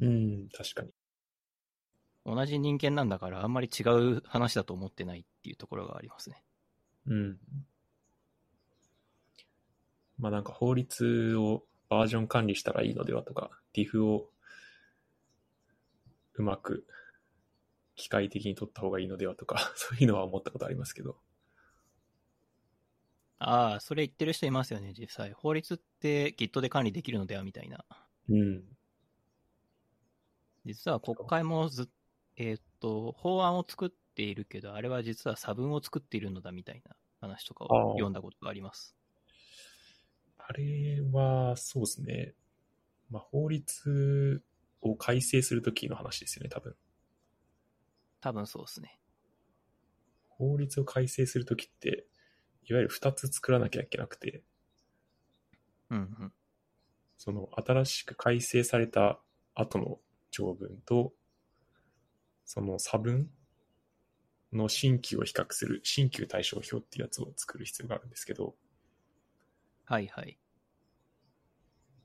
[0.00, 0.10] う
[0.44, 0.90] ん、確かに。
[2.24, 6.42] 同じ人間なんだから、あんまり違う話だと思ってないっていうところがありますね。
[7.06, 7.38] うん。
[10.18, 14.30] まあなんか法律をバージョン管理したらいいのではとか、DIF を
[16.34, 16.86] うまく
[17.96, 21.18] 機械的に取った方がいいのではとか、 そういうのは思ったことありますけど。
[23.38, 25.32] ああ、それ言ってる人いますよね、実際。
[25.32, 27.84] 法律って Git で管理できるのではみたいな。
[28.28, 28.64] うん。
[30.64, 31.86] 実は国会もずっ
[32.36, 38.96] えーっと、法案を作っているけど、あれは実は差分を作っているのだみたいな話とかを読んだことがあります。
[40.38, 42.34] あれは、そうですね。
[43.10, 44.42] まあ法律
[44.84, 46.76] を改正するときの話ですよね、多分。
[48.20, 48.98] 多分そうですね。
[50.28, 52.06] 法律を改正するときって、
[52.64, 54.42] いわゆる2つ作らなきゃいけなくて、
[55.90, 56.32] うんうん。
[57.16, 59.20] その新しく改正された
[59.54, 59.98] 後の
[60.30, 61.12] 条文と、
[62.44, 63.30] その差分
[64.52, 68.54] の新旧を比較する新旧対照表っていうやつを作る必要があるんですけど、
[69.84, 70.38] はいはい。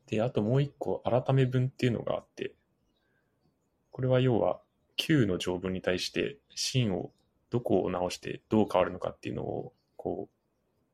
[0.08, 2.56] で、あともう一個改め文っていうのがあって、
[3.92, 4.60] これは要は
[4.96, 7.12] 旧の条文に対して新を
[7.50, 10.36] どこを直してどう変わるのかっていうのを、こう、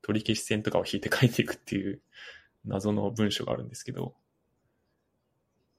[0.02, 2.02] 取り消し線とかを引いて書いていくっていう
[2.66, 4.16] 謎の文章があるんですけど、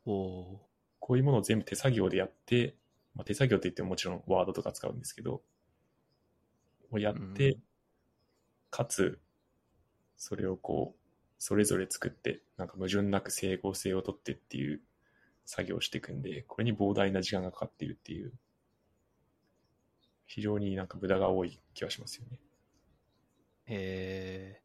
[0.04, 0.58] おー。
[1.00, 2.74] こういうものを全部手作業でやって、
[3.14, 5.42] まあ、手作業って言ってももちろんワードとか使うんですけど、
[6.90, 7.62] をやって、うん
[8.68, 9.18] かつ、
[10.18, 11.00] それをこう、
[11.38, 14.82] それぞれ作って、なんか矛盾なく整合性をとってっていう
[15.46, 18.32] 作業をしていくんで、これに膨大な時間がかかっているっていう、
[20.26, 22.38] 非常になんか無駄が多い気がしますよね。
[23.68, 24.60] え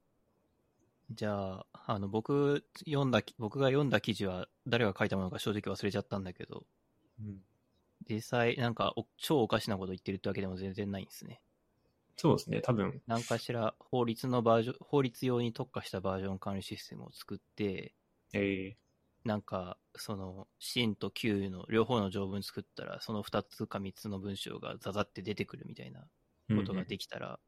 [1.12, 6.66] ー、じゃあ、あの、僕読んだ、僕が読んだ記事は誰が書いたものか正直忘れちゃったんだけど、
[7.20, 7.42] うん。
[8.10, 11.42] 実際なんかお超おかしなこと言ってるってわけでも全然ないんですね。
[12.18, 17.94] そうですね、多分、何かしら法律のバージョン、法律用に特化したバージョン管理システムを作って、
[18.34, 18.76] え
[19.24, 27.40] なんか、その、真と旧の両方の条文作ったら、その2つか3つの文章がザザって出てくるみたいなー、ことがうんできたら、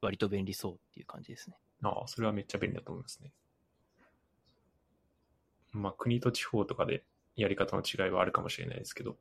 [0.00, 1.56] 割と便利そうっていう感じですね。
[1.58, 3.32] うんああ、それはめっちゃ便利だと思いますね。
[5.72, 7.04] まあ、国と地方とかで
[7.36, 9.18] やり方の違いはあるかもしれないですけど、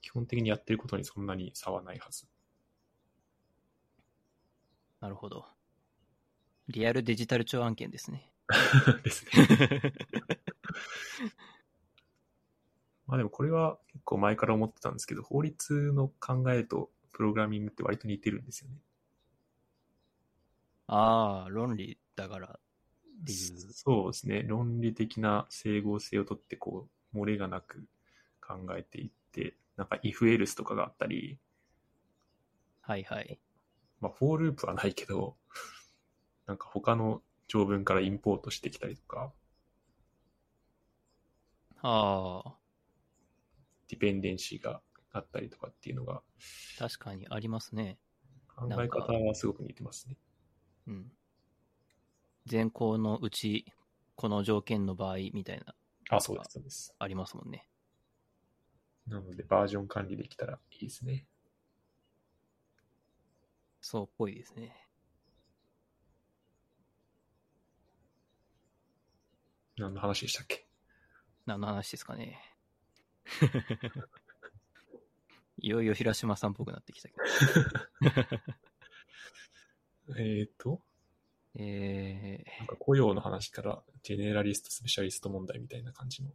[0.00, 2.28] 基本的にやってることにそんなに差はないはず。
[5.00, 5.46] なるほど。
[6.68, 8.29] リアルデジタル庁案件ですね。
[9.02, 9.92] ですね。
[13.06, 18.76] まあでもこれは結構前から思ってたんですけど、法律の考えとプログラミングって割と似てるんですよね。
[20.86, 23.72] ああ、論理だからっていう。
[23.72, 24.42] そうですね。
[24.42, 27.86] 論理的な整合性をとって、こう、漏れがなく
[28.40, 31.38] 考えていって、なんか if else とかがあったり、
[32.82, 33.38] はいはい。
[34.00, 35.36] まあ、 for loop はないけど、
[36.46, 39.32] なんか他の条文からインポートしてきたりとか、
[41.82, 42.54] ああ、
[43.88, 44.80] dependency が
[45.10, 46.22] あったりとかっていうのが、
[46.78, 47.98] 確かにありますね。
[48.46, 50.16] 考え方はすごく似てますね。
[50.86, 51.12] うん。
[52.46, 53.66] 前項のうち、
[54.14, 55.74] この条件の場合みたいな、
[56.08, 56.94] あ、そうです、そうです。
[57.00, 57.68] ありますもんね。
[59.08, 61.26] なので、バージョン管理できたらいいですね。
[63.80, 64.89] そうっぽいですね。
[69.80, 70.66] 何の話でしたっけ？
[71.46, 72.38] 何の話ですかね。
[75.58, 77.22] いよいよ平島さんっぽくなってきたけど。
[80.18, 80.82] えっ、と、
[81.54, 86.30] えなんか雇用の話から、ジェネラリスト、スペシャリスト問題みたいな感じの。
[86.30, 86.34] ー、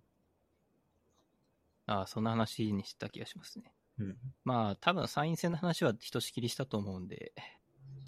[1.88, 3.74] ああ、そんな話にした気がしますね。
[4.00, 4.18] うん。
[4.44, 7.34] まあ、多分参院選の話はひとしきりしたと思うんで、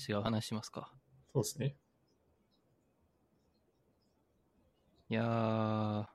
[0.07, 0.91] 違う話しますか。
[1.33, 1.75] そうですね。
[5.09, 6.05] いやー、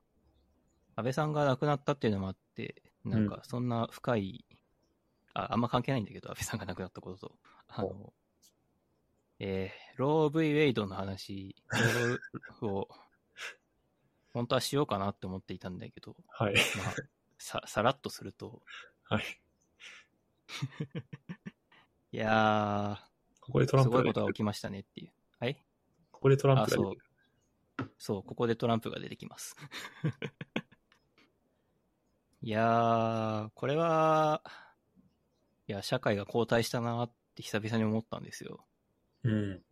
[0.97, 4.45] 安倍さんが亡くなったっていうのもあって、なんかそんな深い、
[5.33, 7.39] あ、あんま関係ないんだけど、安倍さんが亡くなったことと。
[7.69, 8.13] あの、
[9.39, 11.57] えー、ロー・ブイ・ウェイドの話
[12.61, 12.87] を、
[14.35, 16.55] 本当はしようかなって思っていたんだけど、はい。
[16.55, 16.95] まあ、
[17.39, 18.63] さ、さらっとすると、
[19.05, 19.25] はい。
[22.13, 24.05] いやー、ここでトランすごい。
[24.05, 25.13] ことが起きましたねっていう。
[25.39, 25.55] はい？
[26.11, 27.12] ここでトランプが出てくる。。
[27.99, 29.57] そう、ここでトランプが出てきます。
[32.43, 34.43] いやー、これは、
[35.69, 38.65] いや、社会が後退したなって久々に思ったんですよ。
[39.25, 39.63] うん。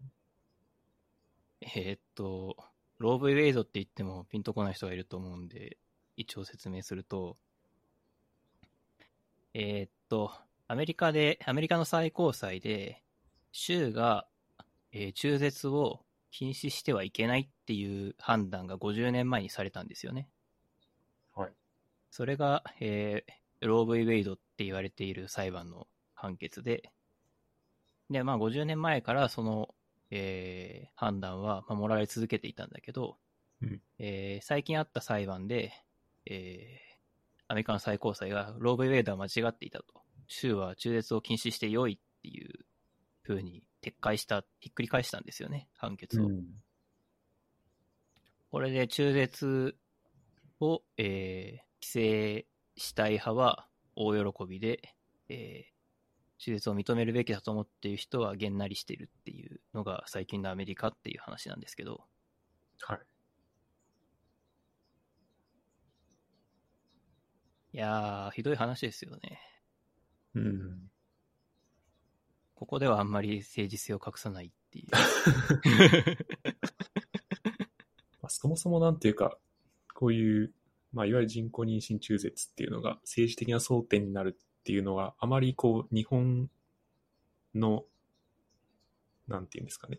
[1.60, 2.56] えーっと、
[2.98, 5.78] ローブ・ウェイドって言ってもピンとこない人がいると思うんで、
[6.16, 7.38] 一応説明すると、
[9.54, 10.32] えーっと、
[10.68, 13.02] アメリカで、アメリカの最高裁で、
[13.52, 14.26] 州が、
[14.92, 20.28] えー中絶を禁止してはいけないっていう判断が50年前にされたんですよね。
[21.34, 21.52] はい。
[22.10, 23.32] それが、えー
[23.66, 26.90] ローブ・ウェイドって言われている裁判の判決で、
[28.08, 29.74] で、まあ50年前からその、
[30.10, 33.18] えー判断は守られ続けていたんだけど、
[33.62, 35.72] うんえー最近あった裁判で、
[36.26, 36.90] えー
[37.48, 39.86] アメリカの最高裁がローブ・ウェイドは間違っていたと。
[40.28, 42.64] 州は中絶を禁止して良いっていう
[43.24, 46.26] 風に撤回した、ひっくり返したんですよね、判決を。
[46.26, 46.44] うん。
[48.50, 49.76] これで中絶
[50.60, 53.66] を、えー規制したい派は
[53.96, 54.94] 大喜びで、
[55.30, 55.72] えー
[56.38, 62.04] 中絶を認めるべきだと思っている人はげんなりしてるっていうのが最近のアメリカっていう話なんですけど、
[62.82, 63.00] はい。
[67.72, 69.40] いやー、ひどい話ですよね。
[70.34, 70.89] うん。
[72.60, 74.88] ここではあんまり政治性を隠さないっていう。
[78.20, 79.38] まあ、そもそもなんていうか、
[79.94, 80.52] こういう、
[80.92, 86.50] まあ、いわゆる人工妊娠中絶っていうのが政治的な争点になるっていうのは、あまりこう、日本
[87.54, 87.86] の、
[89.26, 89.98] なんていうんですかね、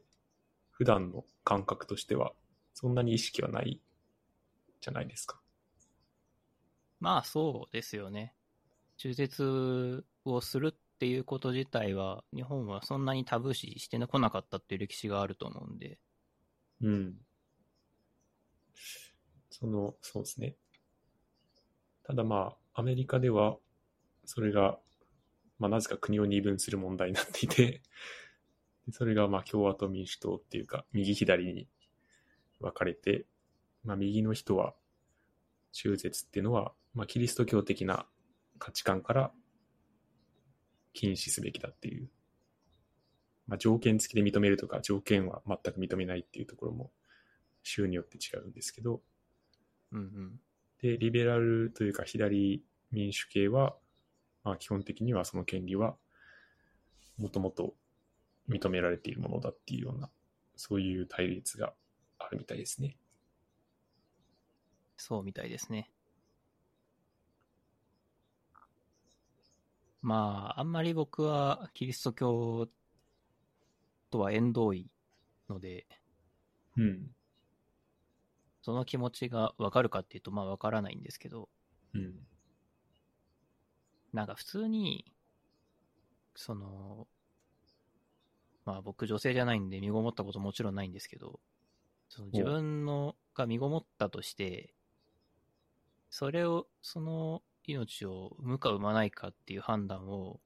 [0.69, 2.31] 普段の感覚としては、
[2.75, 3.81] そんなに意識はない
[4.81, 5.41] じゃないですか。
[6.99, 8.35] まあそうですよね。
[8.97, 15.97] 中絶をするっていうこと自体は、日本はそんなにタブー視してこなかったっていう歴史があると思うんで、
[16.79, 17.15] うん。
[19.49, 20.55] その、そうですね。
[22.03, 23.57] ただまあ、アメリカでは、
[24.25, 24.77] それが、
[25.57, 27.81] まあ、なぜか国を二分する問題になっていて、
[28.91, 31.67] それがまあ共和党民主党っていうか、右左に
[32.59, 33.25] 分かれて、
[33.83, 34.75] まあ、右の人は、
[35.71, 38.05] 中絶っていうのは、まあ、キリスト教的な
[38.59, 39.31] 価値観から
[40.93, 42.09] 禁止すべきだっていう、
[43.47, 46.91] まあ、条件付きで認めるとか、条件は全く認めないっていうところも、
[47.63, 49.01] 州によって違うんですけど、
[49.91, 50.39] うんうん。
[50.81, 53.75] で、リベラルというか左民主系は、
[54.43, 55.95] まあ、基本的にはその権利は
[57.17, 57.75] もともと
[58.49, 60.09] 認められているものだっていうような、
[60.55, 61.73] そういう対立が
[62.17, 62.97] あるみたいですね。
[64.97, 65.91] そうみたいですね。
[70.01, 72.67] まあ、あんまり僕はキリスト教
[74.09, 74.91] とは縁遠い
[75.49, 75.85] ので、
[76.77, 77.11] うん。
[78.63, 81.49] その気持ちがわかるかっていうと、まあわからないんですけど、
[81.93, 82.13] うん。
[84.13, 85.05] なんか普通に、
[86.35, 87.07] その、
[88.65, 91.39] まあ僕女性じゃないんで身ごもったこともちろんないんですけど、
[92.09, 94.73] その自分のが身ごもったとして、
[96.09, 100.39] それを、その命を産むか産まないかっていう判断を、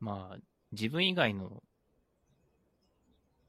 [0.00, 0.38] まあ
[0.72, 1.62] 自分以外の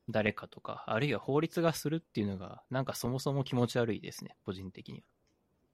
[0.10, 5.06] 誰かとか、あるいは法律がするっていうのが、なんかそもそも気持ち悪いですね、個人的には。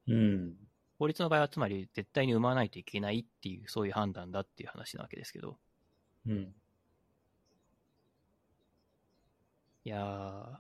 [0.08, 0.54] うん。
[1.00, 5.58] 法律の場合はつまり絶対に生まないといけないっていう、そういう判断だっていう話なわけですけど、
[6.28, 6.54] うん。
[9.86, 10.58] いやー、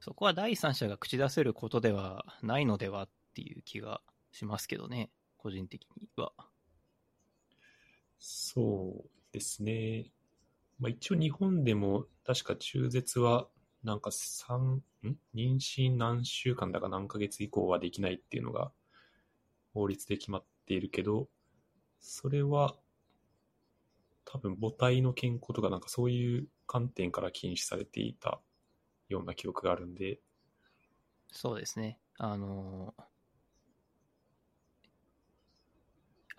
[0.00, 3.08] そこは第三者が口出せることではないのではっ
[3.38, 4.00] ていう気が
[4.32, 6.32] しますけどね、個人的には。
[8.18, 10.10] そうですね。
[10.80, 13.46] まあ、一応日本でも確か中絶は
[13.84, 15.16] なんか三ん？
[15.36, 18.72] 妊娠何週間だか何ヶ月以降はできないっていうのが
[19.72, 21.28] 法律で決まっているけど、
[22.00, 22.74] それは
[24.24, 28.40] 多分母体の健康とかなんかそういう観点から禁止されていた
[29.08, 30.18] ような記憶があるんで、
[31.30, 32.00] そうですね。
[32.16, 33.02] あのー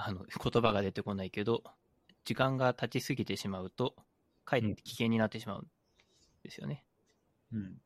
[0.01, 1.61] あの、言葉が出てこないけど、
[2.23, 3.95] 時間が経ちすぎてしまうと、
[4.45, 5.67] かえって危険になってしまうん
[6.41, 6.85] ですよね。
[7.51, 7.81] うん。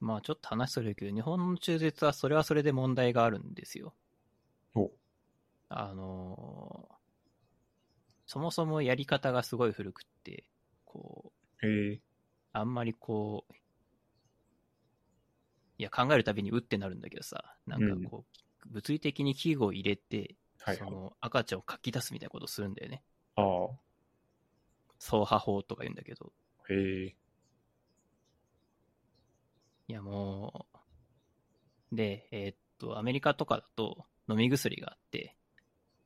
[0.00, 3.94] まあちょっと話それるけど、日本の中絶はそれはそれで問題があるんですよ。
[4.76, 4.92] お
[5.68, 6.98] あのー
[8.30, 10.44] そもそもやり方がすごい古くって、
[10.84, 11.66] こう。
[12.52, 13.54] あんまりこう、
[15.78, 18.24] いや、考えるたびにうってなるんだけどさ、なんかこ
[18.66, 20.90] う、物理的に器具を入れて、そはいはい。
[20.90, 23.02] の赤ちゃんを書き出すみたいなことをするんだよね。
[23.36, 23.78] ああ。
[25.00, 26.32] 走破法とか言うんだけど、
[26.68, 27.16] へえ。
[29.88, 30.66] いやも
[31.92, 35.36] う、で、えーっと、アメリカとかだと飲み薬があって、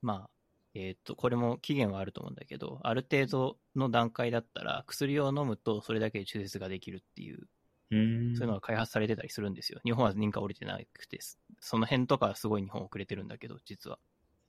[0.02, 0.30] まあ、
[0.74, 7.48] えーっと、これも期限はあると思うんだけど、ある程度の段階だったら薬を飲むとそれだけで中絶ができるっていう。
[7.92, 9.80] そういうのが開発されてたりするんですよ。
[9.84, 11.18] 日本は認可降りてなくて、
[11.60, 13.98] その辺とかはすごい日本遅れてるんだけど、実は。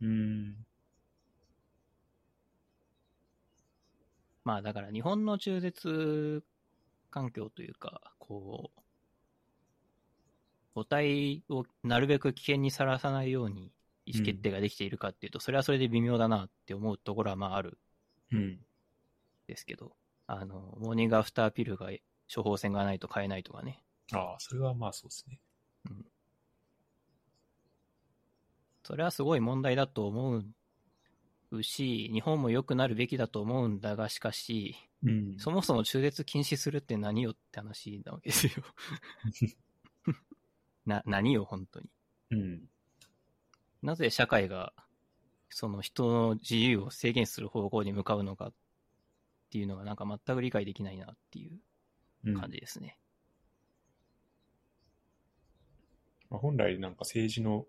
[0.02, 0.56] うーん。
[4.46, 6.44] まあだから日本の中絶
[7.12, 8.80] 環境というか、こう、
[10.76, 13.72] 母体をなるべく危険にさらさないように
[14.06, 17.78] 意思決定ができているかっていうと、それはそれで微妙だなって思うところはまあある
[18.34, 18.60] んうん。
[19.48, 19.96] ですけど、
[20.28, 21.92] あの、モーニングアフターピルが
[22.34, 23.84] 処方箋がないと買えないとかね。
[24.12, 25.40] ああ、それはまあそうですね。
[28.84, 30.44] それはすごい問題だと思
[31.52, 38.54] うし、日本も良くなるべきだと思うんだが、しかし、うんそもそも中絶禁止するって何よって話なわけですよ。
[40.86, 41.90] な、何よ、本当に。
[42.32, 42.70] うん。
[43.82, 44.74] なぜ社会が、
[45.50, 48.54] その人の自由を制限する方向に向かうのかっ
[49.50, 51.60] ていうのがなんか全く理解できないなっていううん
[52.24, 52.98] 感じですね。
[56.30, 57.66] まあ、本来なんか政治の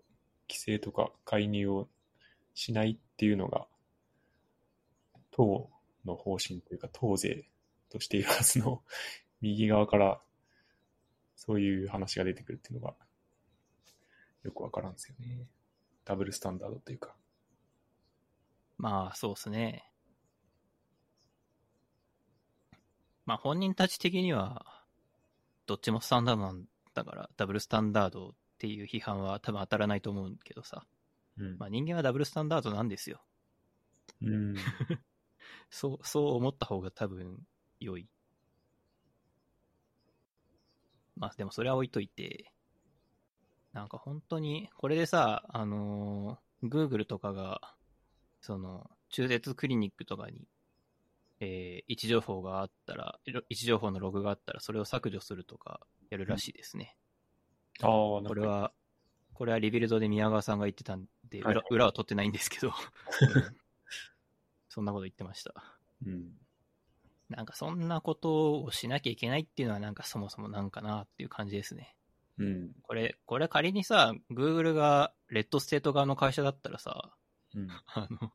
[0.49, 1.87] 規制とか介入を
[2.53, 3.67] しないっていうのが、
[5.31, 5.69] 党
[6.05, 7.49] の方針というか、党税
[7.89, 8.83] としているはずの
[9.41, 10.21] 右側から、
[11.35, 12.95] そういう話が出てくるっていうのが、
[14.43, 15.47] よくわからんですよね。
[16.05, 17.15] ダブルスタンダードというか。
[18.77, 19.91] まあ、そうですね。
[23.25, 24.65] まあ、本人たち的には、
[25.65, 30.85] どっちもスタンダードなんだから、ダブルスタンダードっていう批判は多分当たらないと思うけどさ。
[31.37, 33.21] うんまあ、人間はダブルスタンダードなんですよ。
[34.21, 34.55] うん。
[35.69, 37.45] そう、そう思った方が多分
[37.79, 38.07] 良い。
[41.17, 42.51] まあでもそれは置いといて、
[43.73, 47.75] なんか本当に、これでさ、あのー、Google とかが、
[48.39, 50.47] その、中絶クリニックとかに、
[51.39, 56.95] えー位置情報があったら、位置情報のログがあったら、それを削除するとか、やるらしいですね。
[57.81, 58.71] ああ、なんかこれは、
[59.33, 62.69] これは Rebuild で宮川さんが言ってたんで、裏,、裏は取ってないんですけど、
[63.21, 63.55] うん
[64.75, 65.53] そんなこと言ってました。
[66.05, 66.33] うん。
[67.29, 71.95] なんかそんなことをしなきゃいけないっていうのはなんかそもそもなんかなっていう感じですね。
[72.37, 72.71] うん。
[72.83, 77.15] これ、これ仮にさ、Google が red state 側の会社だったらさ、
[77.55, 77.69] うん。
[77.69, 78.33] あの、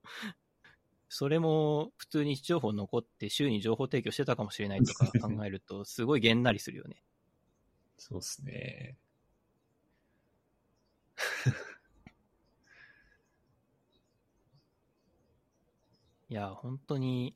[1.13, 7.03] それも普通に位置情報残って周に情報提供してたかもしれないとか 考えると、すごいげんなりするよね。
[7.99, 8.97] そうっすね。
[16.31, 17.35] いや、本当に、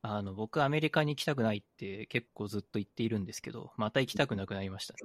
[0.00, 4.94] あの、僕アメリカに行きたくないって結構ずっと言っているんですけど、また行きたくなくなりました。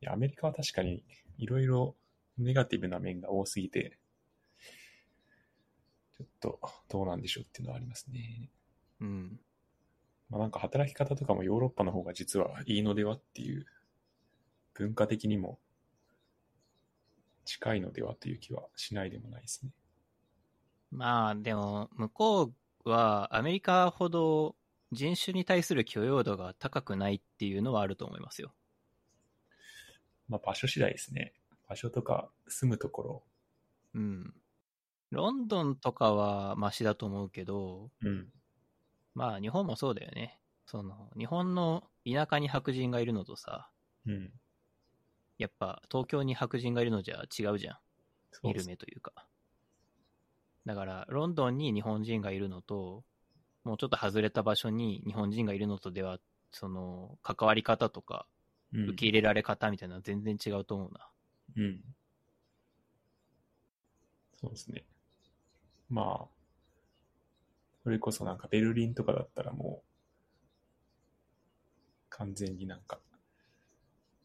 [0.00, 1.04] いや、アメリカは確かに
[1.38, 1.94] いろいろ
[2.38, 8.48] ネガティブな面が多すぎて、ちょっとどうなんでしょうっていうのはありますね。
[9.00, 9.40] うん。
[10.30, 13.66] まあなんか働き方とかもヨーロッパの方が実はいいのではっていう、
[14.74, 15.58] 文化的にも
[17.44, 19.70] 近いのではという気はしないでもないですね。
[20.90, 22.52] まあ、でも、向こ
[22.84, 24.56] うはアメリカほど
[24.92, 28.52] 人種に対する許容度が高くないっていうのはあると思いますよ。
[30.28, 31.32] まあ場所次第ですね。
[31.68, 33.22] 場所とか住むところ。
[33.94, 34.34] うん。
[35.12, 38.28] ロンドンとかはマシだと思うけど、うん。
[39.14, 40.40] まあ日本もそうだよね。
[40.64, 43.70] その、日本の田舎に白人がいるのとさ、
[44.06, 44.30] うん。
[45.36, 47.78] やっぱ東京に白人がいるのじゃ違うじゃん。
[48.42, 49.28] 見る目というか。
[50.64, 53.04] だから、ロンドンに日本人がいるのと、
[53.64, 56.18] もうちょっと外れた場所に日本人がいるのとでは、
[56.52, 58.26] その、関わり方とか、
[58.72, 61.10] うん受け入れられ方みたいなのは全然違うと思うな。
[61.56, 61.82] うん。
[64.40, 64.84] そうですね。
[65.92, 66.28] まあ、
[67.84, 69.88] それこそなんかベルリンとかだったらもう、
[72.08, 72.98] 完全になんか、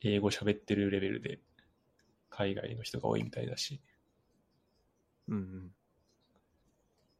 [0.01, 1.39] 英語喋ってるレベルで、
[2.29, 3.81] 海外の人が多いみたいだし、
[5.27, 5.71] うんうん。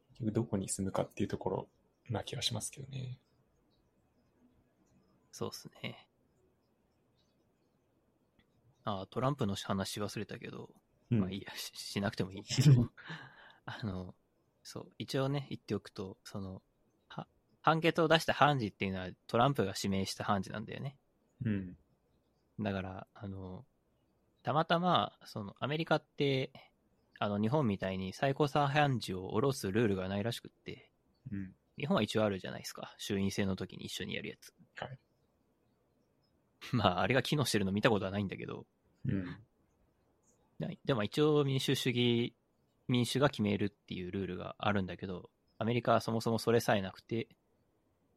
[0.10, 1.68] 結局どこに住むかっていうところ
[2.10, 3.20] な気がしますけどね。
[5.32, 6.08] そうっすね。
[8.86, 10.70] あトランプの話忘れたけど、
[11.12, 12.90] うんまあいいや、ししなくてもいいけど。
[13.66, 14.16] あの、
[14.68, 16.62] そう、一応ね、言っておくと、その、
[17.08, 17.26] は
[17.62, 20.98] 判決を出した判事っていうのはトランプが指名した判事なんだよね。
[21.46, 21.78] うん。
[22.60, 23.64] だから、あの、
[24.44, 26.52] たまたま、その、アメリカって、
[27.18, 30.92] あの、日本みたいに最高裁判事を下ろすルールがないらしくって、
[31.32, 31.56] うん。
[31.78, 32.94] 日本は一応あるじゃないですか。
[32.98, 34.54] 衆院選の時に一緒にやるやつ。
[34.76, 35.00] はい。
[36.74, 38.66] まあ、あれが機能してるの見たことはないんだけど、
[39.06, 39.38] うん。
[40.60, 42.36] ででも一応民主主義、
[42.88, 47.28] 民主が決めるっていうルールがあるんだけど、アメリカはそもそもそれさえなくて、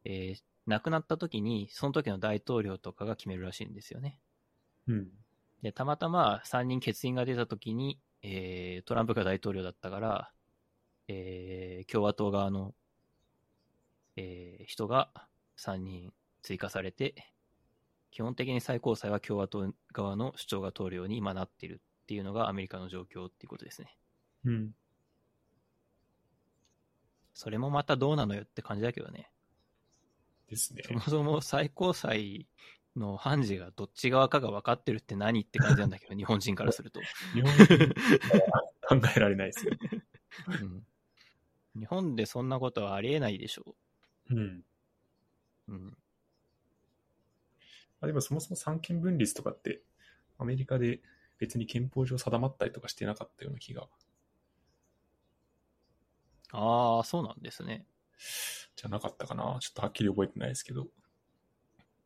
[0.05, 4.19] えー亡くなった時に、その時の大統領とかが決めるらしいんですよね。
[4.87, 5.09] うん。
[5.63, 10.31] で、たまたま3人欠員が出た時に、えートランプが大統領だったから、
[11.07, 12.75] えー共和党側の、
[14.15, 15.09] えー人が
[15.57, 16.13] 3人
[16.43, 17.33] 追加されて、
[18.11, 23.97] 基本的に最高裁は共和党側の主張が通るように今なっているっていうのがアメリカの状況っていうことですね。
[24.45, 24.75] うん。
[27.33, 29.31] それもまたどうなのよって感じだけどね。
[30.47, 30.93] ですねそ。
[30.93, 32.47] もそも最高裁
[32.95, 36.99] の判事がどっち側かが分かってるって何って感じなんだけど、 日本人からすると。
[37.33, 39.73] 日本人は考えられないですよ。
[40.47, 40.85] うん
[41.73, 43.75] 日本でそんなことはありえないでしょ
[44.29, 44.63] うん。
[45.69, 45.73] う。
[45.73, 45.97] うん。
[48.01, 49.81] あでもそもそも三権分立とかって、
[50.37, 51.01] アメリカで
[51.37, 53.87] 別に憲法上定まったりとかしてなかったような気が、
[56.51, 57.85] ああ、そうなんですね。
[58.75, 59.57] じゃなかったかな。
[59.59, 60.87] ちょっとはっきり覚えてないですけど。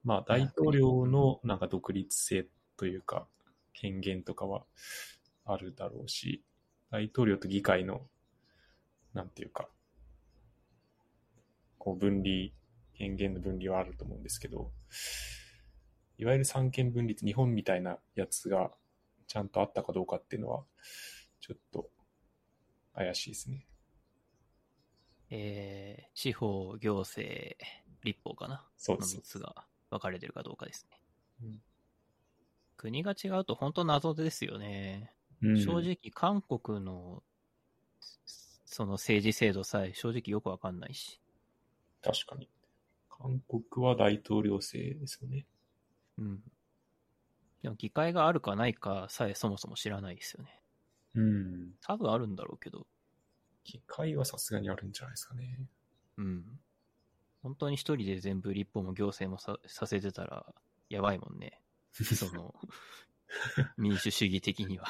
[0.03, 3.27] まあ、大統領のなんか独立性というか、
[3.73, 4.65] 権限とかは
[5.45, 6.43] あるだろうし、
[6.91, 8.07] 大統領と議会の、
[9.13, 9.67] なんていうか、
[11.79, 12.51] こう分離、
[12.93, 14.71] 権限の分離はあると思うんですけど、
[16.17, 18.71] いわゆる三権分立、日本みたいなやつが
[19.27, 20.63] ちゃんとあったかどうかっていうのは、
[21.41, 21.89] ちょっと
[22.93, 23.65] 怪しいですね。
[25.37, 27.57] えー、司法、行政、
[28.03, 28.55] 立法かな？
[28.55, 29.21] のそうです3。
[29.21, 31.01] つが分かれてるかどうかですね。
[31.43, 31.61] うん
[32.77, 35.11] 国が違うと本当謎ですよね。
[35.41, 37.23] うん正直、韓国の、
[38.65, 41.19] その政治制度さえ正直よくわかんないし。
[42.03, 42.49] 確かに。
[43.09, 45.47] 韓国は大統領制ですよね。
[46.17, 46.43] うん。
[47.63, 50.61] でも議会があるかないかさえそもそも知らないですよね。
[51.15, 51.71] うん。
[51.81, 52.85] 多分あるんだろうけど。
[53.65, 55.67] 議会はさすがにあるんじゃないですかね。
[56.17, 56.59] うん。
[57.41, 60.45] 本当に一人で全部立法も行政もささせてたら、
[60.89, 61.59] やばいもんね。
[61.93, 62.55] その、
[63.77, 64.87] 民主主義的には。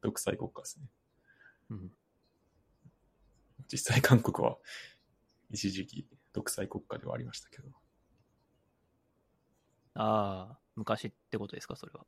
[0.00, 0.86] 独裁国家ですね。
[1.70, 1.92] うん。
[3.70, 4.58] 実際韓国は
[5.50, 7.68] 一時期独裁国家ではありましたけど。
[9.94, 12.04] ああ、昔ってことですか、それは。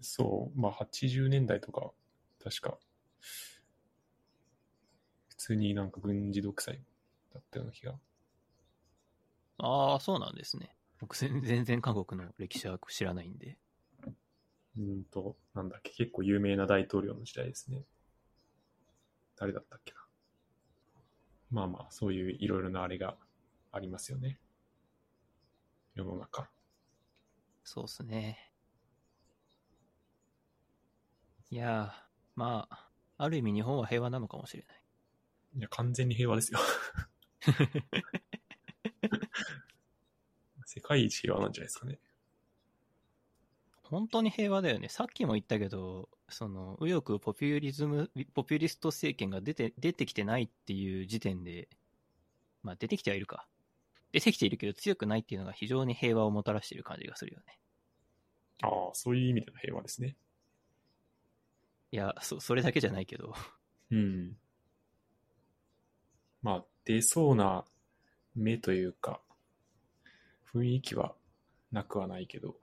[0.00, 1.92] そう、まあ80年代とか、
[2.42, 2.78] 確か、
[3.20, 3.49] 普
[5.40, 6.78] 通になんか軍事独裁
[7.32, 7.94] だったような気が。
[9.58, 10.76] ああ、そうなんですね。
[10.98, 13.56] 僕全全然韓国の歴史は知らないんで。
[14.76, 17.84] うーんと、なんだっけ、結構有名な大統領の時代ですね。
[19.36, 19.98] 誰だったっけな。
[21.50, 23.16] まあまあ、そういういろいろなあれが
[23.72, 24.38] ありますよね。
[25.94, 26.50] 世の中。
[27.64, 28.52] そうっすね。
[31.50, 32.02] いやー、
[32.36, 32.88] まあ、
[33.18, 34.79] ある意味日本は平和なのかもしれない。
[35.56, 36.60] いや、完全に平和ですよ。
[40.66, 41.98] 世界一平和なんじゃないですかね。
[43.82, 44.88] 本当に平和だよね。
[44.88, 51.68] さっきも言ったけど、その、右翼ポピュリズム、ポピュリスト政権が出て、出てきてないっていう時点で、
[52.62, 53.48] まあ出てきてはいるか。
[54.12, 57.58] 出てきているけど強くないっていうのが非常に平和をもたらしている感じがするよね。
[58.62, 60.16] ああ、そういう意味での平和ですね。
[61.92, 63.34] いや、そ、それだけじゃないけど。
[63.90, 64.36] うん。
[66.42, 67.64] まあ、出そうな
[68.34, 69.20] 目というか、
[70.52, 71.14] 雰囲気は
[71.70, 72.56] なくはないけど、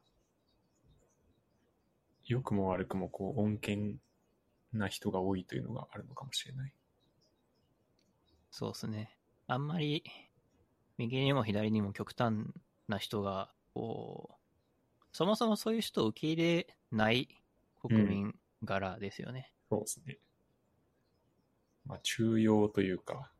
[2.25, 3.99] 良くも悪くもこう、穏健
[4.73, 6.73] な人が多いというのがあるのかもしれない。
[8.51, 9.17] そうですね。
[9.47, 10.03] あんまり、
[10.97, 12.47] 右にも左にも極端
[12.87, 14.37] な人が、こう、
[15.11, 17.29] そもそもそういう人を受け入れない
[17.79, 19.53] 国民柄ですよね。
[19.69, 20.17] そうですね。
[21.85, 23.31] まあ、中庸というか、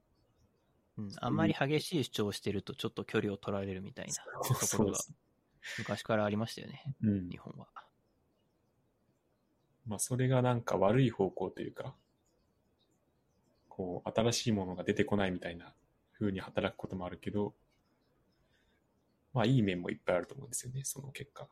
[0.97, 1.11] うん。
[1.19, 4.99] あんまり激しい主張をしてるとちょっと距離を取られるみたいなところが
[5.77, 6.83] 昔からありましたよね。
[7.03, 7.37] うん日。
[7.37, 7.67] 本は。
[9.85, 11.95] まあ、それがなんか悪い方向というか、
[13.69, 15.73] こう、新しいものが出てこないみたいな
[16.19, 17.53] 風に働くこともあるけど、
[19.33, 21.47] まあ、いい面もいっぱいあると思うんですよね、その結果。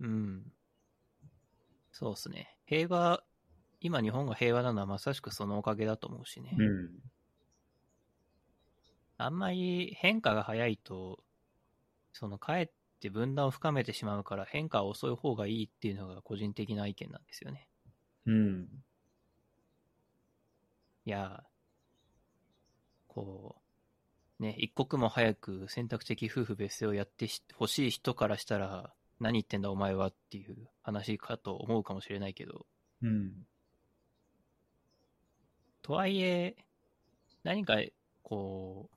[0.00, 0.52] うん。
[1.92, 2.56] そうですね。
[2.66, 3.24] 平和、
[3.80, 6.56] 今日本が平和なのはまさしくそのおかげだと思うしね。
[6.58, 6.90] うん。
[9.22, 11.22] あんまり変化が早いと、
[12.12, 12.70] そのかえっ
[13.00, 17.68] て分断を深めてしまうから変化は遅い方がいいっていうのが個人的な意見なんですよね。
[18.26, 18.68] うん。
[21.04, 21.44] いや、
[23.08, 23.56] こ
[24.38, 32.66] う、ね、一刻も早く選択的夫婦別姓をやってほしい人からしたら、何言ってんだお前はっていう話かと思うかもしれないけど、
[33.02, 33.46] うん。
[35.82, 36.56] とはいえ、
[37.42, 37.78] 何か、
[38.22, 38.96] こう、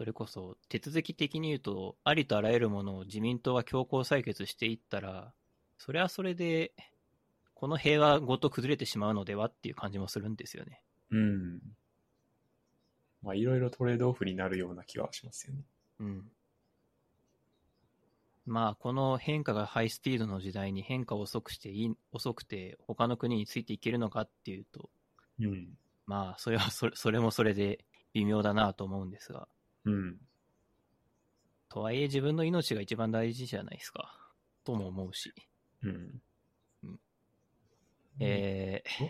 [0.00, 5.34] それこそ手続き的に言うと、ありとあらゆるものを自民党が強行採決していったら、
[5.76, 6.72] それはそれで、
[7.52, 10.82] この平和ごと崩れてしまうのではっていう感じもするんですよね。
[11.10, 11.60] うん。
[13.22, 15.64] まあ、いろいろトレードオフになるような気はしますよね。
[15.98, 16.24] うん。
[18.46, 24.88] まあ、この変化がハイスピードの時代に変化を遅くしていい、遅くて他の国についていけるのかっていうと、
[25.40, 25.76] うん。
[26.06, 29.46] まあ、それはそれ、それもそれで微妙だなと思うんですが、
[29.84, 30.20] うん。
[31.68, 34.16] とはいえ自分の命が一番大事じゃないですか。
[34.64, 35.32] とも思うし。
[35.82, 36.22] うん。
[36.82, 37.00] うん
[38.18, 39.08] えー、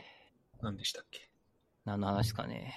[0.63, 1.31] 何でしたっけ？
[1.85, 2.75] 何の話ですかね。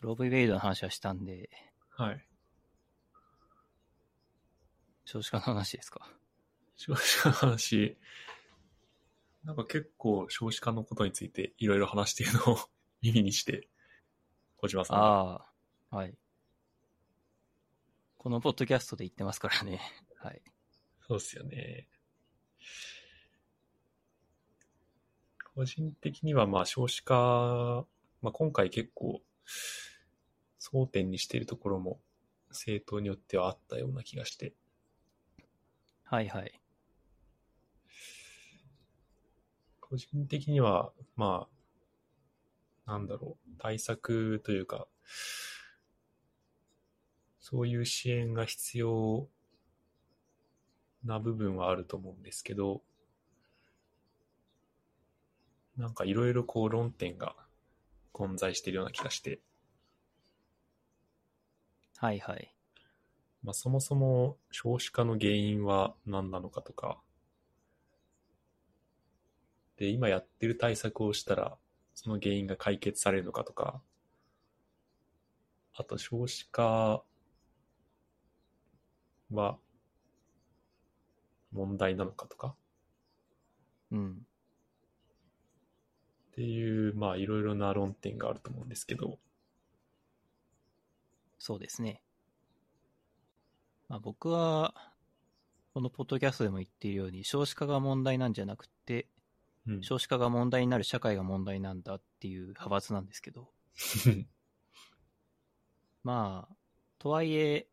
[0.00, 1.48] ローブ・ウェイドの話はしたんで、
[1.90, 2.28] はい。
[5.06, 6.10] 少子化の話ですか？
[6.76, 7.96] 少子化の話、
[9.44, 12.58] なんか結構少子化のことについていろいろ話しているのを
[13.00, 13.68] 耳にして、
[14.56, 15.04] 小島さんが。
[15.04, 15.52] ああ、
[15.94, 16.18] はい。
[18.18, 19.80] このポッドキャストで言ってますからね。
[20.18, 20.42] はい。
[21.06, 21.86] そうっすよね。
[25.54, 27.86] 個人的にはまあ少子化、
[28.22, 29.22] まあ今回結構
[30.58, 32.00] 争点にしているところも
[32.48, 34.52] 政党によってはあったような気がして、
[36.02, 36.60] はいはい。
[39.78, 41.46] 個人的にはま
[42.84, 44.88] あ、なんだろう、対策というか、
[47.44, 49.28] そういう支援が必要
[51.04, 52.80] な部分はあると思うんですけど、
[55.76, 57.36] なんかいろいろこう論点が
[58.12, 59.40] 混在しているような気がして、
[61.98, 62.54] はいはい。
[63.42, 66.96] まあそもそも少子化の原因は何なのかとか、
[69.76, 71.58] で、今やってる対策をしたら、
[71.94, 73.82] その原因が解決されるのかとか、
[75.74, 77.04] あと少子化
[79.30, 79.58] は
[81.52, 82.54] 問題なのかとか、
[83.90, 84.26] うん。
[86.32, 89.18] っていう、まあいろいろな論点があると思うんですけど、
[91.38, 92.02] そうですね。
[93.88, 94.74] まあ、僕は、
[95.74, 99.08] このポッドキャストでも言っているように、少子化が問題なんじゃなくて、
[99.66, 99.82] うん。
[99.82, 103.52] 少子化が問題になる社会が問題なんだっていう派閥なんですけど、
[106.02, 106.56] まあ、
[106.98, 107.68] とはいえ、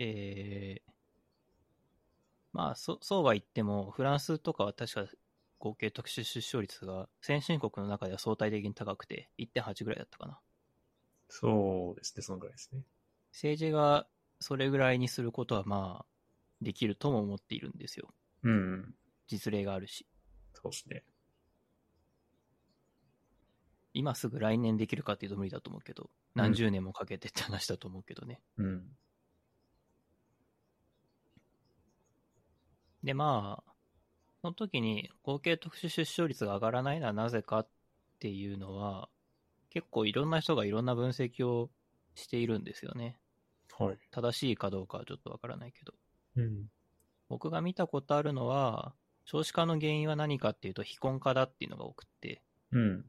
[0.00, 0.90] えー
[2.52, 5.06] まあ、そそうは言っても、フランスとかは確か
[5.58, 10.40] 合計特殊出生率が先進国の中では相対的に高くて、1.8ぐらいだったかな。
[11.28, 12.82] そうですね、そのぐらいですね。
[13.32, 14.08] 政治が
[14.40, 16.06] それぐらいにすることはまあ、
[16.60, 18.08] できるとも思っているんですよ。
[18.42, 18.94] うん。
[19.28, 20.06] 実例があるし。
[20.54, 21.04] そうですね。
[23.92, 28.40] 今すぐ来年できるかっていうと無理だと思うけど、何十年もかけてって話だと思うけどね。
[28.56, 28.96] うん。
[33.02, 33.72] で、まあ、
[34.42, 37.68] その時に合計特殊出生率が上がらないのはなぜかっ
[38.18, 39.08] ていうのは、
[39.70, 41.70] 結構いろんな人がいろんな分析を
[42.14, 43.18] しているんですよね。
[43.78, 43.98] はい。
[44.10, 45.94] 正しいかどうかはちょっとわからないけど。
[46.36, 46.66] うん。
[47.28, 48.94] 僕が見たことあるのは、
[49.24, 53.04] 少子化の原因は何かっていうと非婚化だっていうのが多くって、うん。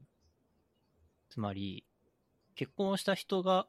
[1.28, 1.84] つまり、
[2.54, 3.66] 結婚をした人が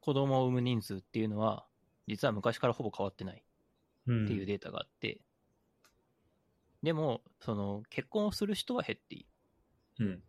[0.00, 1.66] 子供を産む人数っていうのは、
[2.06, 3.42] 実は昔からほぼ変わってない
[4.06, 4.24] うん。
[4.24, 5.20] っていうデータがあって、
[6.82, 9.26] でも、その、結婚をする人は減っている。
[10.00, 10.22] うん。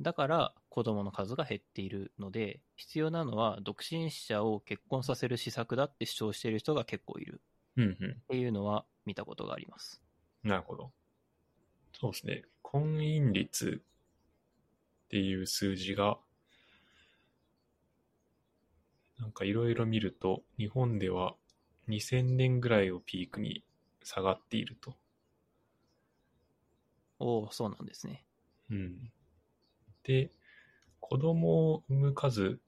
[0.00, 7.42] だから、子供の数が減っているので、必要なのは、独身者を結婚させる施策だって主張している人が結構いる
[7.76, 7.84] うん。
[7.84, 8.10] うん。
[8.10, 10.02] っていうのは見たことがあります。
[10.42, 10.92] なるほど。
[12.00, 12.44] そうですね。
[12.62, 13.82] 婚姻率
[15.04, 16.18] っていう数字が、
[19.18, 21.34] なんかいろいろ見ると、日本では
[21.86, 23.62] 2000年ぐらいをピークに
[24.02, 24.96] 下がっていると。
[27.22, 28.24] おお、そうなんですね。
[28.70, 29.12] うん。
[30.02, 30.32] で、
[30.98, 32.58] 子供を産む数、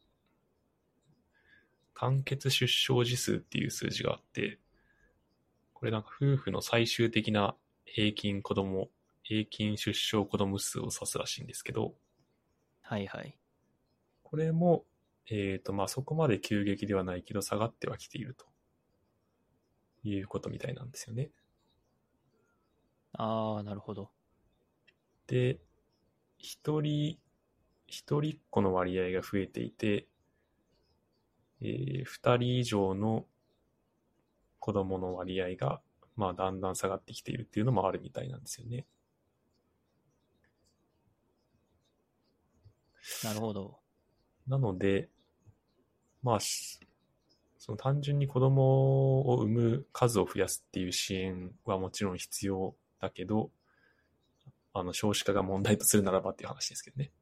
[1.95, 4.59] 完結出生児数っていう数字があって、
[5.73, 8.91] これなんか夫婦の最終的な平均子供、
[9.25, 11.95] 平均出生子供数を指すらしいんですけど、
[12.83, 13.37] はいはい。
[14.23, 14.85] これも、
[15.31, 18.47] えっ、と、まあ、そこまで急激ではないけど、下がってはきていると。
[20.05, 21.31] いうことみたいなんですよね。
[23.13, 24.11] ああ、なるほど。
[25.27, 25.59] で、
[26.39, 27.19] 一人、
[27.87, 30.09] 一人っ子の割合が増えていて、
[31.61, 33.27] えー二人以上の
[34.59, 35.81] 子供の割合が、
[36.17, 38.85] まあ、だんだん下がってきているっていうのもあるみたいなんですよね。
[43.23, 43.79] なるほど。
[44.49, 45.11] なので、
[46.23, 46.81] まあ、し
[47.59, 53.51] その単純に子供を産む数を増やすっていう支援はもちろん必要だけど、
[54.75, 57.13] あの少子化が問題とするならばっていう話ですけどね。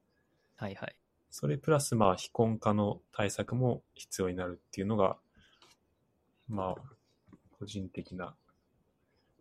[0.57, 0.97] はいはい。
[1.31, 5.17] それプラス、まあ、非婚化の対策も必要になるっていうのが、
[6.49, 8.35] まあ、個人的な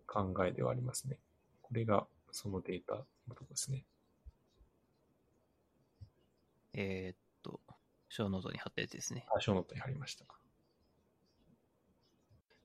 [0.08, 1.18] 考えではありますね。
[1.62, 3.86] これがそのデータのところですね。
[6.74, 7.62] えーっと、
[8.10, 9.26] show note に貼ったやつですね。
[9.34, 10.26] あ、 show note に貼りました。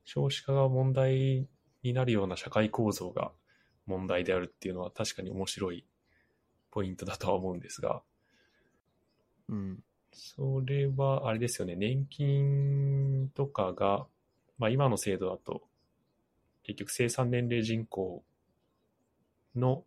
[0.05, 1.49] 少子化が問題
[1.83, 3.33] になるような社会構造が
[3.87, 5.87] 問題であるっていうのは確かに面白い
[6.71, 8.03] ポイントだとは思うんですが、
[9.49, 9.79] うん。
[10.13, 14.07] それはあれですよね、年金とかが、
[14.59, 15.63] まあ今の制度だと、
[16.65, 18.25] 結局生産年齢人口
[19.55, 19.85] の、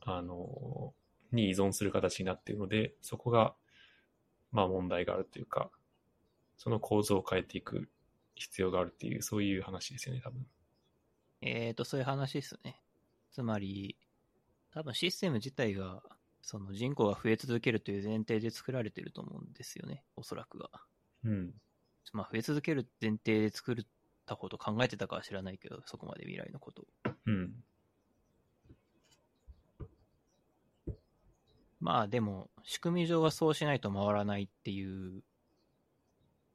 [0.00, 0.92] あの、
[1.32, 3.54] に依存する形になっているので、そこが、
[4.50, 5.70] まあ問題があるというか、
[6.56, 7.88] その構造を変えていく
[8.34, 10.46] 必要があるっていう、そういう話ですよね、多分。
[11.46, 12.80] えーっと、そういう話ですね。
[13.30, 13.98] つまり、
[14.72, 16.02] 多分システム自体が、
[16.40, 20.04] その人口が増え続けるという前提で作られてると思うんですよね。
[20.16, 20.70] おそらくが。
[21.24, 21.54] うん。
[22.14, 23.76] まあ、増え続ける前提で作っ
[24.24, 26.86] たこと考えてたかは知らないけど、そこまで未来のことを。
[27.26, 27.52] うん。
[31.80, 35.22] まあでも、仕組み上はそうしないと回らないっていう、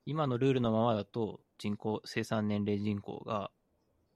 [0.08, 3.52] 今のルールのままだと人口、生産年齢人口が、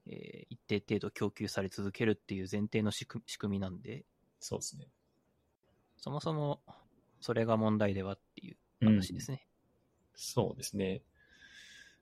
[0.06, 4.04] えー一定程度供給され続けるっていう前提の仕組仕組みなんで、
[4.40, 4.88] そうですね。
[5.96, 6.62] そもそも
[7.20, 9.46] それが問題ではっていう話ですね。
[10.14, 11.02] そうですね。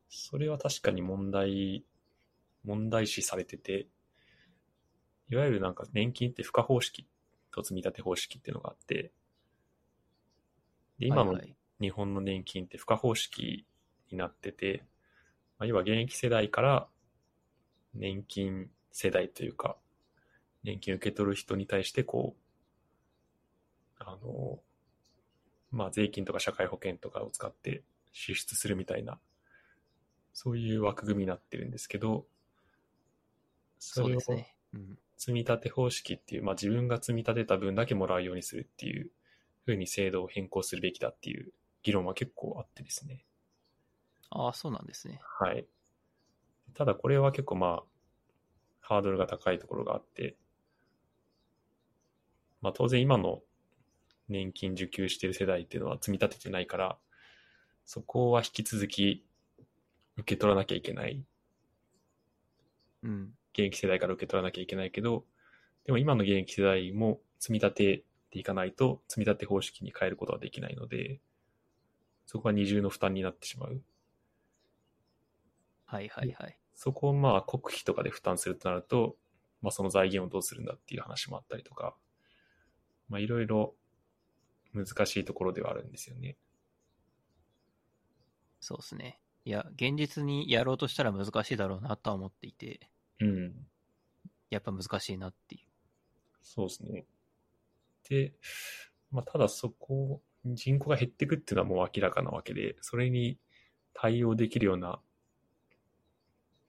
[0.09, 1.85] それは確かに問題、
[2.65, 3.87] 問題視されてて、
[5.31, 7.07] いわゆるなんか年金って付加方式
[7.51, 9.13] と積み立て方式っていうのがあって、
[10.99, 13.67] で今のはいはい日本の年金って付加方式
[14.13, 14.85] になってて、
[15.59, 16.87] まあ、要は現役世代から
[17.95, 19.77] 年金世代というか、
[20.65, 22.37] 年金受け取る人に対してこ
[23.99, 24.59] う、あの、
[25.71, 27.83] まあ税金とか社会保険とかを使って
[28.13, 29.19] 支出するみたいな、
[30.33, 32.27] そういう枠組みになってるんですけど、
[33.79, 34.57] それをですね。
[34.75, 34.99] うん。
[35.19, 39.11] 積み立て方式っていう、まあ自分が積み立てた分だけもらうようにするっていう
[39.67, 41.53] 風に制度を変更するべきだっていう
[41.83, 43.25] 議論は結構あってですね。
[44.31, 45.21] ああ、そうなんですね。
[45.41, 45.67] はい。
[46.75, 47.83] ただこれは結構まあ、
[48.81, 50.37] ハードルが高いところがあって、
[52.61, 53.41] まあ当然今の
[54.29, 56.99] 年金受給している世代っていうのは積み立ててないから、
[57.85, 59.25] そこは引き続き
[60.17, 61.25] 受け取らなきゃいけない。
[63.03, 63.35] うん。
[63.53, 65.25] 現役世代から受け取らなきゃいけないけど、
[65.85, 71.21] でも今の現役世代も積み立てていかないと、積み立て方式に変えることはできないので、
[72.27, 73.83] そこは二重の負担になってしまう。
[75.85, 76.62] はいはいはい。
[76.83, 79.15] そこをまあ国費とかで負担するとなると、
[79.61, 81.95] まあその財源をどうするんだっていう話もあったりとか、
[83.09, 83.77] まあいろいろ
[84.75, 86.37] 難しいところではあるんですよね。
[88.59, 89.21] そうですね。
[89.45, 92.81] いや、現実にやろうとしたら難しいだろうなとは思っていて、
[93.21, 93.55] うん。
[94.51, 95.67] やっぱ難しいなっていう。
[96.43, 97.07] そうですね。
[98.09, 98.33] で、
[99.13, 103.39] まあただそこ、人口が減っていくっていうのはもう明らかなわけで、それに
[103.95, 105.01] 対応できるような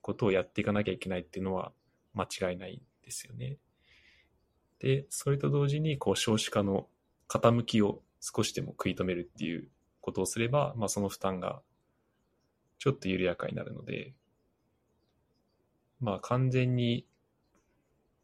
[0.03, 1.71] ことをやっていかなきゃいけないっていうのは
[2.13, 3.57] 間違いないんですよね。
[4.80, 6.89] で、それと同時に、こう、少子化の
[7.30, 9.69] 傾きを少しでも食い止めるっていう
[10.01, 11.61] ことをすれば、まあその負担が
[12.80, 14.13] ちょっと緩やかになるので、
[16.01, 17.07] まあ完全に、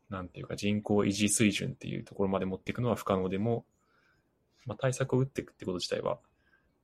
[0.10, 3.65] なんていうか人口維持水準っていうところまで持っていくのは不可能でも、
[4.65, 6.19] まあ対策を打っていくってこと自体は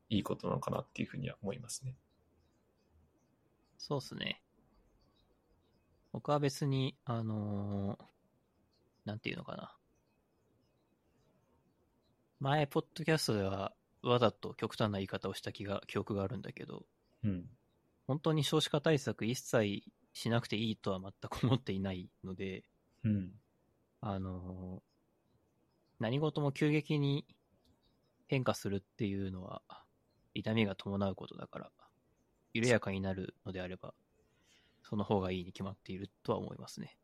[0.09, 1.97] いいことなのかなっていうふうには思いますね。
[3.77, 4.41] そうですね。
[6.15, 8.05] 僕は別に、あのー
[9.03, 9.75] なんていうのかな。
[12.39, 16.85] 前、ポッドキャストでは、わざと極端な言い方をした気が、記憶があるんだけど、
[17.25, 17.49] うん。
[18.07, 19.83] 本当に少子化対策一切
[20.13, 22.63] しなくていいとは全く思っていないので、
[23.03, 23.31] うん。
[23.99, 24.81] あのー
[25.99, 27.25] 何事も急激に
[28.27, 29.61] 変化するっていうのは、
[30.33, 31.71] 痛みが伴うことだから、
[32.53, 33.93] 緩やかになるのであれば、
[34.87, 36.95] その方がいいに決まっているとは思いますね。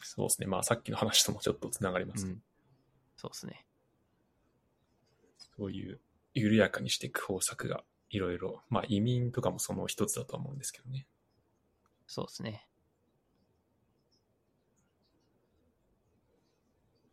[0.00, 0.46] そうですね。
[0.46, 2.26] まあさっきの話ともちょっとつながります。
[2.26, 2.42] うん。
[3.16, 3.66] そうですね。
[5.56, 6.00] そういう
[6.34, 11.06] 緩やかにしていく方策がいろいろ、まあ移民とかもその一つだと思うんですけどね。
[12.06, 12.68] そうですね。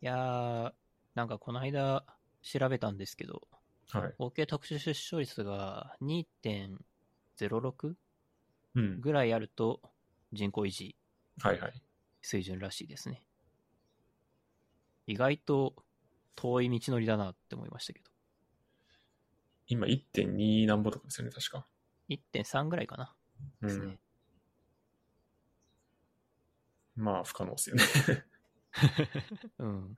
[0.01, 0.73] いやー、
[1.15, 2.05] なんかこの間
[2.43, 3.47] 調べたんですけど、
[3.89, 4.13] はい。
[4.19, 7.95] 合計特殊出生率が2.06うん。
[8.73, 9.81] ぐらいあると
[10.33, 10.95] 人口維持。
[12.21, 13.23] 水準らしいですね。
[15.07, 15.75] 意外と
[16.35, 18.11] 遠い道のりだなって思いましたけど。
[19.67, 21.65] 今1.2何ぼとかですよね、確か。
[22.09, 23.15] 1.3ぐらいかな。
[23.61, 23.99] ですね。
[26.95, 27.83] まあ不可能ですよね。
[29.59, 29.95] うん。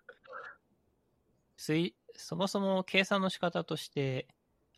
[1.58, 4.28] 水、そもそも計算の仕方として、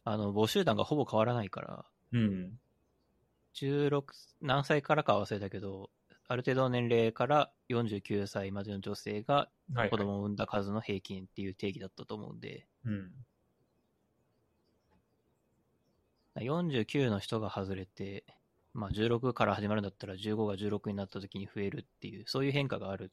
[0.03, 2.59] あの、母集団がほぼ変わらないから、うん。
[3.55, 5.89] 16、何歳からかは忘れたけど、
[6.27, 9.89] ある程度の年齢から49歳までの女性がはい、はい。
[9.89, 13.11] 子供を産んだ数の平均っていう定義だったと思うんで、うん。
[16.35, 18.25] 49の人が外れて、
[18.73, 23.11] まあ16から始まるんだったら15が16になった時に増えるっていう、そういう変化がある。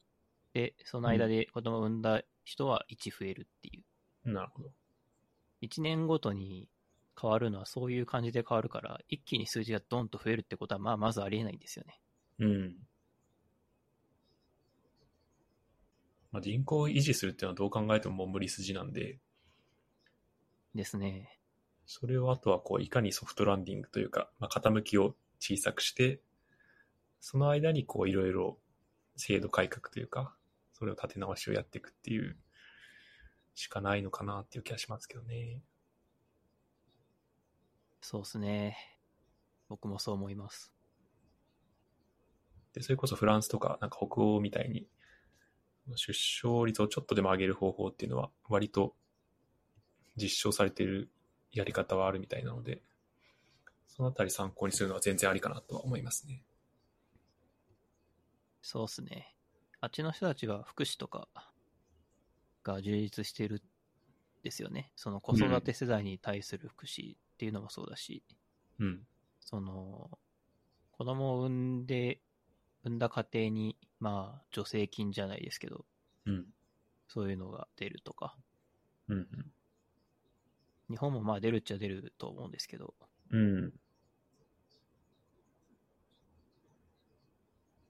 [0.53, 3.79] で、その間で子供を産んだ人は1増えるってい
[4.25, 4.31] う。
[4.31, 4.69] なるほど。
[5.61, 6.67] 1年ごとに
[7.19, 11.99] 変わるのはそういう感じで変わるから、一気に数字がドンと増えるってことは、まあまずありえないんですよね。
[12.39, 12.75] うん。
[16.31, 19.19] まあ、人口を維持するっていうのはどう考えてももう無理筋なんで、
[20.73, 21.39] ですね。
[21.85, 26.21] それをあとはこういかにソフトランディングというか、まあ、傾きを小さくして、
[27.19, 28.57] その間にこういろいろ
[29.15, 30.35] 制度改革というか、
[30.73, 32.35] それを立て直しをやっていくっていう
[33.53, 35.61] しかないのかなっていう気がしますけどね。
[38.03, 38.77] そうですね。
[39.69, 40.73] 僕もそう思います。
[42.73, 44.89] で、それこそフランスとかなんか北欧みたいに、
[45.95, 48.93] 出生率をちょっとでも上げる方法っていうのは割と
[50.17, 51.09] 実証されている
[51.53, 52.81] やり方はあるみたいなので、
[53.87, 56.43] そのあたり参考にするのは全然ありかなとは思いますね。
[58.61, 59.33] そうですね。
[59.79, 61.29] あっちの人たちは福祉とか
[62.63, 63.61] が充実してる
[64.43, 64.91] ですよね。
[64.97, 68.23] その子育て世代に対する福祉っていうのもそうだし、
[68.79, 69.01] うん。
[69.41, 70.17] その、
[70.93, 71.49] 子供を産
[71.81, 72.21] んで、
[72.85, 75.83] 産んだ家庭に、まあ、助成金じゃないですけど、
[76.25, 76.45] うん。
[77.09, 78.37] そういうのが出るとか、
[79.09, 79.27] うん。
[80.89, 82.93] 日本もまあ出るっちゃ出ると思うんですけど、
[83.31, 83.73] うん。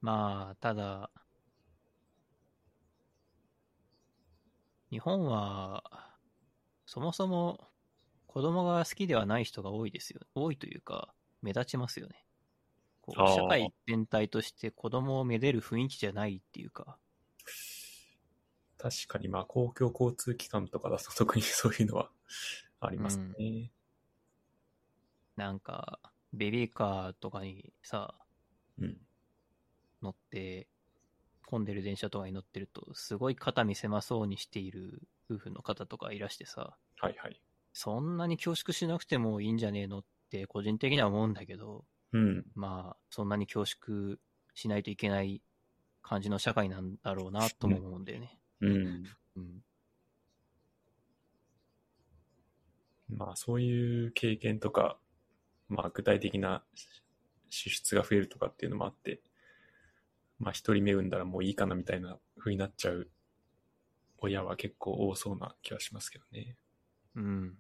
[0.01, 1.11] まあ、ただ、
[4.89, 5.83] 日本は、
[6.87, 7.72] そもそも
[8.33, 10.19] 子供が好きではない人が多いですよ。
[10.35, 12.25] 多いというか、目立ちますよね。
[13.01, 16.99] こう社会全体として子供をめでる雰囲気じゃないっていうか、
[18.77, 22.11] 確かにまあ公共交通機関とかだと 特にそういうのは
[22.79, 23.71] ありますね。
[25.35, 25.99] なんか、
[26.33, 28.25] ベビーカーとかにさ、
[28.77, 28.99] うん。
[30.03, 30.69] 乗って、
[31.45, 37.39] 混んでる電車とかに乗ってると、すごい肩身狭そうにしている夫婦の方とかいらしてさ、はいはい。
[37.73, 42.45] そんなに恐縮しなくてもいいんじゃねえのって個人的には思うんだけど、うん。
[42.55, 44.17] まあ、そんなに恐縮
[44.53, 45.41] しないといけない
[46.03, 48.37] 感じの社会なんだろうなとも思うんだよね。
[48.61, 49.03] うん。
[49.35, 49.63] うん。
[53.09, 54.97] まあそういう経験とか、
[55.67, 56.63] まあ具体的な
[57.49, 59.21] 支出が増えるとかっていうのもあって、
[60.39, 63.09] まあ一人目産んだらもういいかなみたいな風になっちゃう
[64.19, 66.55] 親は結構多そうな気はしますけどね。
[67.15, 67.57] うん。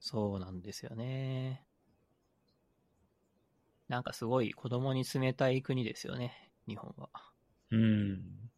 [0.00, 1.64] そうなんですよね。
[3.86, 7.10] なんかすごい子供に冷たい国ですよね、日本は。
[7.70, 8.50] うん。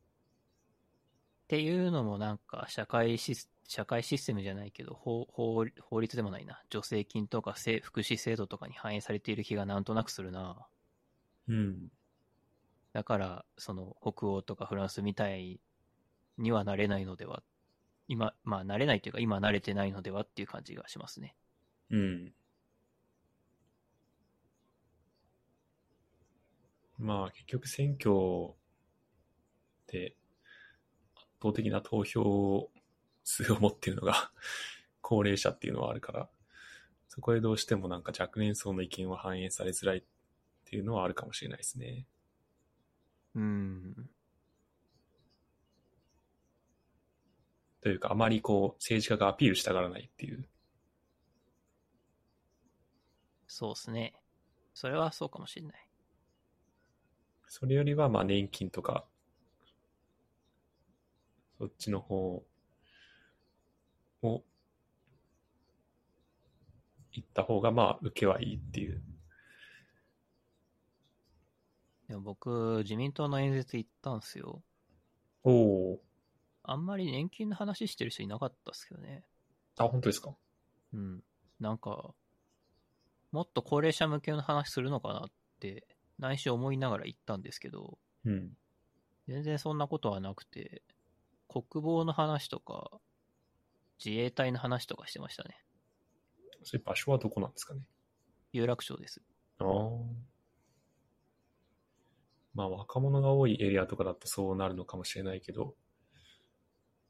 [1.45, 10.67] っていうのもなんか社会シス社会システムじゃないけど法法法律でもないな助成金とかせ福祉制度とかに反映されている気がなんとなくするな
[11.49, 11.89] うん。
[12.95, 15.61] だからその北欧とかフランスみたい
[16.39, 17.43] にはなれないのでは
[18.09, 21.35] 今まあなれないというか今慣れてないのではっていう感じがしますね
[21.91, 22.33] うん。
[26.99, 28.55] まあ結局選挙
[29.87, 30.15] で
[31.15, 32.71] 圧倒的な投票
[33.25, 34.31] 数を持っているのが
[35.01, 36.31] 高齢者っていうのはあるから、
[37.09, 40.03] そこでどうしてもなんか若年層の意見は反映されづらいっ
[40.65, 42.07] ていうのはあるかもしれないですね。
[43.35, 44.09] うん
[47.85, 50.49] というかあまりこう政治家がアピールしたがらないっていう。
[53.47, 54.15] そうですね
[54.73, 55.87] それはそうかもしれない
[57.47, 59.05] それよりはまあ年金とか、
[61.59, 62.43] そっちの方
[64.23, 64.43] を
[67.13, 69.01] 行った方がまあ受けはいいっていう。
[72.09, 74.63] でも僕自民党の演説行ったんすよ
[75.45, 76.01] おお。
[76.67, 79.23] あんまり年金の話してる人いなかったっすけどね
[79.77, 80.35] あ、本当ですか？
[80.93, 81.23] うん。
[81.61, 82.15] なんか、
[83.33, 85.31] もっと高齢者向けの話するのかなっ
[85.61, 85.87] て、
[86.19, 88.57] 内心思いながら行ったんですけど、うん。
[89.29, 90.83] 全然そんなことはなくて、
[91.49, 92.91] 国防の話とか、
[94.05, 95.57] 自衛隊の話とかしてましたね。
[96.63, 97.83] それ場所はどこなんですかね？
[98.53, 99.21] 有楽町です。
[99.59, 99.69] ああ。
[102.55, 105.75] まあ若者が多いエリアとかだとそうなるのかもしれないけど、まあ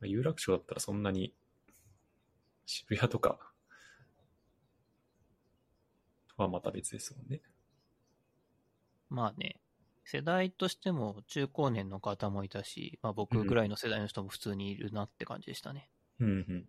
[0.06, 1.34] 有楽町だったらそんなに
[2.66, 3.38] 渋谷とか
[6.36, 7.40] とはまた別ですもんね。
[9.08, 9.60] まあね、
[10.04, 15.88] 世代としても中高年の方もいたし、まあ僕ぐらいの世代の人も普通にいるなって感じでしたね。
[16.20, 16.68] うんうん。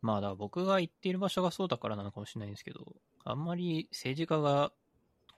[0.00, 4.72] まあだから僕が行っている場所がそうだからなのかもしれないんですけど、あんまり政治家が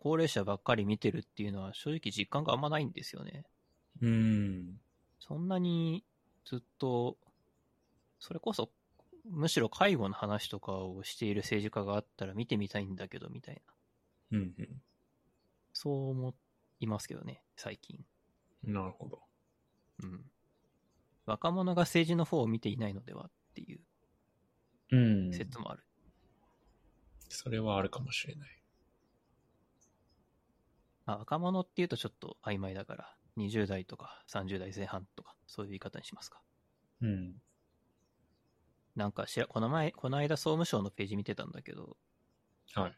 [0.00, 3.44] 高齢者ばっかり見てるっていうのは正直実感があんまないんですよね。
[4.00, 4.80] うん。
[5.18, 6.04] そんなに
[6.44, 7.16] ずっと、
[8.18, 8.70] それこそ
[9.24, 13.62] むしろ介護の話とかをしている政治家があったら見てみたいんだけどみたい
[14.32, 14.38] な。
[14.38, 14.54] うん
[15.72, 16.34] そう思
[16.80, 18.04] いますけどね、最近。
[18.64, 18.74] うん。
[18.74, 19.22] なるほど。
[20.02, 20.24] うん。
[21.26, 23.80] 若者が政治の方を見ていないのではっていう
[24.90, 25.84] うん説もある。
[27.28, 28.62] それはあるかもしれない。
[31.06, 36.42] まあ、若者っていうとちょっと曖昧だから、20代とか30代前半とか、そういう言い方にしますか？
[37.00, 37.40] うん。
[38.94, 41.96] なんかしら、この前、この間総務省のページ見てたんだけど、
[42.74, 42.96] はい。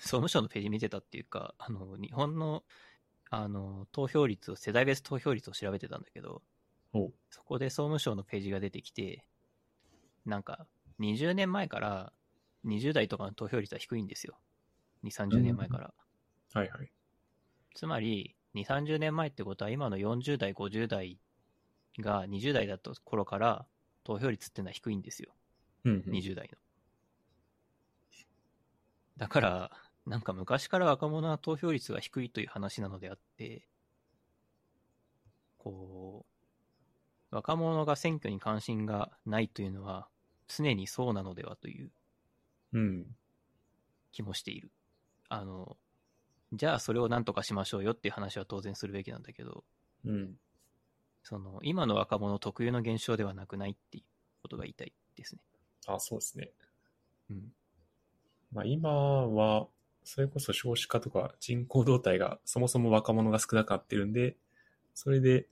[0.00, 2.64] 総務省のページ見てたっていうか、あの、日本の、
[3.30, 6.42] あの、投票率を、世代別投票率を調べてたんだけど、
[6.92, 9.26] おそこで総務省のページが出てきて、
[10.24, 10.66] なんか、
[10.98, 12.12] 20年前から
[12.64, 14.38] 20代とかの投票率は低いんですよ。
[15.02, 15.94] 2、30年前から。
[16.52, 16.92] はいはい。
[17.74, 21.20] つまり、2、30年前ってことは今の40代、50代
[22.00, 23.68] が20代だった頃から
[24.04, 25.36] 投票率っていうのは低いんですよ。
[25.84, 26.04] うん、うん。
[26.10, 26.58] 20代の。
[29.16, 29.70] だから、
[30.06, 33.68] なんか昔から若者は投票率が低いという話なのであって、
[35.58, 36.26] こ
[37.32, 40.08] う、若者が選挙に関心がないというのは
[40.48, 41.92] 常にそうなのではという
[42.72, 43.16] うん。
[44.12, 44.72] 気もしている。
[45.28, 45.78] あの、
[46.54, 49.64] じゃあそれを何とかしましょうよっていう話は当然するべきなんだけど、
[50.04, 50.34] うん。
[51.22, 54.04] その、今の若者特有の現象ではなくないっていう
[54.42, 55.40] ことが言いたいですね。
[55.86, 56.50] あ、そうですね。
[57.30, 57.52] うん。
[58.52, 59.66] まあ今は、
[60.04, 64.36] それこそ少子化とか人口動態がそもそも若者が少なくなってるんで、
[64.92, 65.48] それで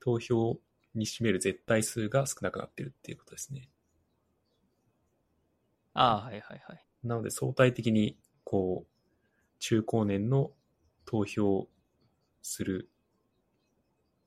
[0.00, 0.58] 投票
[0.94, 3.68] に占める絶対数が少なくなってるっていうことですね。
[5.94, 6.84] ああ、はいはいはい。
[7.04, 8.91] なので相対的に、こう、
[9.62, 10.50] 中高年の
[11.04, 11.68] 投票
[12.42, 12.90] する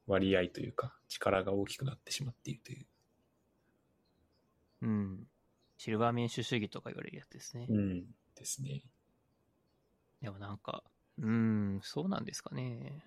[0.08, 2.86] 割合というか、力が大きくなってしまっているという。
[4.84, 5.28] うん。
[5.78, 7.68] シルバー民主主義とか言われるやつですね。
[7.70, 8.06] うん。
[8.34, 8.84] ですね。
[10.22, 10.86] でもなんか、
[11.18, 13.04] うーん、そうなんですかね。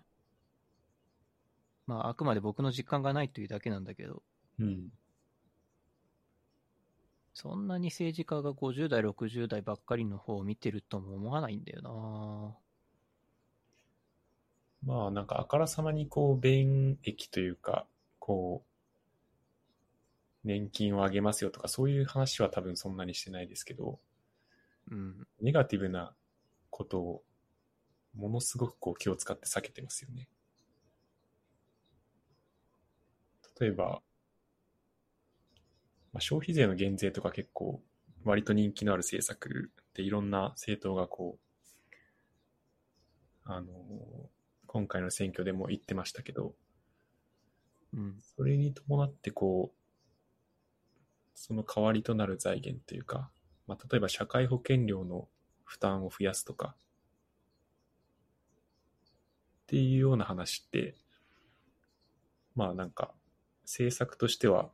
[1.87, 4.23] まあ、あくまで僕の実感がないというだけなんだけど、
[4.59, 4.91] うん。
[7.41, 12.57] そんなに政治家が50代、60代ばっかりの方を見てるとも思わないんだよな
[14.83, 17.87] まあなんかあからさまにこう便益というか、
[18.19, 18.65] こ
[20.45, 24.01] う、年金を上げますよとかそういう話は多分そんなにしてないですけど、
[24.91, 25.25] うん。
[25.41, 26.13] ネガティブな
[26.71, 27.23] ことを
[28.17, 30.27] ものすごくこう気を使って避けてますよね。
[33.61, 34.03] 例えば、
[36.13, 37.81] まあ、消費税の減税とか結構
[38.25, 41.49] 割と人気のある政策でいろんな政党がこう、
[43.45, 43.73] あの、
[44.67, 46.55] 今回の選挙でも言ってましたけど、
[47.95, 48.17] うん。
[48.21, 49.79] それに伴ってこう、
[51.35, 53.31] その代わりとなる財源というか、
[53.67, 55.29] まあ、例えば社会保険料の
[55.65, 56.75] 負担を増やすとか、
[59.63, 60.95] っていうような話って、
[62.55, 63.13] まあなんか、
[63.65, 64.71] 政策としては、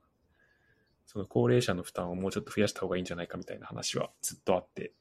[1.06, 4.92] その高齢者の負担をもうちょっと増やした方がいいんじゃないかみたいな話はずっとあって、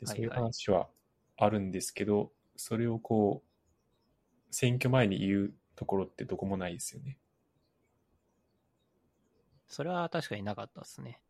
[0.00, 0.88] でそういうはいはい話は
[1.36, 7.18] あるんですけど、それをこう、選挙前に言うところってどこもないですよね。
[9.68, 11.20] それは確かになかったですね。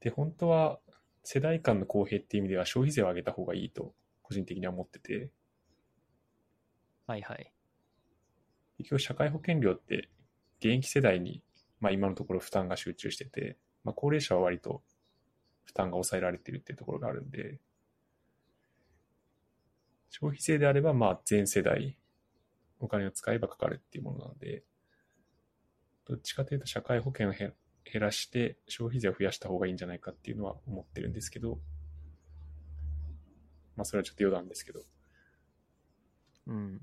[0.00, 0.80] で、本当は
[1.24, 5.30] 世代間の公平っていう意味では消費税を上げた方がいいと個人的には思ってて、
[7.06, 7.52] はいはい。
[8.78, 10.08] 結局社会保険料って
[10.62, 11.42] 現役世代に、
[11.80, 14.82] まあ今のところ負担が集中してて、まあ高齢者は割と
[15.64, 17.58] 負担が抑えられてるっていうところがあるんで、
[20.10, 21.96] 消費税であればまあ全世代
[22.78, 24.62] お金を使えばかかるっていうものなので、
[26.06, 27.52] どっちかというと社会保険を減
[27.84, 31.58] 減らして消費税を増やした方がいいんじゃないかっていうのは思ってるんですけど、
[33.76, 34.82] まあそれはちょっと余談ですけど、
[36.46, 36.80] うん。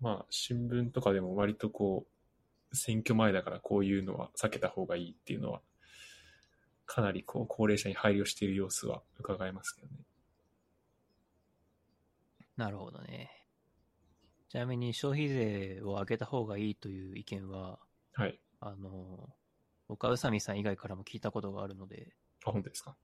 [0.00, 2.13] まあ、新聞とかでも割とこう、
[2.74, 5.62] 選挙前だからこういうのは避けた方がいいっていうのは、
[6.86, 9.94] かなりこう、高齢者に配慮している様子は伺えますけどね。
[12.56, 13.30] なるほどね。
[14.48, 17.78] ちなみに消費税を上げた方がいいという意見は、
[18.12, 18.38] はい。
[18.60, 19.34] あの、
[19.88, 22.14] 僕は宇佐美さん以外からも聞いたことがあるので、
[22.44, 22.96] あ、本当ですか？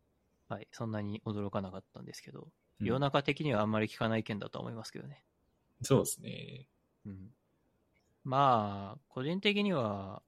[0.48, 2.48] はい、そんなに驚かなかったんですけど、
[2.80, 5.22] うん世の中的にはあんまり聞かない意見だとは思いますけどね。
[5.82, 6.66] そうですね。
[7.04, 7.34] うん。
[8.24, 10.22] まあ、個人的には、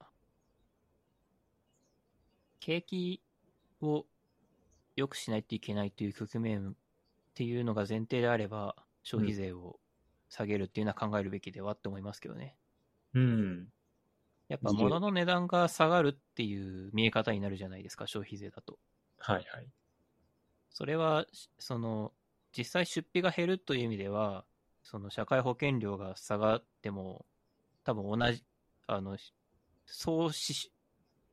[2.60, 3.23] 景気
[3.81, 4.06] を
[4.97, 6.74] 良くしないといけないという局面っ
[7.35, 9.81] ていうのが前提であれば、消費税を
[10.28, 12.56] 下げるっていうのは考えるべきではって思いますけどね。
[13.14, 13.69] うん。
[14.48, 18.78] やっぱ物の値段が下がるっていう見え方になるじゃないですか、消費税だと。
[19.19, 19.69] はいはい。
[20.70, 22.12] それは、しその、
[22.56, 24.44] 実際出費が減るという意味では、
[24.82, 27.27] その社会保険料が下がっても、
[27.84, 28.44] 多分同じ、
[28.86, 29.34] あの、し
[29.86, 30.72] 総支出、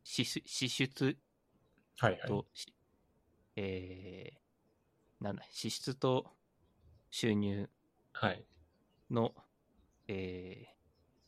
[0.03, 1.17] 支出支出
[1.97, 2.45] はいはい。
[3.55, 6.31] えー、なんだ、支出と
[7.11, 7.69] 収入
[8.13, 8.45] はい。
[9.11, 9.33] の、
[10.07, 10.69] えー、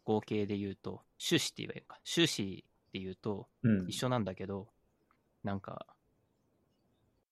[0.05, 1.99] 合計で言うと、収支って言えばいいのか。
[2.03, 3.87] 収支って言うと、うん。
[3.87, 4.69] 一緒なんだけど、
[5.43, 5.85] なんか、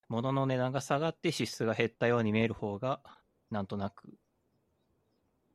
[0.08, 3.02] 物の値段が下がって支出が減ったように見える方が、
[3.52, 4.18] なんとなく、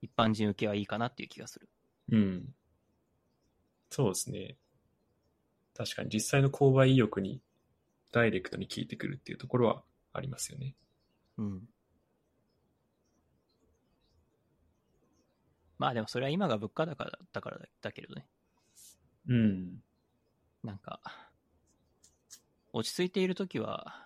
[0.00, 1.68] 一般人受けはいいかなっていう気がする。
[2.10, 2.54] うん。
[3.90, 4.56] そうですね。
[5.76, 7.40] 確かに実際の購買意欲に
[8.12, 9.82] ダイレクトに効いてくるっていうところは
[10.12, 10.74] ありますよね。
[11.38, 11.62] うん。
[15.78, 18.26] まあでもそれは今が物価高だったからだだけれどね。
[19.28, 19.82] うん。
[20.62, 21.00] なんか、
[22.72, 24.00] 落ち着いているときは、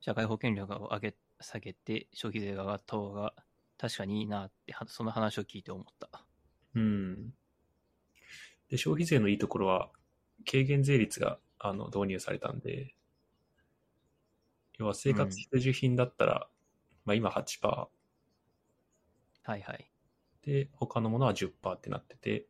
[0.00, 3.34] 社会保険料が上げ、下げて消費税が上がった方が
[3.78, 6.24] 確かにいいなって、はその話を聞いて思った。
[6.74, 7.34] うん。
[8.70, 9.90] で、消費税のいいところは、
[10.50, 12.94] 軽減税率があの導入されたんで、
[14.78, 16.48] 要は生活必需品だったら、
[17.04, 17.90] まあ今8%
[19.42, 19.90] はいはい。
[20.42, 22.46] で、他のものは10%ってなってて、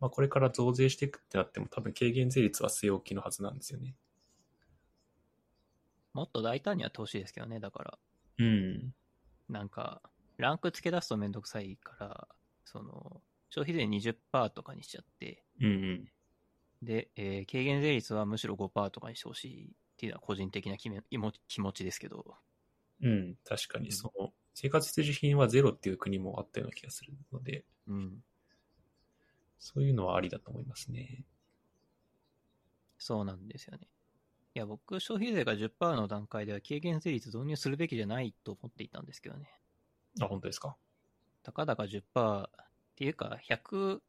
[0.00, 3.94] まあこれから増税していくってなっても多分軽減税率は据え置きのはずなんですよね。
[6.12, 7.60] もっと大胆にやってほしいですけどね。
[7.60, 7.98] だから、
[8.38, 8.94] うん。
[9.48, 10.02] なんか、
[10.38, 12.28] ランク付け出すとめんどくさいから、
[12.64, 16.12] その、消費税20%とかにしちゃって、うんうん。
[16.82, 22.36] で、えー軽減税率はむしろ5%とかにしてほしいっていうのは個人的な気め気持気持ちですけど、
[23.02, 28.24] うん、確かにその、生活必需品はゼロっていう国もあったような気がするので、うん。
[29.60, 31.24] そういうのはありだと思いますね。
[32.98, 33.88] そうなんですよね。
[34.54, 39.50] いや、僕、消費税が10%の段階では軽減税率導入するべきじゃないと思っていたんですけどね。
[40.20, 40.76] あ、本当ですか？
[41.42, 42.48] たかだか10%
[43.00, 44.00] っていうか、100、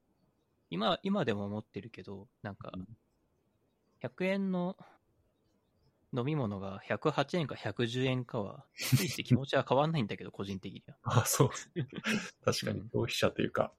[0.70, 2.88] 今、今でも思ってるけど、なんかうん、
[4.04, 4.76] 100円の
[6.14, 10.98] 飲み物が108円か110円かは、ついて気持ちは変わんないんだけど、個人的には。
[11.22, 11.50] あ、そう。
[12.44, 13.74] 確かにうん消費者というか、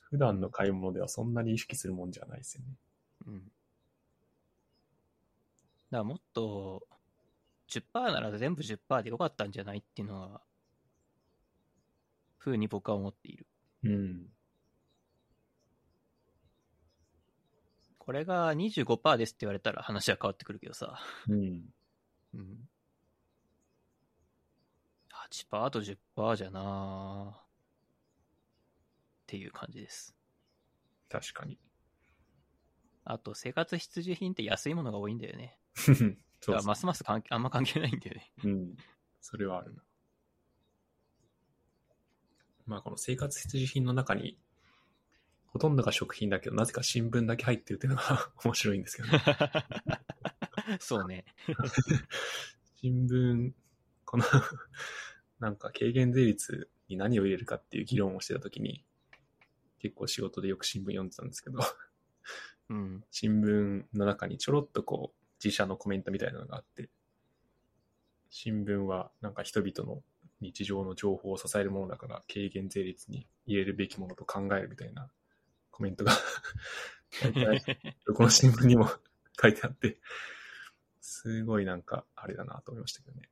[0.00, 2.78] 普段の買い物ではそんなに意識するもんじゃないですよね。
[3.26, 3.44] うん。
[3.44, 3.52] だか
[5.90, 6.88] らもっと、
[7.68, 10.40] 10%なら全部10%でよかったんじゃないっていうのは、
[12.38, 13.46] ふうに僕は思っている。
[13.82, 14.35] うん。
[18.06, 21.00] これが25%ですって言われたら話は変わってくるけどさ。
[21.28, 21.64] うん。
[22.34, 22.68] うん。
[25.50, 27.42] 8%と10%じゃなぁっ
[29.26, 30.14] ていう感じです。
[31.08, 31.58] 確かに。
[33.04, 35.58] あと、生活必需品って安いものが多いんだよね。
[35.74, 38.32] そうだかそうらますます関係あんま関係ないんだよね。
[38.44, 38.76] うん。
[39.20, 39.82] それはあるな。
[42.66, 44.38] まあ、この生活必需品の中に、
[45.56, 49.22] ほとんどが食品だけど、なぜか新聞だけ入ってるっていうのが 面白いんですけどね。
[50.80, 51.24] そうね。
[52.74, 53.52] 新聞、
[54.04, 54.24] この、
[55.40, 58.84] なんか軽減税率に何を入れるかっていう議論をしてたときに、
[59.78, 61.60] 結構仕事でよく新聞読んでたんですけど、
[62.68, 63.04] うん。
[63.10, 66.90] 新聞の中にちょろっとこう、自社のコメントみたいなのがあって、
[68.28, 70.02] 新聞はなんか人々の
[70.42, 75.08] 日常の情報を支えるものだから軽減税率に入れるべきものと考えるみたいな
[75.76, 76.12] コメントが
[78.14, 78.88] この新聞にも
[79.38, 79.98] 書いてあって、
[81.02, 83.28] すごいなんかあれだなと思いましたけどね。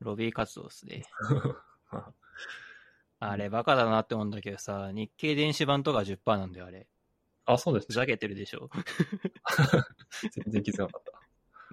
[0.00, 1.04] ロビー活動ですね。
[1.90, 2.12] ま
[3.20, 6.86] あれ、バカだなって思うんだけどさ、日経電子版とか10%なんだよ、あれ。
[7.46, 7.92] あ、あそうですふ。
[7.94, 8.68] ざけてるでしょ。
[10.32, 11.12] 全然気づかなかった。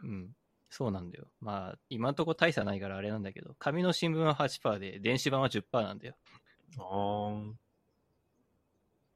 [0.04, 0.34] うん。
[0.70, 1.28] そうなんだよ。
[1.42, 6.16] まあ、今んとこ大差ないからあれなんだけど、紙の新聞は8%で、電子版は10%なんだよ。
[6.78, 7.54] あー。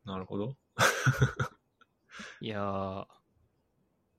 [0.06, 0.56] なるほど。
[2.42, 3.06] いやー、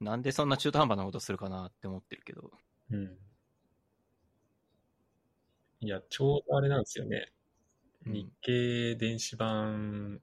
[0.00, 2.50] なんでそんな中途半端なことするかなって思ってるけど。
[2.90, 3.18] うん。
[5.80, 7.32] いや、ちょうどあれなんですよね。
[8.06, 10.20] うん日経電子版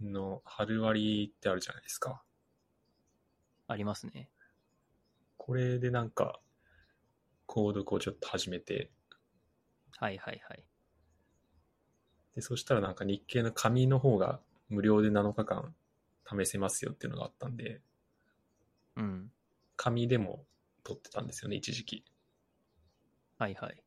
[0.00, 2.22] の春割ってあるじゃないですか。
[3.66, 4.30] ありますね。
[5.36, 6.40] これでなんか、
[7.46, 8.90] 購読をちょっと始めて、
[9.98, 10.64] はいはいはい。
[12.34, 15.74] で、そしたらなんか日経の紙の方が無料で7日間
[16.28, 17.80] 試せますよっていうのがあったんで、
[18.96, 19.30] うん。
[19.76, 20.44] 紙でも
[20.84, 22.04] 取ってたんですよね、一時期。
[23.38, 23.82] はいはい。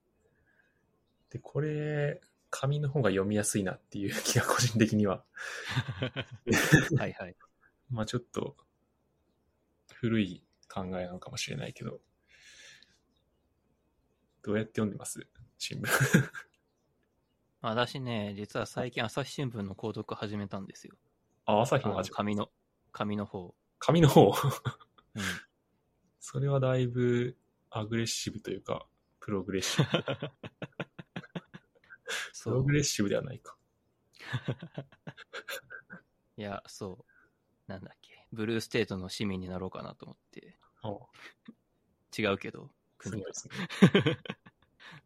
[1.30, 5.24] で、これ、紙の方が読みやすいなっていう 気が個人的には。
[6.98, 7.36] はいはい。
[7.90, 8.58] まあちょっと、
[9.94, 12.02] 古い考えなのかもしれないけど、
[14.42, 15.28] どうやって読んでます？
[15.58, 16.51] 新聞。
[17.62, 20.96] 私ね、実は最近朝日新聞の購読始めたんですよ。
[21.46, 22.50] あ、朝日も始ま紙の、
[22.92, 23.54] 紙の方。
[23.78, 24.30] 紙の方。
[24.30, 24.34] うん。
[26.20, 27.38] それはだいぶ
[27.70, 28.88] アグレッシブというか、
[29.20, 29.86] プログレッシブ。
[32.44, 32.72] プログ。
[32.72, 33.56] レッシブではないか。
[36.38, 37.12] いや、そう。
[37.68, 38.28] なんだっけ。
[38.34, 40.58] ブルーステートの市民になろうかなと思って。
[40.82, 40.90] あ
[42.18, 43.30] 違うけど、国が。
[43.30, 43.34] ね。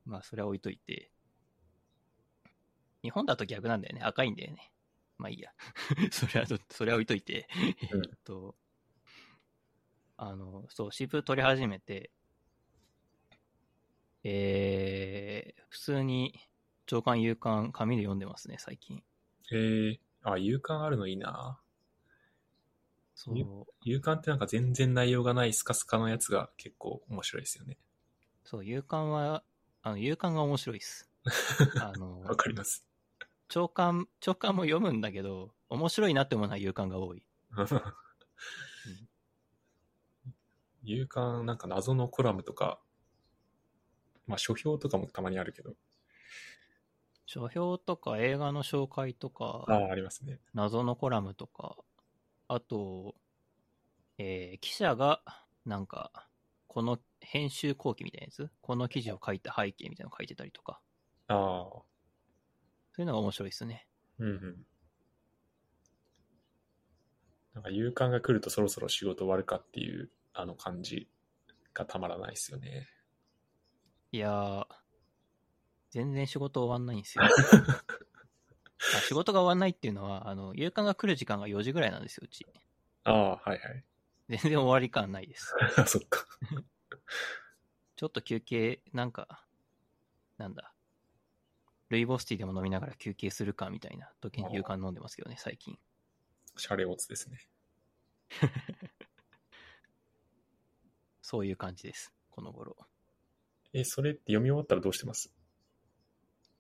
[0.06, 1.12] まあ、それは置いといて。
[3.06, 4.02] 日本だと逆なんだよね。
[4.04, 4.72] 赤いんだよね。
[5.20, 5.52] まあいいや。
[6.12, 7.48] それはど、それは置いといて。
[7.92, 8.56] うんえっと、
[10.18, 12.10] あの、そう、新聞取り始めて、
[14.24, 16.40] えー、普通に
[16.88, 19.04] 長官夕刊紙で読んでますね、最近。
[19.52, 21.60] えー、あ、夕刊あるのいいな。
[23.14, 23.36] そう。
[23.84, 27.78] 夕刊ってなんか全然内容がないスカスカのやつが結構面白いですよね。
[28.44, 29.44] そう、夕刊は、
[29.84, 31.10] あの、夕刊が面白いです。
[31.82, 32.86] あの、わかります。
[33.48, 37.24] 長官、長官も読むんだけど、面白いなって思うのは夕刊が多い。
[40.84, 42.80] 夕刊なんか謎のコラムとか、
[44.28, 45.76] まあ書評とかもたまにあるけど、
[47.26, 50.40] 書評とか映画の紹介とか、ああ、ありますね。
[50.54, 51.78] 謎のコラムとか、
[52.48, 53.16] あと、
[54.18, 55.22] えー記者が、
[55.66, 56.30] なんか、
[56.68, 58.50] この編集後期みたいなやつ？
[58.62, 60.82] この記事を書いた背景みたいなの書いてたりとか、
[61.28, 61.84] ああ、
[62.96, 63.86] そういうのが面白いですね。
[64.20, 64.66] うんうん。
[67.54, 71.10] なんか夕刊が来るとそろそろ仕事終わるかっていうあの感じ
[71.74, 72.88] がたまらないですよね。
[74.14, 74.66] いやー、
[75.90, 77.26] 全然仕事終わんないんですよ。
[78.96, 82.46] あ仕事が終わんないっていうのは、あの、夕刊が来る時間が4時ぐらいなんですよ、うち。
[83.04, 83.84] ああ、はいはい。
[84.30, 85.54] 全然終わり感ないです。
[85.78, 86.26] あ そっか。
[87.98, 89.46] ちょっと休憩、なんか、
[90.38, 90.75] なんだ。
[91.90, 95.78] ルイボスティーでも飲みながら休憩するかみたいな時に夕刊飲んでますけどね、最近。
[96.58, 97.40] シャレオツですね。
[101.22, 102.76] そういう感じです、この頃。
[103.74, 105.32] え、それって読み終わったらどうしてます？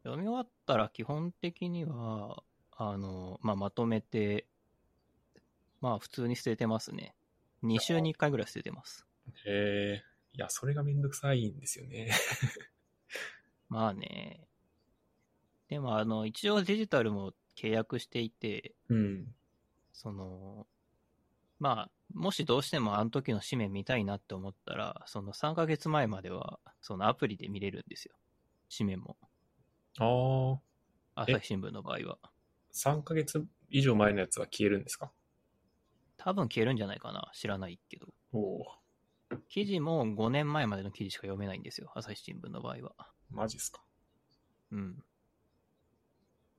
[0.04, 4.46] 読み終わったら基本的には、あの、まあ、まとめて、
[5.82, 7.16] まあ普通に捨ててますね。
[7.64, 9.06] 2週に1回ぐらい捨ててます。
[9.46, 10.04] へえ。
[10.34, 12.12] いや、それがめんどくさいんですよね。
[13.70, 14.48] まあね。
[15.70, 19.36] でもあの、一応デジタルも契約していて、うん。
[19.94, 20.68] その、
[21.60, 28.16] まあ、もしどうしてもあの時の紙面見たいなって思ったら、その3ヶ月前までは、そのアプリで見れるんですよ。
[28.76, 29.18] 紙面も。
[30.00, 30.06] あ
[30.54, 30.62] あ、
[31.16, 32.20] 朝日新聞の場合は。
[32.72, 35.12] 3ヶ月以上前のやつは消えるんですか？
[36.18, 37.32] 多分消えるんじゃないかな。
[37.34, 38.14] 知らないけど。
[38.34, 38.66] おお
[39.50, 41.92] 記事も5年前までの記事しか読めないんですよ。
[41.96, 43.12] 朝日新聞の場合は。
[43.32, 43.82] マジっすか？
[44.72, 45.04] うん。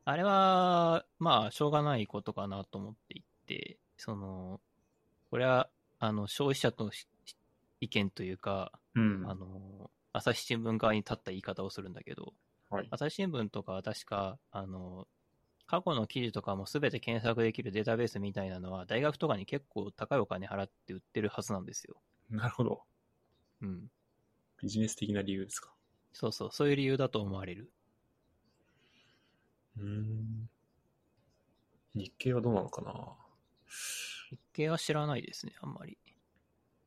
[0.09, 4.61] あれは、まあ、しょうがないことかなと思っていて、その、
[5.31, 5.69] これは、
[5.99, 7.09] あの、消費者とし
[7.81, 9.28] 意見というか、うん。
[9.28, 12.35] あの、朝日新聞側に立った言い方をするんだけど、
[12.70, 12.89] はい。
[12.91, 15.09] 朝日新聞とかは確か、あの、
[15.66, 21.97] 過去の記事とかも全て検索できるデータベースみたいなのは、大学とかに結構高いお金払って売ってるはずなんですよ。
[22.31, 22.85] なるほど。
[23.61, 23.91] うん。
[24.61, 25.74] ビジネス的な理由ですか。
[26.12, 27.73] そうそう、そういう理由だと思われる。
[29.78, 30.48] うーん。
[31.94, 32.93] 日経はどうなのかな？
[34.31, 35.98] 日経は知らないですね、あんまり。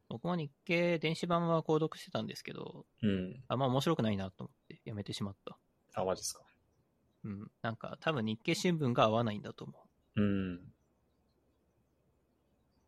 [0.07, 3.43] 僕も日経電子版は購読してたんですけど、うん。
[3.47, 5.57] あんま面白くないなと思ってやめてしまった。
[5.93, 6.41] あ、マジっすか。
[7.23, 7.51] うん。
[7.61, 9.73] なんか多分日経新聞が合わないんだと思
[10.15, 10.21] う。
[10.21, 10.73] うん。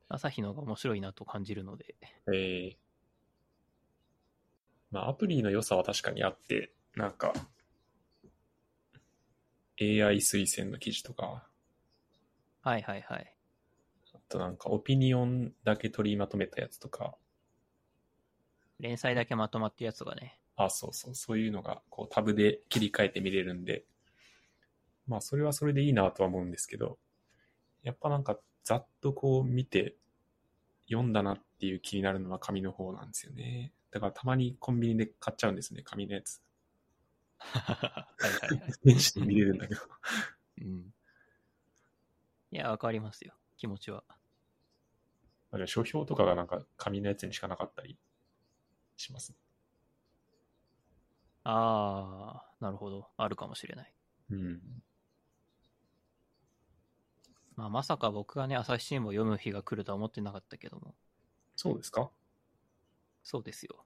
[0.10, 1.96] 朝日の方が面白いなと感じるので。
[2.34, 2.78] ええ
[4.92, 7.34] まあ、アプリの良さは確かにあって、なんか、
[9.82, 11.44] AI 推薦の記事とか、
[12.62, 13.36] はいはいはい。
[14.14, 17.16] あとなんかオピニオンだけ取りまとめたやつとか、
[18.80, 20.40] 連載だけまとまってるやつとかね。
[20.56, 23.86] あ、そうそう、そういうのがこうタブで切り替えて見れるんで、
[25.08, 27.00] まあそれはそれでいいなとは思うんですけど、
[27.82, 29.96] やっぱなんかざっとこう見て
[30.88, 33.74] 読んだなっていう気になるのは紙の方なんですよね。
[33.92, 36.42] だからたまにコンビニで買っちゃうんですね、紙のやつ。
[37.42, 38.74] はいはいはい。
[38.84, 39.82] 電子で見れるんだけど。
[40.62, 40.94] うん。
[42.52, 43.34] いや、わかりますよ。
[43.58, 44.04] 気持ちは。
[44.08, 44.16] ま
[45.54, 47.98] あでも書評とかがなんか紙のやつにしかなかったり
[48.96, 49.38] しますね。
[51.44, 53.10] あー、なるほど。
[53.18, 53.94] あるかもしれない。
[54.30, 54.62] うん。
[57.56, 60.96] まあ、まさか僕がね、朝日新聞を読む日が来るとは思ってなかったけども。
[61.56, 62.10] そうですか？
[63.24, 63.86] そうですよ。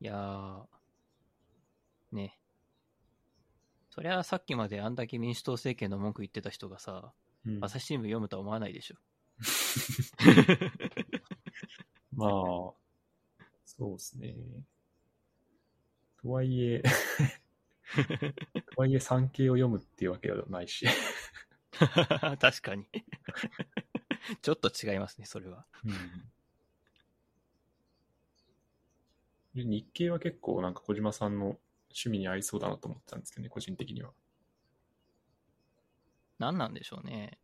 [0.00, 0.64] いやー、
[2.14, 2.38] ね。
[3.90, 7.12] そりゃさっきまであんだけ民主党政権の文句言ってた人がさ、
[7.46, 8.96] うん、朝日新聞読むとは思わないでしょ。
[12.14, 12.30] まあ、
[13.64, 14.34] そうですね。
[16.22, 16.82] とはいえ、
[18.76, 20.86] とはいえ産経を読むっていうわけではないし。
[22.40, 22.86] 確かに。
[24.40, 25.66] ちょっと違いますね、それは。
[29.54, 31.58] で日経は結構なんか小島さんの
[31.94, 34.12] 趣味に合いそうだなと思ってたんですけどね、個人的には。
[36.38, 37.38] 何なんでしょうね。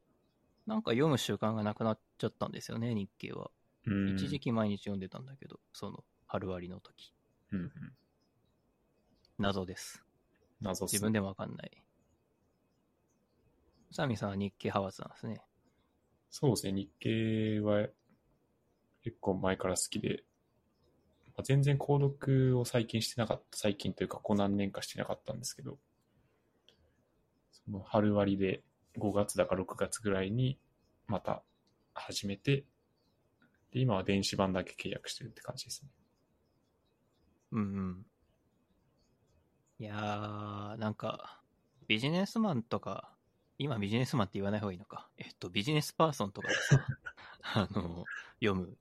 [0.66, 3.50] なんか読む習慣がなくなっちゃったんですよね、日経は。
[3.86, 4.14] うん。
[4.14, 7.14] 一時期毎日読んでたんだけど、その、春割りの時。
[7.52, 7.70] うんうん。
[9.38, 10.02] 謎です。
[10.60, 11.82] 謎っす自分でもわかんない。
[13.92, 15.42] サミさんは日経派閥なんですね。
[16.30, 17.88] そうですね、日経は
[19.02, 20.27] 結構前から好きで、まあ、
[21.42, 25.78] 全然購読を最近してなかった、最近というか、ここ何年かしてなかったんですけど、
[27.52, 28.62] その春割りで
[28.98, 30.58] 5月だか6月ぐらいに
[31.06, 31.42] また
[31.94, 32.64] 始めて、
[33.72, 35.90] で、今は電子版だけ契約してるって感じですね。
[37.52, 38.06] うんうん。
[39.78, 41.40] いやー、なんか、
[41.86, 43.14] ビジネスマンとか、
[43.58, 45.08] 今ビジネスマンって言わない方がいいのか。
[45.18, 46.86] えっと、ビジネスパーソンとかがさ、
[47.54, 48.04] あの、
[48.40, 48.76] 読む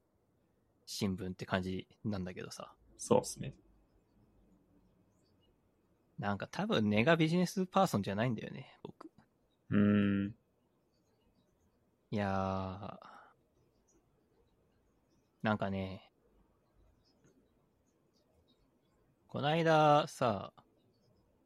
[0.87, 2.73] 新聞って感じなんだけどさ。
[2.97, 3.53] そうですね。
[6.17, 9.11] なんか多分根がビジネスパーソンじゃないんだよね、僕。
[9.69, 10.35] うーん。
[12.09, 12.97] いやー、
[15.43, 16.09] なんかね、
[19.27, 20.53] こないださ、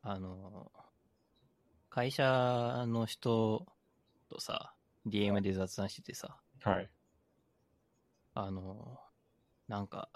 [0.04, 0.72] あの、
[1.90, 3.66] 会社の人
[4.30, 4.76] とさ、
[5.08, 6.90] DM で雑談しててさ、はい。
[8.36, 9.00] あの、
[9.72, 10.10] なんか、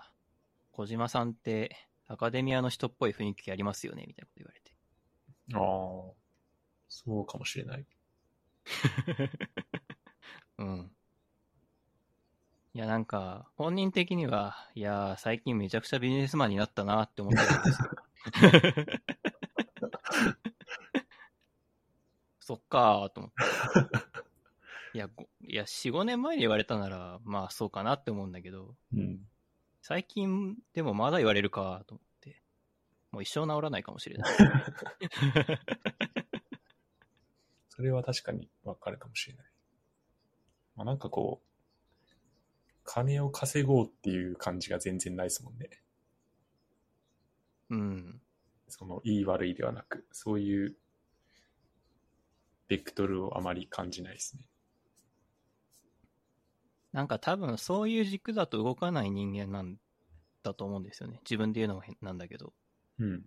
[0.74, 1.78] 小島さんって
[2.08, 4.76] アカデミアの人っぽい雰囲気ありますよねみたいなこと言われて。
[5.54, 5.62] ああ、
[6.90, 7.88] そうかもしれない。
[10.60, 10.92] うん。
[12.74, 17.92] いや、なんか、本人的には、いやー、最近めちゃくちゃビジネスマンになったなって思ってるんですよ。
[22.42, 23.38] そっかーと思って。
[24.96, 29.26] いや、ごいや、4、5年前に言われたなら、まあそうかなって思うんだけど、うん。
[29.88, 32.42] 最近でもまだ言われるかと思って、
[33.12, 34.34] もう一生治らないかもしれない。
[37.70, 39.46] それは確かにわかるかもしれない。
[40.76, 41.48] まあ、なんかこう、
[42.84, 45.70] 金を稼ごうっていう感じが全然ないですもんね。
[47.70, 48.22] うん。
[48.68, 50.76] その、いい悪いではなく、そういう、
[52.68, 54.42] ベクトルをあまり感じないですね。
[56.96, 59.76] なんか多分そういう軸だと動かない人間なん
[60.44, 61.20] だと思うんですよね。
[61.26, 62.54] 自分で言うのも変なんだけど。
[63.00, 63.26] うん。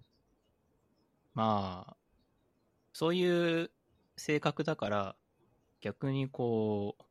[1.34, 1.96] まあ、
[2.94, 3.70] そういう
[4.16, 5.16] 性格だから、
[5.82, 7.04] 逆にこう、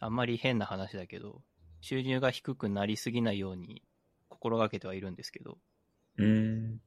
[0.00, 1.40] あんまり変な話だけど、
[1.80, 3.82] 収入が低くなりすぎないように
[4.28, 5.56] 心がけてはいるんですけど、
[6.18, 6.80] うーん。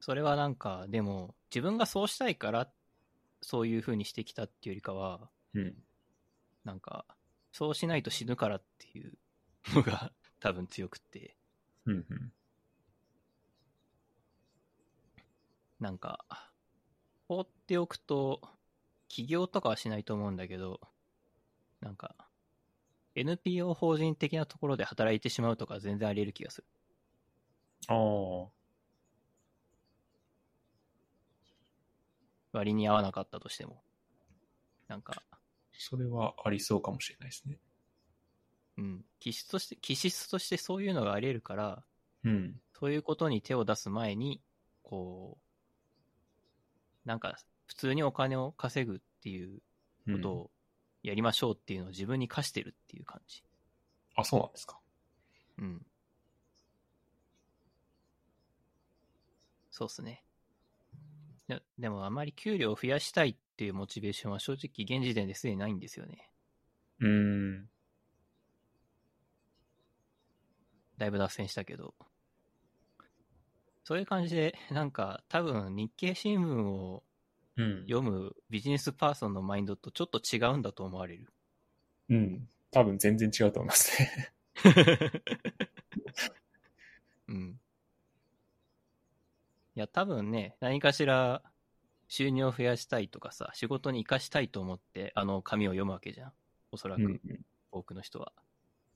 [0.00, 2.68] それはなんか、でも、自分がそうしたいから、
[3.42, 5.76] そういう風にしてきたっていうよりかは、うん。
[6.66, 7.06] なんか、
[7.52, 9.16] そうしないと死ぬからっていう
[9.72, 11.36] のが 多分強くって、
[11.84, 11.94] うん。
[11.94, 12.32] うん。
[15.78, 16.24] なんか、
[17.28, 18.42] 放っておくと、
[19.06, 20.80] 起業とかはしないと思うんだけど、
[21.80, 22.16] なんか、
[23.14, 26.66] NPO 法人的なところで働いてしまうとか全然あり得る気がする。
[27.86, 28.50] ああ。
[32.52, 33.80] 割に合わなかったとしても。
[34.88, 35.22] なんか、
[35.78, 37.58] それはありそうかもしれないですね。
[38.78, 39.04] うん。
[39.20, 41.84] 気質として、気質としてそういうのがあり得るから、
[42.24, 42.60] うん。
[42.78, 44.42] そういうことに手を出す前に、
[44.82, 45.38] こ
[47.04, 49.62] う、なんか、普通にお金を稼ぐっていう
[50.06, 50.50] うんことを
[51.02, 53.42] やりましょうっていうのを自分に課してるっていう感じ。
[54.14, 54.78] あ、そうなんですか。
[55.58, 55.86] うん。
[59.70, 60.25] そうっすね。
[61.48, 66.30] ででもあまり給料を増やしたいっていうモチベーションは正直現時点ですでにないんですよね。
[67.00, 67.68] うーん。
[70.98, 71.94] だいぶ脱線したけど。
[73.84, 77.04] そういう感じで、なんか多分日経新聞を
[77.58, 77.82] うん。
[77.88, 81.32] 読むビジネスパーソンのマインドとちょっと違うんだと思われる。
[82.10, 82.48] うん。
[82.70, 84.32] 多分全然違うと思いますね。
[87.28, 87.60] うん。
[89.76, 91.42] いや、多分ね、何かしら
[92.08, 96.32] 収入を増やしたいとかさ、仕事に生かしたいと思って、あの紙を読むわけじゃん。
[96.72, 97.20] おそらうんく、
[97.70, 98.32] 多くの人は。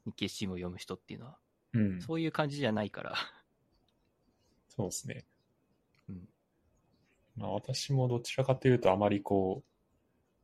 [0.07, 1.39] 日経新聞を読む人っていうのは。
[1.74, 1.81] うん。
[1.82, 2.01] うん。
[2.01, 3.15] そういう感じじゃないから。
[4.69, 5.27] そうですね。
[6.09, 6.28] うん。
[7.36, 9.70] まあ私もどちらかというとあまりこう、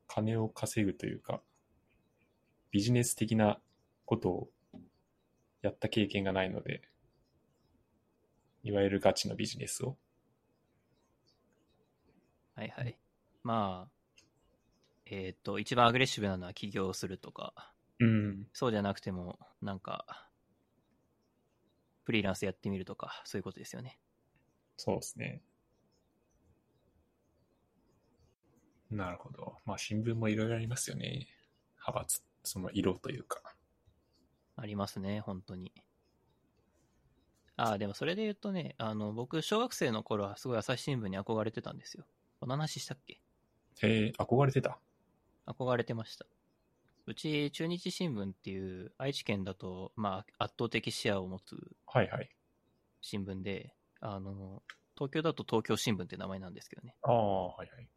[0.07, 1.41] 金を稼ぐというか、
[2.69, 3.59] ビジネス的な
[4.05, 4.49] ことを
[5.63, 6.83] やった経験がないので、
[8.61, 9.97] いわゆるガチのビジネスを。
[12.57, 12.97] はいはい。
[13.43, 13.91] まあ、
[15.05, 18.47] えっ、と、一番アグレッシブなのは起業するとか、うん。
[18.51, 20.27] そうじゃなくても、なんか、
[22.03, 23.99] フリーランスやってみるとか、そういうことですよね。
[24.75, 25.43] そうですね。
[28.89, 29.57] なるほど。
[29.65, 31.27] まあ新聞もいろいろありますよね。
[31.75, 33.39] 派閥、その色というか。
[34.55, 35.71] ありますね、本当に。
[37.55, 42.07] ああ、でもそれで言うとね、あの、僕、小学生の頃はすごい朝日新聞に憧れてたんですよ。
[42.39, 43.19] この話したっけ？
[43.81, 44.77] へえ、憧れてた？
[45.47, 46.25] 憧れてました。
[47.05, 51.55] うち、中日新聞っていう愛知県だと、まあ、圧倒的シェアを持つ
[51.85, 52.29] はいはい。
[53.01, 54.61] 新聞で、あの、
[54.95, 56.95] 東京だと東京新聞って名前なんですけどね。
[57.03, 57.87] ああ、はいはい。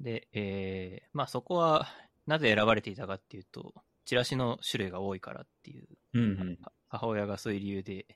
[0.00, 1.86] で、えー、まあそこは、
[2.26, 3.74] なぜ選ばれていたかっていうと、
[4.06, 6.58] チラシの種類が多いからっていう、うんうん。
[6.62, 8.06] は母親がそういう理由で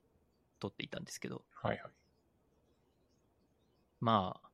[0.60, 1.92] 取っていたんですけど、はいはい。
[4.00, 4.48] まあ、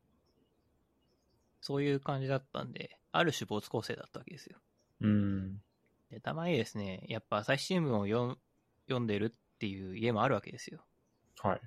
[1.61, 4.59] そういう感じだったんで、ある種没構成だったわけですよ。
[5.01, 5.63] うん。
[6.11, 8.39] で、たまにですね、やっぱ朝日新聞を読ん
[8.87, 10.85] 読んでるっていう家もあるわけですよ。
[11.41, 11.61] はい。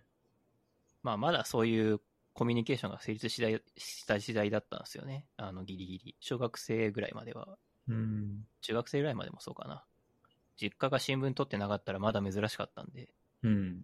[1.01, 2.01] まあ、まだそういう
[2.33, 5.25] コミュニケーションが成立しだいした時代だったんですよね。
[5.37, 6.15] あの、ギリギリ。
[6.19, 7.57] 小学生ぐらいまでは。
[7.87, 8.45] うん。
[8.61, 9.85] 中学生ぐらいまでもそうかな。
[10.59, 13.09] 実家が新聞取ってなかったらまだ珍しかったんで、
[13.43, 13.83] うん。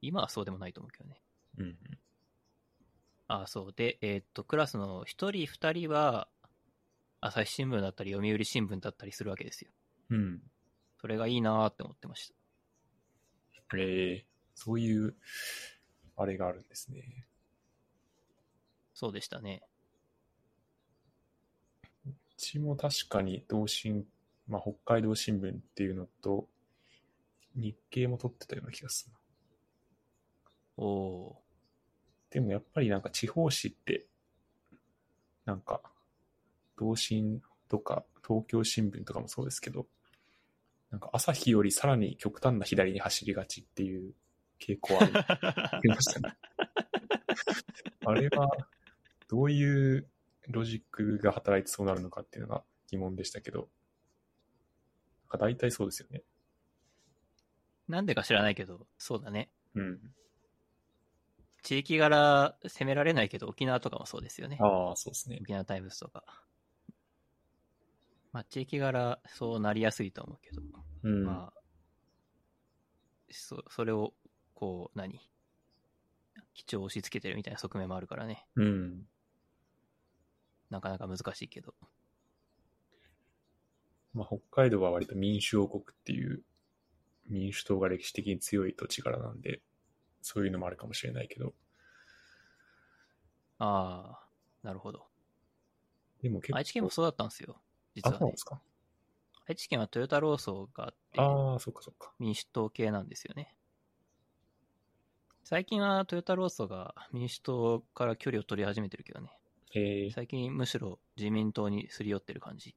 [0.00, 1.22] 今はそうでもないと思うけどね。
[1.58, 1.76] うん。
[3.26, 3.72] ああ、そう。
[3.74, 6.28] で、えーっと、クラスの一人二人は、
[7.20, 9.70] 朝日新聞だったり、読売新聞だったりするわけですよ。
[10.10, 10.42] うん。
[11.00, 12.34] それがいいなーって思ってました。
[13.76, 15.16] ええそういう、
[16.16, 17.26] あれがあるんですね。
[18.92, 19.62] そうでしたね。
[22.06, 24.06] うちも確かに同心、
[24.46, 26.46] まあ、北海道新聞っていうのと、
[27.56, 29.18] 日経も取ってたような気がするな。
[30.76, 31.43] おお
[32.34, 34.06] でもやっぱりなんか地方紙って、
[35.44, 35.80] なんか、
[36.76, 39.86] 同心とか東京新聞とかもそうですけど、
[40.90, 44.14] なんか朝日よりさらに極端な左に走りがちっていう
[44.60, 46.36] 傾向ありありましたね。
[48.04, 48.50] あれは、
[49.28, 50.08] どういう
[50.48, 53.68] ロジックが働いてそうなるのかっていうのが疑問でしたけど、なん
[55.28, 56.24] か大体そうですよね。
[57.86, 59.50] なんでか知らないけど、そうだね。
[59.76, 60.00] うん。
[61.64, 64.58] 地域柄攻められないけど、沖縄とかもそうですよね。
[64.60, 65.38] ああ、そうですね。
[65.40, 66.22] 沖縄タイムズとか。
[68.32, 70.62] まあ、地域柄、そうなりやすいと思うけど、
[71.04, 71.24] うん。
[71.24, 71.60] まあ、
[73.30, 74.12] そそれを、
[74.54, 75.18] こう、何？
[76.52, 78.46] 基調を押し付けてるみたいな側面もあるからね。
[78.56, 79.08] うん。
[80.68, 81.74] なかなか難しいけど。
[84.12, 86.42] まあ、北海道は割と民主王国っていう
[87.26, 89.62] 民主党が歴史的に強い土地柄なんで、
[90.24, 91.52] そういうのもあるかもしれないけど、
[93.58, 94.26] ああ、
[94.62, 95.06] なるほど。
[96.22, 96.56] でも結構。
[96.56, 97.60] 愛知県もそうだったんですよ。
[97.94, 98.38] 実あ、はねそうなんで。
[98.38, 98.60] すか
[99.46, 102.12] 愛知県はトヨタ労組があって、ああ、そっかそっか。
[102.18, 103.54] 民主党系なんですよね。
[105.44, 109.38] 最近はトヨタ労組が民主党から距離を取り始めてるけどね。
[109.72, 110.10] へえ。
[110.10, 112.74] 最近むしろ自民党にすり寄ってる感じ。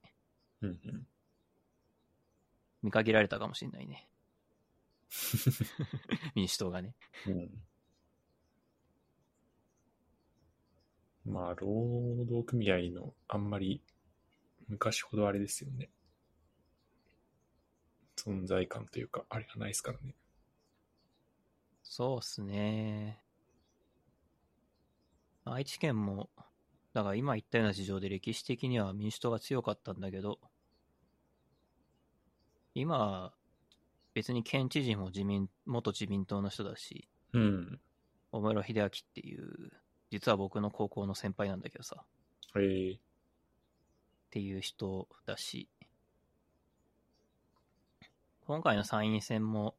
[0.62, 1.08] うんうん。
[2.82, 4.10] 見限られたかもしれないね。
[6.36, 6.96] 民主党がね。
[7.28, 7.64] うん。
[11.26, 13.84] まあ、労働組合のあんまり
[14.68, 15.90] 昔ほどあれですよね。
[18.16, 20.16] 存在感というか、あれがないですからね。
[21.84, 23.22] そうっすね。
[25.46, 26.30] 愛知県も、
[26.94, 30.40] だから今言ったような事情で歴史的には民主党が強かったんだけど、
[32.74, 33.34] 今は
[34.18, 37.80] 別に県知事も自民、元自民党の人だし、うん。
[38.32, 39.72] 小室秀明っていう、
[40.10, 42.04] 実は僕の高校の先輩なんだけどさ、
[42.56, 42.94] へえ。
[42.94, 43.00] っ
[44.32, 45.70] ていう人だし、
[48.48, 49.76] 今回の参院選も、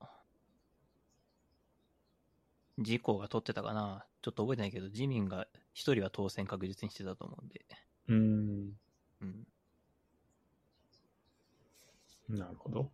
[2.77, 7.67] 自公が取ってたかなちょっと覚えてないけど、自民が一人は当選確実にしてたと思うんで、
[8.07, 8.79] うん。
[9.21, 9.49] うん。
[12.29, 12.93] なるほど。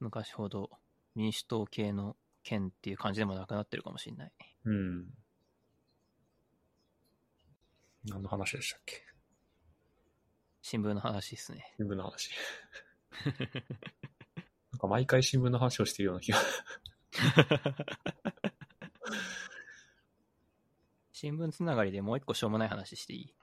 [0.00, 0.70] 昔ほど
[1.14, 4.32] 民主党系の県っていう感じでもなくなってるかもしれない。
[4.64, 5.06] うん。
[8.04, 9.04] 何の話でしたっけ？
[10.62, 11.72] 新聞の話ですね。
[11.76, 12.30] 新聞の話。
[14.72, 16.38] なんか毎回新聞の話をしているような気が。
[21.12, 23.34] 新聞つながりでもう一個しょうもない話していい？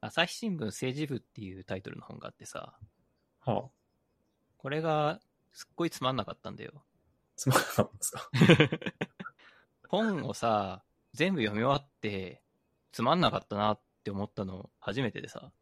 [0.00, 2.78] 朝日新聞政治部っていうタイトルの本があってさ、
[3.44, 3.70] はあ、
[4.56, 5.20] これが
[5.52, 6.84] すっごいつまんなかったんだよ。
[7.36, 8.30] つまんなかったんですか？
[9.88, 10.82] 本をさ、
[11.12, 12.42] 全部読み終わって、
[12.92, 15.52] つまんなかったなって思ったの初めてでさ、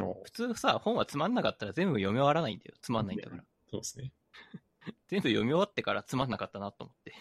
[0.00, 2.74] お普通さ、本はつまんなかったら全部読み終わらないんだよ。
[2.80, 3.44] つまんないんだから。
[3.70, 4.12] そうですね。
[5.08, 7.12] 全部読み終わってからつまんなかったなと思って。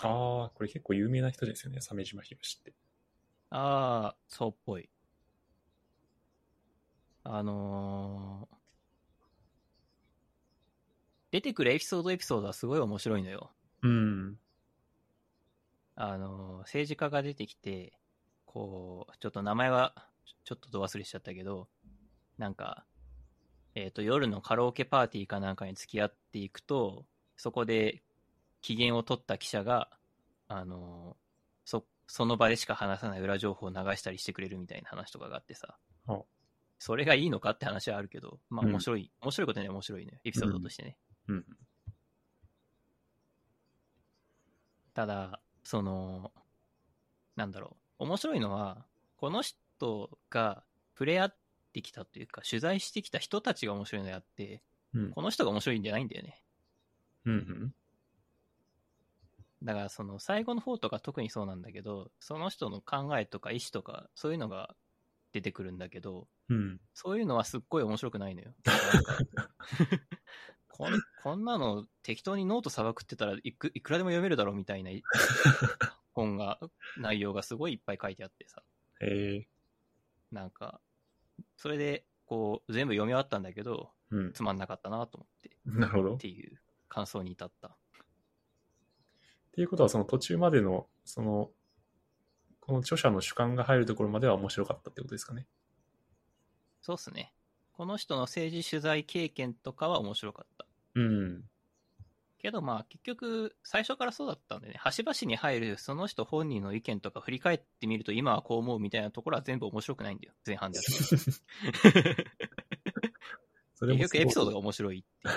[0.00, 2.72] ああ、これ結構有名な人ですよね、鮫島博士って。
[3.50, 4.88] あー、そうっぽい。
[7.24, 8.56] あのー、
[11.32, 13.50] 出てくるエピソードエピソードはすごい面白いのよ。
[13.82, 14.38] うん。
[15.94, 17.92] あのー、政治家が出てきて、
[18.46, 19.94] こう、ちょっと名前は
[20.44, 21.68] ちょっとど忘れしちゃったけど、
[22.38, 22.84] なんか、
[23.74, 27.04] えっ、と、夜のカラオケパーティーかなんかに付き合っていくと、
[27.36, 28.02] そこで
[28.60, 29.90] 機嫌を取った記者が、
[30.48, 31.28] あのー
[31.68, 35.76] そ、その場でしか話さない裏情報を流したりしてくれるみたいな話とかがあってさ
[36.06, 36.22] あ、
[36.78, 40.96] それがいいのかって話はあるけど、まあうん面白い、面白いことには面白いのよ、エピソードとしてね。
[41.28, 41.46] うん。
[44.94, 46.32] ただ、その、
[47.36, 48.86] なんだろう、面白いのは、
[49.16, 50.64] この人が
[50.94, 51.36] 触れ合っ
[51.72, 54.62] てきたというか、取材してきた人たちが面白いのであって、
[54.94, 55.10] うん。
[55.10, 56.42] この人が面白いんじゃないんだよね。
[57.26, 57.74] うんうん。
[59.62, 64.76] だから、その最後の方とか特にそうなんだけど、その人の考えとか意思とか、そういうのが
[65.32, 66.80] 出てくるんだけど、うん。
[66.94, 68.54] そういうのはすっごい面白くないのよ。
[70.68, 70.92] こん
[71.22, 74.90] こんなの適当にノートさばくってたらいくいくらでも読めるだろうみたいな
[76.14, 76.60] 本が、
[76.98, 78.62] 内容がすごいいっぱい書いてあってさ。
[79.00, 79.48] へえ。
[80.30, 80.80] なんか、
[81.56, 84.32] それでこう、全部読み終わったんだけど、うん。
[84.32, 86.12] つまんなかったなと思って、なるほど。
[86.14, 87.76] っっていう感想に至った。
[89.52, 91.50] ていうことは、その途中までの、その、
[92.68, 95.46] この著者の主観が入るところまでは面白かったってことですかね。
[96.82, 97.32] そうっすね。
[97.72, 100.66] この人の政治取材経験とかは面白かった。
[100.94, 101.44] うん。
[102.36, 112.16] けどまあ結局最初からそうだったんでね、端々に入るその人本人の意見とか振り返ってみると今はこう思うみたいなところは全部面白くないんだよ、前半でやったら。
[113.76, 115.34] それも結局エピソードすが面白いっていう。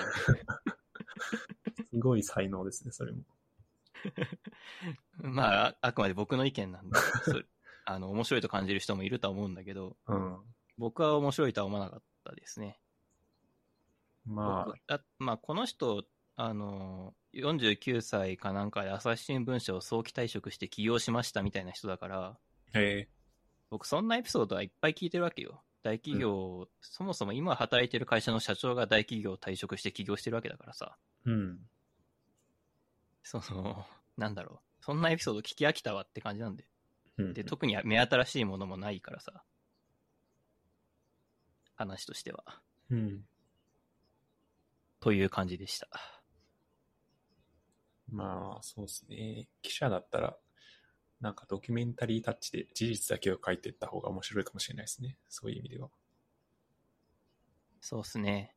[1.88, 3.22] すごい才能ですね、それも。
[5.22, 7.44] まあ、ああくまで僕の意見なんで、 それ
[7.84, 10.40] あの、面白いと感じる人もいるとは思うんだけど、うん。
[10.78, 12.78] 僕は面白いとは思わなかったですね。
[14.24, 16.04] ま僕あまあ、この人、
[16.36, 22.38] あの、49歳かなんかで朝日新聞社を早期退職して起業しましたみたいな人だから、
[22.74, 23.08] え。
[23.70, 25.62] 僕そんなエピソードはいっぱい聞いてるわけよ。
[25.82, 31.58] 大企業、そもそも今働いてる会社の社長が大企業を退職して起業してるわけだからさ、うん。
[33.22, 33.86] その、
[34.16, 34.84] なんだろう。
[34.84, 36.66] そんなエピソード聞き飽きたわって感じなんで。
[37.18, 37.34] うん。
[37.34, 39.44] で、特に目新しいものもないからさ。
[41.74, 42.44] 話としては。
[42.90, 43.24] うん。
[45.00, 45.88] という感じでした。
[48.10, 49.48] まあ、そうですね。
[49.62, 50.36] 記者だったら、
[51.20, 55.16] なんかドキュメンタリータッチで事実だけを書いていった方が面白いかもしれないですね。
[55.28, 55.88] そういう意味では。
[57.80, 58.54] そうっすね。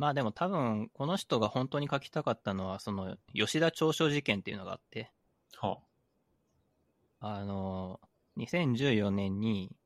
[0.00, 5.12] まあでも多分、この人が本当に書きたかったのは、その、吉田長所事件っていうのがあって、
[5.58, 5.76] は
[7.20, 8.00] あの、
[8.38, 9.76] 2014年に、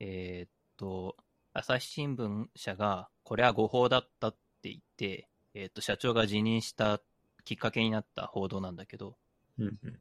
[0.00, 1.16] えーっと、
[1.52, 7.00] 朝日新聞社が、これは誤報だったって言って、えーっと、社長が辞任した
[7.44, 9.16] きっかけになった報道なんだけど、
[9.60, 9.62] あ。
[9.62, 9.98] うんうん。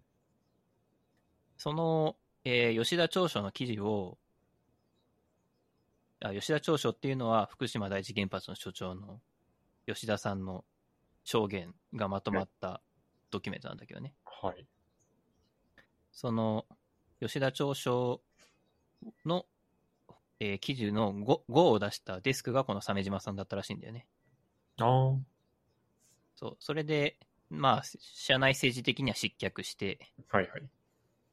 [1.55, 2.15] その、
[2.45, 4.17] えー吉田長所の記事を、
[6.21, 9.21] あ吉田長所っていうのは福島第一原発の所長の
[9.85, 10.65] 吉田さんの
[11.23, 12.81] 証言がまとまった
[13.31, 14.13] ドキュメントなんだけどね。
[14.25, 14.65] はい。
[16.11, 16.65] その
[17.21, 18.21] 吉田長所
[19.25, 19.45] の、
[20.39, 24.07] えー記事の 5, 5を出したデスクがこの鮫島さんだったらしいんだよね。
[24.79, 25.17] ああ。
[26.35, 26.57] そう。
[26.59, 27.17] それで、
[27.49, 30.69] まあ、社内政治的には失脚して、はいはい。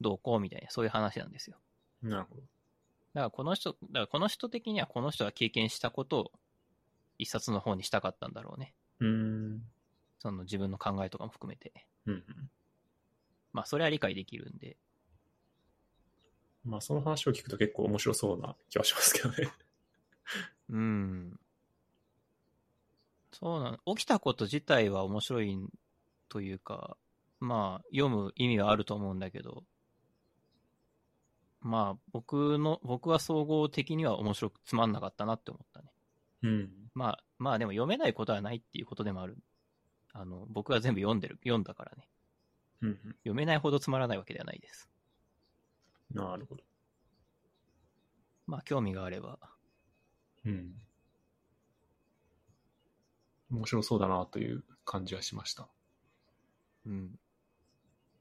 [0.01, 1.59] どうこうみたいな、そういう話なんですよ。
[2.03, 2.43] なるほど。
[3.15, 6.33] だからこの人、だからこの人的にはこの人が経験したことを
[7.19, 8.75] 一冊の方にしたかったんだろうね。
[9.01, 9.63] うーん。
[10.19, 11.73] その自分の考えとかも含めて。
[12.07, 12.25] うんうん。
[13.53, 14.77] まあそれは理解できるんで。
[16.65, 19.53] まあ、その話を聞くと結構面白そうな気はしますけどね。
[20.71, 21.39] うん。
[23.33, 23.95] そうなの。
[23.95, 25.59] 起きたこと自体は面白い
[26.31, 26.97] というか、
[27.39, 29.63] まあ読む意味はあると思うんだけど、
[31.65, 35.91] まあ僕の、僕は総合的には面白くつまんなかったなって思ったね。
[36.43, 36.71] うん。
[36.93, 39.39] まあ、まあでも読めないことはないっていうことでもある。
[40.13, 42.07] あの、僕は全部読んでる、読んだからね。
[42.83, 42.97] うんうん。
[43.21, 44.91] 読めないほどつまらないわけではないです。
[46.11, 46.63] なるほど。
[48.47, 49.39] まあ、興味があれば。
[50.45, 50.75] うん。
[53.51, 55.67] 面白そうだなという感じはしました。
[56.85, 57.19] うん。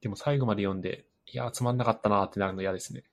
[0.00, 3.04] でも最後まで読んで、いやー、つまんなかったなってなるの嫌ですね。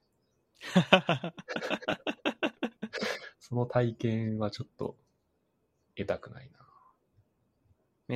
[3.40, 4.96] その体験はちょっと
[5.96, 6.58] 得たくないな。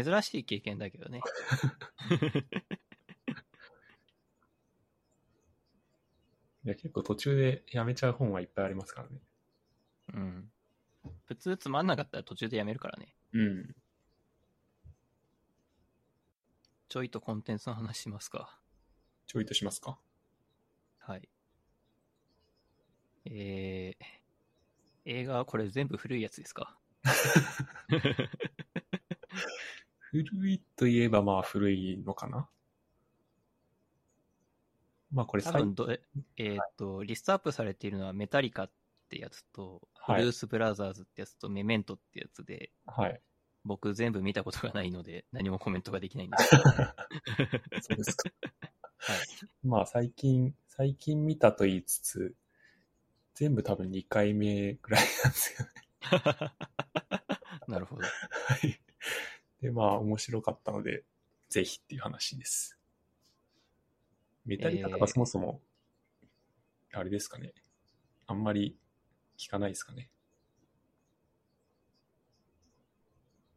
[0.05, 1.21] 珍しい経験だけどね。
[6.65, 9.21] いや結構途中でやめちゃう本はいっぱいありますからね。
[10.15, 10.51] うん。
[11.27, 13.15] 普通つまんなかったら途中でやめるからね。
[13.33, 13.77] うん。
[16.89, 18.59] ちょいとコンテンツの話しますか。
[19.27, 19.99] ちょいとしますか？
[20.99, 21.29] はい。
[23.27, 24.05] えー、
[25.05, 26.77] 映画はこれ全部古いやつですか？
[30.11, 32.49] 古いといえばまあ古いのかな？
[35.13, 36.01] まあこれ多最分どれ、
[36.37, 38.71] えーっと、リストアップされているのはメタリカっ
[39.09, 43.21] てやつと、はいブルース・ブラザーズってやつと、メメントってやつで、はい。
[43.65, 46.63] 僕全部見たことがないので、何もコメントができないんですけど。
[47.83, 48.31] そうですか。
[48.99, 49.19] はい。
[49.65, 52.35] まあ最近、最近見たと言いつつ、
[53.37, 55.73] 全部多分2回目ぐらいなんですよね。
[57.69, 58.03] なるほど。
[58.03, 58.09] は
[58.67, 58.81] い。
[59.61, 61.05] で、まあ面白かったので、
[61.51, 62.79] ぜひっていう話です。
[64.47, 65.61] メタリカとかそもそも、
[66.93, 67.53] あれですかね。
[68.27, 68.79] あんまり
[69.37, 70.11] 聞かないですかね。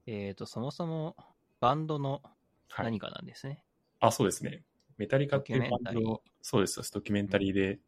[0.07, 1.15] えーっと、そもそも
[1.61, 2.21] バンドの
[2.67, 2.85] はい。
[2.85, 3.63] 何かなんですね。
[4.01, 4.65] あ、そうですね。
[4.97, 7.79] メタリカっていうバンド、そうです、ドキュメンタリーで、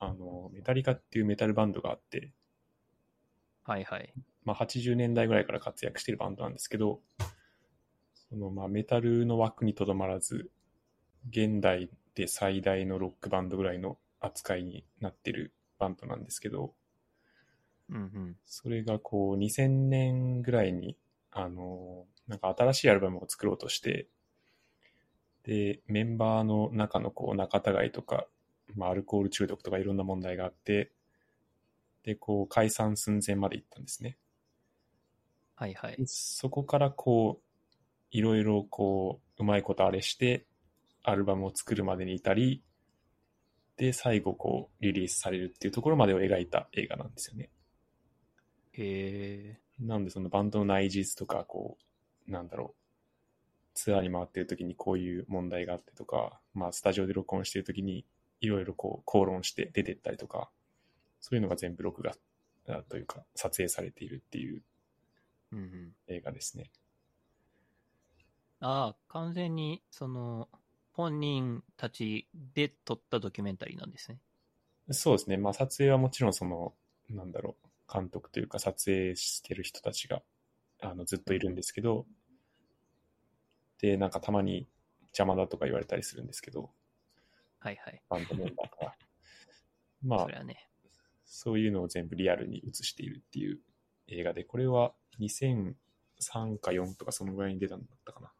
[0.00, 2.32] あの、メタリカっていうメタルバンドがあって、
[3.62, 4.12] はいはい。
[4.44, 7.00] まあ、80年代ぐらいから活躍しているバンドなんですけど、
[8.14, 10.50] そのまあメタルの枠にとどまらず、
[11.28, 16.74] 現代で最大のロックバンドぐらいの扱いになってるバンドなんですけど、
[17.90, 18.36] うんうん。
[18.46, 20.96] それがこう2000年ぐらいに、
[21.32, 24.08] あの、なんか新しいアルバムを作ろうとして、
[25.44, 28.26] で、メンバーの中のこう仲違いとか、
[28.76, 30.92] まあアルコール中毒とかいろんな問題があって、
[32.02, 34.16] で、こう解散寸前まで行ったんですね。
[35.54, 35.96] はいはい。
[36.06, 37.50] そこからこう、
[38.10, 40.46] いろいろこう、うまいことあれして、
[41.02, 42.62] アルバムを作るまでに至り、
[43.76, 47.50] で、最後こう、リリースされるっていうところまでを描いた映画なんですよね。
[48.72, 49.60] へえ。
[49.80, 51.78] なので、そのバンドの内実とか、こ
[52.28, 52.80] う、なんだろう、
[53.74, 58.04] ツアーに回ってる時にこういう問題があってとか、まあ、スタジオで録音してる時に、
[58.40, 60.50] いろいろこう、口論して出てったりとか、
[61.20, 62.14] そういうのが全部録画
[62.68, 64.62] あというか、撮影されているっていう
[65.52, 65.92] うんうん。
[66.08, 66.70] 映画ですね。
[68.60, 70.48] ああ、完全に、その、
[70.92, 74.18] 本人たちで撮ったドキュメンタリーなんですね。
[74.90, 75.36] そうですね。
[75.36, 76.74] まあ撮影はもちろんその、
[77.08, 80.22] なんだろう、監督というか撮影してる人たちが、
[80.80, 82.06] あの、ずっといるんですけど、
[83.80, 84.68] で、なんかたまに
[85.12, 86.70] 邪魔だとか言われたりするんですけど、
[87.60, 88.02] はいはい。
[88.08, 88.96] バンドメンバーから。
[90.02, 90.68] まあそれ、はね。
[91.24, 93.60] そういうのを全部リアルに映しているっていう
[94.08, 98.32] 映画で、これは2003か4とかそのぐらいに出たんだったかな。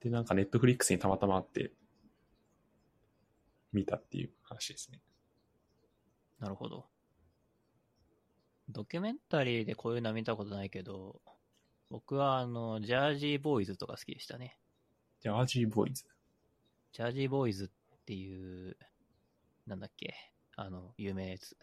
[0.00, 1.72] で、なんかネットフリックスにたまたまあって、
[3.72, 5.02] 見たっていう話ですね。
[6.38, 6.86] なるほど。
[8.68, 11.20] ドキュメンタリーでこういうのは見たことないけど、
[11.90, 14.58] 僕はあの、ジャージーボーイズとか好きでしたね。
[15.20, 16.04] ジャージーボーイズ。
[16.92, 17.68] ジャージーボーイズっ
[18.04, 18.76] ていう、
[19.66, 20.14] なんだっけ、
[20.56, 21.56] あの、有名なやつ。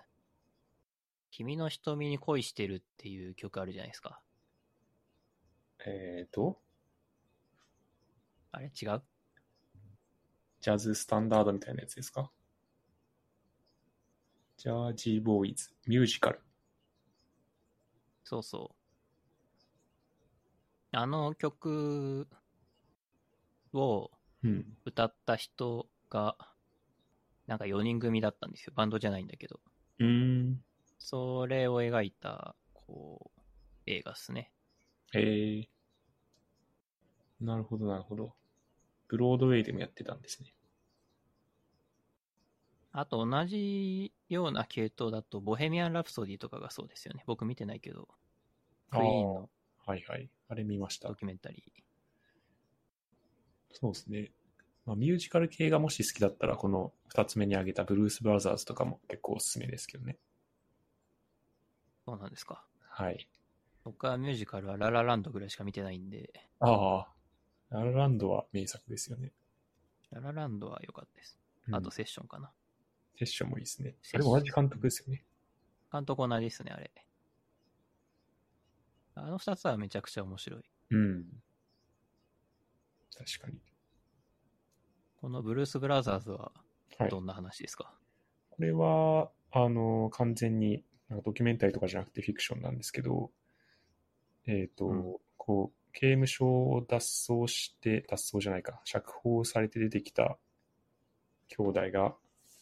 [1.31, 4.21] 君の瞳に恋してるっていう曲あるじゃないですか。
[5.85, 6.59] えーと、
[8.51, 9.01] あれ違う？
[10.61, 12.31] ジャズスタンダードみたいなやつですか？
[14.57, 16.41] ジャージーボーイズ、ミュージカル。
[18.23, 18.71] そうそ
[20.93, 20.97] う。
[20.97, 22.27] あの曲
[23.73, 24.11] を
[24.43, 24.77] うん。
[24.85, 26.37] 歌った人が、
[27.47, 28.73] なんか4人組だったんですよ。
[28.75, 29.59] バンドじゃないんだけど。
[29.99, 30.63] うーん。
[30.97, 33.41] それを描いた、こう、
[33.85, 34.51] 映画っすね。
[35.13, 35.69] へえ。
[37.41, 38.33] なるほど、なるほど。
[39.07, 40.53] ブロードウェイでもやってたんですね。
[42.91, 47.23] あと同じような系統だと、ボヘミアン・ラプソディとかがそうですよね。
[47.25, 48.07] 僕見てないけど、
[48.91, 49.49] クイーンの
[49.85, 50.29] はいはい。
[50.49, 51.15] あれ見ましたド。
[51.15, 51.83] キュメンタリー。
[53.71, 54.31] そうですね。
[54.89, 60.17] まあ、ミュージカル系がもし好きだったら、この二つ目に挙げたブルース・ブラザーズとかも結構おすすめですけどね。
[62.07, 62.65] そうなんですか。
[62.89, 63.29] はい。
[63.83, 67.07] 僕はミュージカルはララランドぐらいしか見てないんで、ああ。
[67.69, 69.31] ララランドは名作ですよね。
[70.09, 71.37] ララランドは良かったです。
[71.67, 72.49] うんあとセッションかな。
[73.19, 73.95] セッションもいいですね。
[74.01, 75.23] セッションあれも同じ監督ですよね。
[75.93, 76.91] 監督同じですね、あれ。
[79.13, 80.63] あの二つはめちゃくちゃ面白い。
[80.89, 81.25] うん。
[83.15, 83.68] 確かに。
[85.21, 86.51] このブルース・ブラザーズは
[86.99, 87.09] はい。
[87.09, 87.93] どんな話ですか、
[88.49, 93.31] これは、あの、完全になんかドキュメンタリーとかじゃなくてフィクションなんですけど、
[94.45, 100.37] えっ、と、うんこう、刑務所を脱走して、脱走じゃないか、釈放されて出てきた
[101.47, 102.15] 兄弟が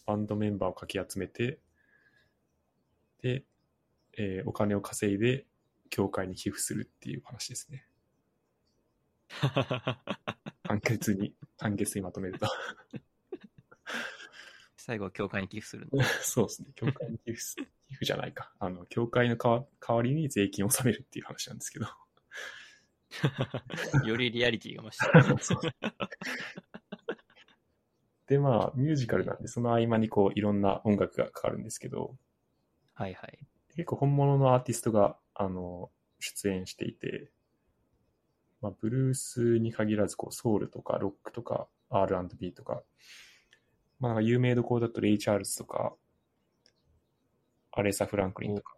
[0.06, 1.60] バンドメンバーをかき集めて、
[3.24, 3.44] で、
[4.20, 5.48] えーお金を稼いで、
[5.90, 7.87] 教会に寄付するっていう話ですね。
[10.64, 12.48] 簡潔に、簡潔にまとめると。
[14.78, 16.04] 最後、教会に寄付するの？
[16.22, 16.72] そうですね。
[16.76, 18.54] 教会に寄付す、寄付じゃないか。
[18.60, 21.88] あの、教会の代わ代わりに税金を納めるっていう話なんですけど。
[24.06, 25.12] よりリアリティが増した。
[28.28, 32.18] で、まあ、ミュージカルなんで、その合間にこう、いろんな音楽がかかるんですけど、
[32.94, 33.40] はいはい。
[33.70, 37.32] 結構本物のアーティストが、あの、出演していて、
[38.62, 42.84] まあ、ブルースに限らず、こう、ソウルとか、ロックとか、R&B とか、
[44.00, 45.94] まあ、なんか有名どころだとレイ・チャールズとか、
[47.72, 48.76] アレサ・フランクリンとか、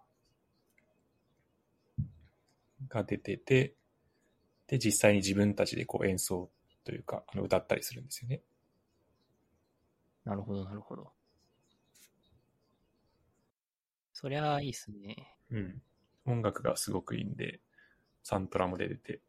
[2.89, 3.75] が出てて、
[4.67, 6.49] で、実際に自分たちでこう演奏
[6.83, 8.41] というか、あの歌ったりするんですよね。
[10.25, 11.11] なるほど、なるほど。
[14.13, 15.35] そりゃあいいっすね。
[15.49, 15.81] うん。
[16.25, 17.61] 音楽がすごくいいんで、
[18.21, 19.21] サントラも出てて、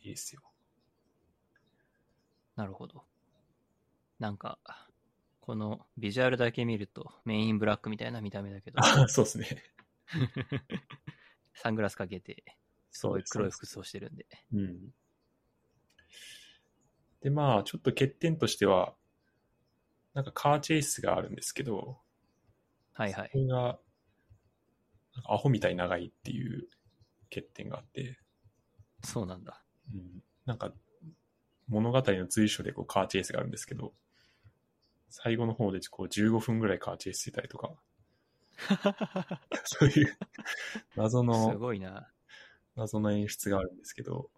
[0.00, 0.42] いいですよ。
[2.56, 3.04] なるほど。
[4.18, 4.58] なんか、
[5.40, 9.62] このビジュアルだけ見るとメインブラックみたいな見た目だけど、あ そうですね。
[11.54, 12.44] サングラスかけて、
[12.90, 14.26] そうです黒い服装してるんで。
[14.52, 14.94] うん。
[17.20, 18.94] で、まあ、ちょっと欠点としては、
[20.14, 22.00] なんかカーチェイスがあるんですけど、
[22.92, 23.38] はいはいそ。
[23.38, 23.78] れが、
[25.24, 26.68] アホみたいに長いっていう
[27.30, 28.18] 欠点があって、
[29.04, 29.62] そうなんだ。
[29.92, 30.72] うん、なんか、
[31.68, 33.92] 物語の随所でこうカーチェイスがあるんですけど、
[35.08, 37.74] 最後の方でこう15分ぐらいカーチェイスしてたりとか、
[39.64, 40.16] そういう
[40.96, 42.10] 謎すの、ごいな。
[42.76, 44.30] 謎の演出があるんですけど、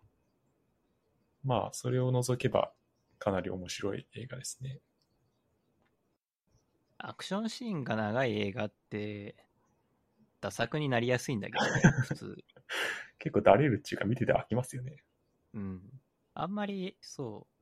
[1.45, 2.73] まあ、それを除けば
[3.19, 4.81] かなり面白い映画ですね。
[6.99, 9.37] アクションシーンが長い映画って、
[10.41, 12.45] ダ作になりやすいんだけどね、普通。
[13.25, 15.03] 結構だれるっていうか見てて飽きますよね。
[15.55, 15.81] うん。
[16.35, 17.55] あんまり、そう。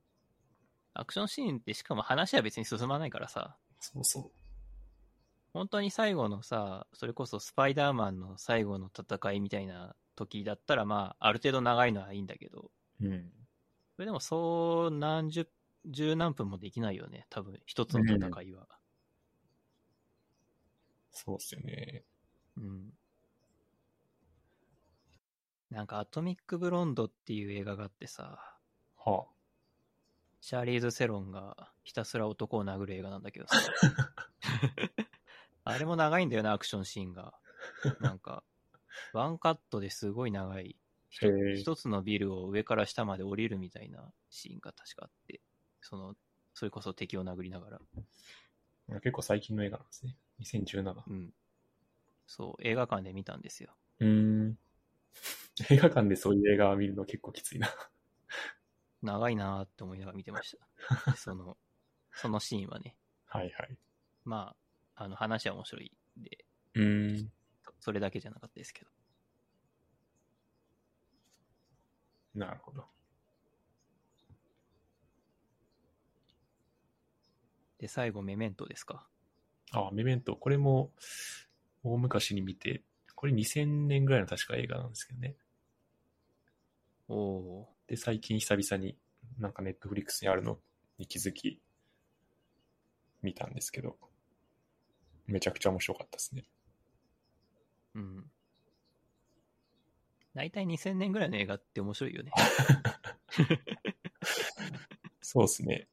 [0.93, 4.31] アクションシーンってしかも話は別に進まないからさ、そうそ
[5.53, 13.07] 本当に最後のさ、それこそスパイダーマンの最後の戦いみたいな時だったら、まあ、ある程度長いのはいいんだけど、う。
[13.07, 13.31] うん。
[13.95, 15.47] それでもそう何十、
[15.85, 18.67] 十何分もできないよね、多分、一つの戦いは。
[21.11, 22.03] そうっすよね。
[22.57, 22.93] うん。
[25.73, 28.39] なんか、アトミック・ブロンドっていう映画があってさ、
[28.95, 29.25] は
[30.39, 33.55] シャーリーズ・セロンがひたすら男を殴る映画なんだけどさ。
[35.65, 37.33] あれも長いんだよな、アクションシーンが。
[37.99, 38.43] なんか、
[39.13, 40.77] ワンカットですごい長い。
[41.55, 45.41] 一つのビルを上から下まで降りるみたいなシーンが確かあって、
[45.81, 46.15] その、
[46.53, 47.81] それこそ敵を殴りながら。
[48.99, 50.15] 結構最近の映画なんですね。
[50.39, 51.03] 2017。
[51.07, 51.33] うん。
[52.27, 53.75] そう、映画館で見たんですよ。
[53.99, 54.59] うーん。
[55.69, 57.67] 映画館でそういう映画を見るの結構きついな。
[59.03, 60.57] 長いなーって思いながら見てまし
[61.05, 61.15] た。
[61.15, 61.57] その、
[62.13, 62.97] そのシーンはね。
[63.25, 63.77] はいはい。
[64.25, 64.55] ま
[64.95, 67.31] あ、あの話は面白いんで、うーん。
[67.65, 68.91] そそれだけじゃなかったですけど。
[72.35, 72.85] なるほど。
[77.77, 79.07] で、最後、メメントですか？
[79.71, 80.35] あ、メメント。
[80.35, 80.91] これも
[81.83, 82.83] 大昔に見て、
[83.15, 85.35] これ2000年ぐらいの確か映画なんですけどね。
[87.07, 88.97] おおで、最近久々に
[89.39, 90.59] なんかネットフリックスにあるの
[90.97, 91.61] に気づき、
[93.21, 93.97] 見たんですけど、
[95.25, 96.43] めちゃくちゃ面白かったですね。
[97.95, 97.99] ー。
[97.99, 98.25] うん。
[100.35, 102.31] 大体2000年ぐらいの映画って面白いよね。
[105.21, 105.87] そうですね。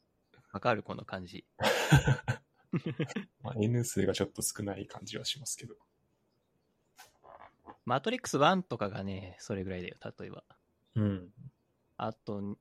[0.52, 1.44] わかるこの感じ。
[3.42, 5.76] まあ、N 数がちょっと少ない感じはしますけど。
[7.84, 10.44] マトリックス1とかがね、それぐらいだよ、例えば。
[10.96, 11.32] うん。
[11.96, 12.56] あと、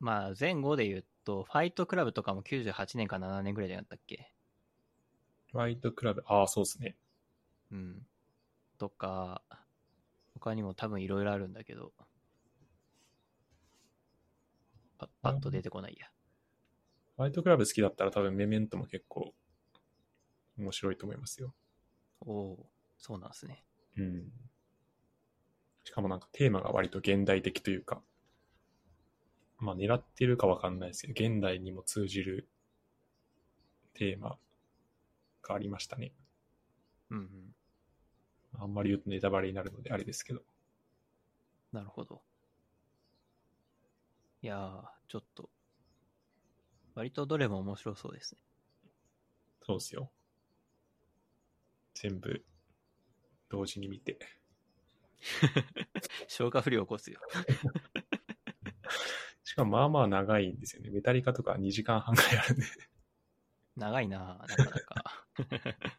[0.00, 4.32] まあ、前後で言うと、ファイトクラブとかも98年か7年ぐらいじゃなかったっけ？
[5.52, 6.96] ファイトクラブ、ああ、そうですね。
[7.70, 8.06] うん。
[8.78, 9.42] とか、
[10.34, 11.92] 他にも多分いろいろあるんだけど、
[14.98, 16.10] パパッと出てこないや。
[17.16, 19.34] ファイトクラブ好きだったら多分メメントも結構
[20.56, 21.54] 面白いと思いますよ。
[22.20, 23.64] おおそうなんですね。
[23.96, 24.32] うん。
[25.84, 28.00] しかもなんかテーマが割と現代的というか、
[29.58, 32.48] まあ狙ってるかわかんないですけど、現代にも通じる
[33.94, 34.38] テーマ
[35.42, 36.12] がありましたね。
[37.10, 37.54] うんうん。
[38.60, 40.42] あんまり言うとネタバレになるのであれですけど。
[41.72, 42.22] なるほど。
[44.42, 45.48] いやー、ちょっと、
[46.94, 48.40] 割とどれも面白そうですね。
[49.64, 50.10] そうですよ。
[51.94, 52.44] 全部
[53.48, 54.18] 同時に見て。
[56.28, 57.20] 消化不良起こすよ。
[59.44, 60.90] しかもまあまあ長いんですよね。
[60.90, 62.64] メタリカとか2時間半ぐらいあるんで。
[63.76, 65.26] 長いななかなか。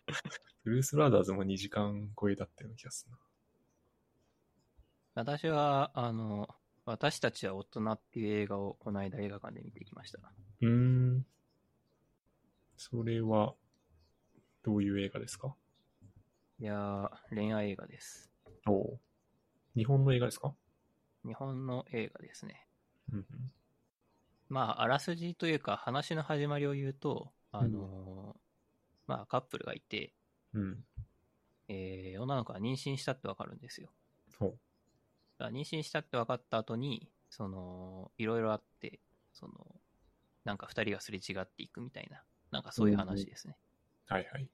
[0.64, 3.20] ブルース・ブラザーズも2時間超えだったような気がするな。
[5.16, 6.48] 私は、あの、
[6.86, 10.20] 私たちは大人っていう映画をこの間映画館で見てきました。
[10.62, 11.26] うーん。
[12.78, 13.56] それは、
[14.64, 15.56] どういう映画ですか？
[16.60, 18.32] いやー、恋愛映画です。
[18.66, 19.00] おお。
[19.76, 20.54] 日本の映画ですか？
[21.26, 22.68] 日本の映画ですね。
[23.12, 23.26] うんうん。
[24.50, 28.40] まあ、あらすじというか話の始まりを言うと、あのー
[29.08, 30.14] まあ、カップルがいて、
[30.54, 30.86] うん。
[31.70, 33.90] えー女の子が妊娠したってわかるんですよ。
[34.38, 35.44] ほう。
[35.44, 39.00] 妊娠したって分かった後に、その、いろいろあって、
[39.34, 39.54] その、
[40.46, 43.58] なんか二人がすれ違っていくみたいな、なんかそういう話ですね。
[44.08, 44.48] はいはい。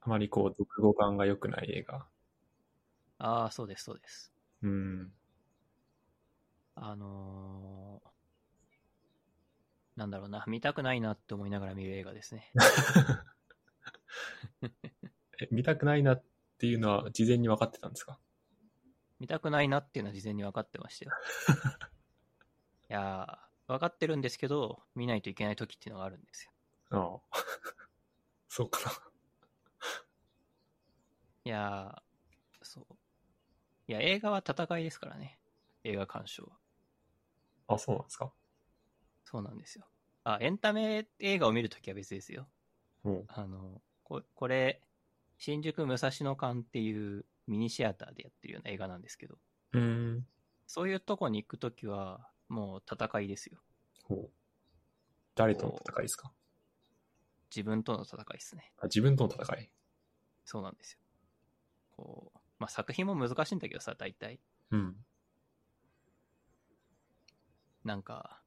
[0.00, 2.06] あまりこう、読語感が良くない映画。
[3.18, 4.32] ああ、そうです、そうです。
[4.62, 5.12] うん。
[6.74, 8.08] あのー
[9.96, 12.52] なんだろうな、見たくないなって思いながら見る映画ですね。
[15.40, 16.24] え見たくないなっ
[16.58, 18.18] ていうのは事前に分かってたんですか？
[19.18, 21.12] 見たくないなっていうのは事前に分かってましたよ。
[22.90, 26.52] いやー、分かってるんですけど、見ないといけない時っていうのがあるんですよ。
[26.90, 27.44] ああ。
[28.48, 28.92] そうかな。
[31.44, 32.86] いやー、そう。
[33.88, 35.38] いや、映画は戦いですからね。
[35.84, 36.58] 映画鑑賞は。
[37.68, 38.32] あ、そうなんですか？
[39.24, 39.86] そうなんですよ。
[40.24, 42.48] あ、エンタメ映画を見るときは別ですよ。
[43.04, 43.24] うん。
[43.28, 44.82] あの、ここれ、
[45.38, 49.38] 新宿武蔵野館っていうミニシアターでやってるような映画なんですけど、
[49.72, 49.80] うー
[50.18, 50.26] ん。
[50.66, 53.60] そういうとこに行くときは、もう戦いですよ。
[54.04, 54.30] ほう。
[55.36, 56.32] 誰との戦いですか？
[57.54, 58.72] 自分との戦いですね。
[58.78, 59.70] あ、自分との戦い。
[60.44, 60.98] そうなんですよ。
[61.90, 64.40] こう、まあ、作品も難しいんだけどさ、大体。
[64.70, 64.96] うん。
[67.84, 68.42] なんか、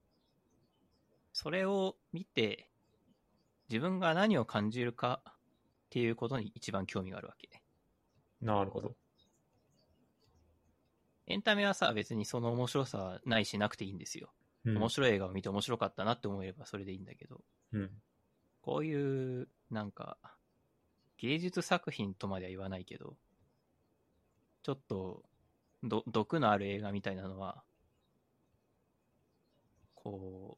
[1.32, 2.70] それを見て、
[3.70, 5.34] 自分が何を感じるかっ
[5.92, 7.62] ていうことに一番興味があるわけ。
[8.42, 8.96] なるほど。
[11.28, 14.34] エンタメはさ、別にその面白さはないしなくていいんですよ。
[14.66, 14.78] うん。
[14.78, 17.42] 面白い映画を見て面白かったなって思えればそれでいいんだけど、
[17.74, 17.92] うん。
[18.62, 20.18] こういう、なんか、
[21.18, 23.16] 芸術作品とまでは言わないけど、
[24.64, 25.24] ちょっと、
[25.84, 27.64] ど、毒のある映画みたいなのは、
[29.96, 30.58] こ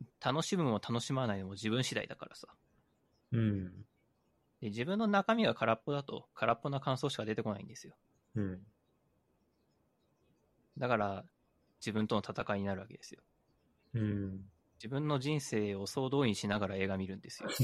[0.00, 2.48] う、楽しむも楽しまないのも自分次第だからさ。
[3.32, 3.86] うん。
[4.60, 7.94] で自分の中身が空っぽだと、空っぽな感想しか出てこないんですよ。
[8.36, 8.66] うん。
[10.78, 11.24] だから、
[11.80, 13.22] 自分との戦いになるわけですよ。
[13.94, 14.50] うん。
[14.76, 17.48] 自分の人生を総動員しながら映画見るんですよ。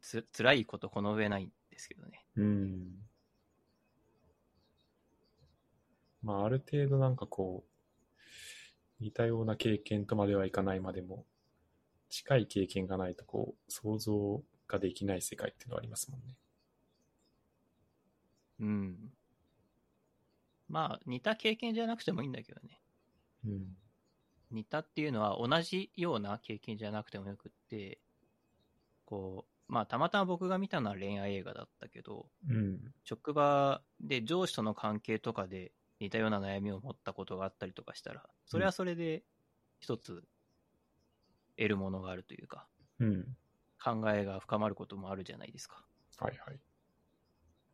[0.00, 2.24] つ、辛いことこの上ないんですけどね。
[2.36, 2.92] うん。
[6.22, 7.64] まあ、ある程度なんかこ
[9.00, 11.24] う、似たような経験とまではいかないまでも、
[12.08, 16.36] 近い経験がないとこう、想像ができない世界っていうのはありますもんね。
[18.60, 19.12] うん。
[20.68, 22.80] まあ、似た経験じゃなくてもいいんだけどね。
[23.46, 23.76] うん。
[24.50, 27.98] 似たっていうのは同じような経験じゃなくてもよくって、
[29.04, 32.80] こう、まあ、たまたま僕が見たのは恋愛映画だったけど、うん。
[33.04, 39.24] 職場で上司との関係とかで似たような悩みを持ったことがあったりとかしたら、それはそれで
[39.80, 40.22] 一つ
[41.56, 42.68] 得るものがあるというか、
[42.98, 43.36] うん。
[43.82, 45.84] 考えが深まることもあるじゃないですか。
[46.18, 46.60] はいはい。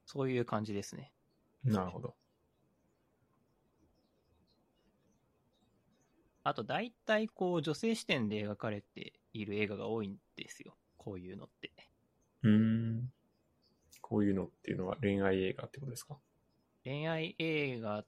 [0.07, 1.13] そういう感じですね。
[1.65, 2.15] なるほど。
[6.45, 10.79] あと大体こう女性視点で描かれている映画が多いんですよ。
[10.97, 11.73] こういうのって。
[12.43, 13.13] うーん。
[14.01, 16.17] こういうのっていうのは恋愛映画ってことですか？
[16.85, 18.05] 恋愛映画、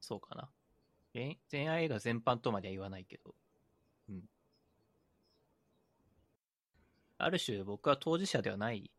[0.00, 0.50] そうかな。
[1.12, 3.34] 恋恋愛映画全般とまでは言わないけど。
[4.08, 4.22] うん。
[7.18, 8.90] ある種僕は当事者ではない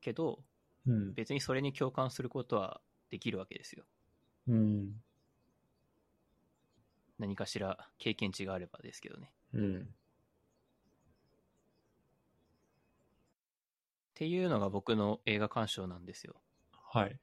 [0.00, 0.42] けど、
[0.86, 1.14] うん。
[1.14, 2.80] 別にそれに共感することは
[3.10, 3.84] できるわけですよ。
[4.48, 5.00] うん。
[7.20, 9.32] 何かしら経験値があればですけどね。
[9.52, 9.94] うん。
[14.22, 16.36] っていうのが僕の映画鑑賞なんですよ。
[16.92, 17.18] はい。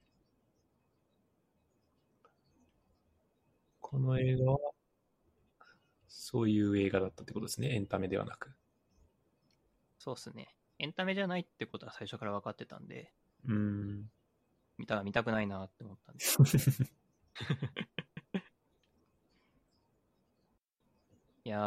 [3.80, 4.58] この映画は、
[6.08, 7.74] そういう映画だったってことですね。
[7.74, 8.52] エンタメではなく。
[9.98, 10.54] そうっすね。
[10.78, 13.14] エンタメじゃないってことは最初から分かってたんで、
[13.46, 14.10] うーん。
[14.76, 16.36] 見た見たくないなって思ったんです。
[21.44, 21.60] いや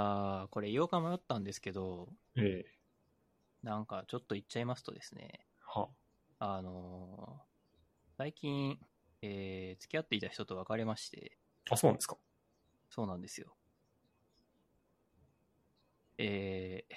[0.46, 2.83] ー、これ言おうか迷ったんですけど、ええ
[3.64, 5.88] なんかちょっと言っちゃいますとですね、は。
[6.40, 7.54] あのー
[8.16, 8.78] 最近、
[9.22, 11.38] えー付き合っていた人と別れまして、
[11.70, 12.18] あ、そうなんですか。
[12.90, 13.56] そうなんですよ。
[16.18, 16.94] えー、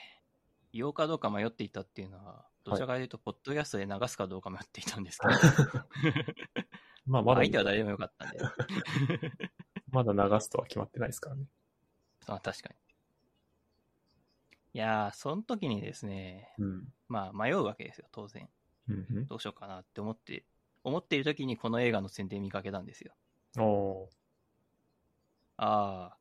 [0.72, 5.34] 言おうかどうか迷っていたっていうのは、どちらかというと、ポッドキャストで流すかどうか迷っていたんですけど、
[7.06, 8.38] まあ、まだ、相手は誰でもよかったんで、
[9.88, 11.46] まだ流すとは決まってないですからね。
[12.26, 12.85] あ確かに。
[14.76, 16.84] いやー、その時にですね、うん。
[17.08, 18.46] まあ迷うわけですよ、当然。
[18.90, 19.26] うんうん。
[19.26, 20.44] どうしようかなって思って、
[20.84, 23.14] 思っている時にこの映画の宣伝見かけたんですよ。
[23.56, 24.08] おー
[25.56, 26.16] ああ。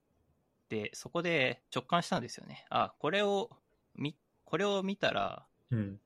[0.69, 2.65] で、そこで直感したんですよね。
[2.69, 3.49] あこれを、
[3.93, 4.15] み、
[4.45, 5.99] これを見たら、うん。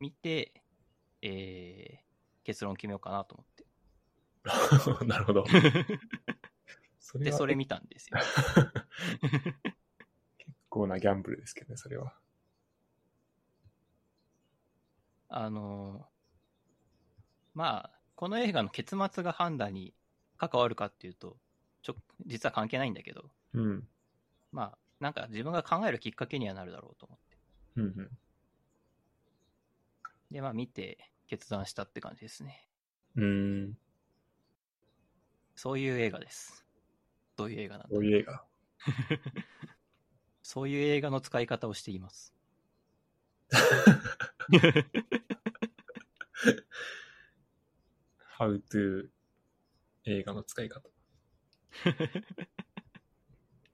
[0.00, 0.54] 見て、
[1.20, 3.66] えー、結論決めようかなと思って。
[5.04, 5.44] なるほど。
[7.20, 8.18] で、はそれ見たんですよ。
[10.72, 12.14] 結構なギャンブルですけどね、それは。
[15.28, 16.04] あのー
[17.54, 19.92] まあ、この映画の結末が判断に
[20.38, 21.36] 関わるかっていうと、
[21.82, 23.86] ちょ、実は関係ないんだけど、うん。
[24.50, 27.36] まあ、なんか自分が考えるきっかけにはなるだろうと思って。
[27.76, 28.10] うんうん。
[30.30, 30.96] で、まあ見て
[31.26, 32.66] 決断したって感じですね。
[33.16, 33.78] うーん。
[35.54, 36.64] そういう映画です。
[37.36, 38.42] どういう映画なんだこういう映画？
[40.42, 42.34] そういう映画の使い方をしています。
[48.38, 49.08] How to
[50.04, 50.88] 映画の使い方。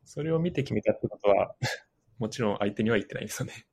[0.04, 1.56] それを見て決めたってことは、
[2.18, 3.66] もちろん相手には言ってないんですよね。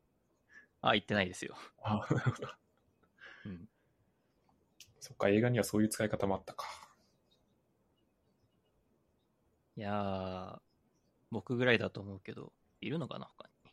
[0.82, 1.58] あ、言ってないですよ。
[1.82, 2.50] あなるほど。
[3.46, 3.70] うん。
[5.00, 6.66] そっか、映画にはそういう使い方もあったか。
[9.78, 10.62] いやー、
[11.32, 12.54] 僕ぐらいだと思うけど、
[12.88, 13.72] いるのかな他に。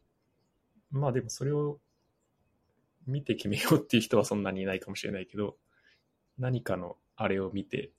[0.91, 1.81] まあでもそれを
[3.07, 5.57] 見て決めようっていう人はそんなにいないかもしれないけど、
[6.39, 7.93] 何かのあれを見て、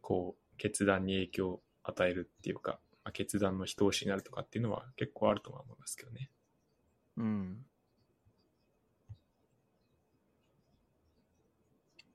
[0.00, 6.30] こう、決断に影響を与えるっていうか、まあ、決断の一押しになるとかっていうのは結構あるとは思いますけどね。
[7.16, 7.64] うん。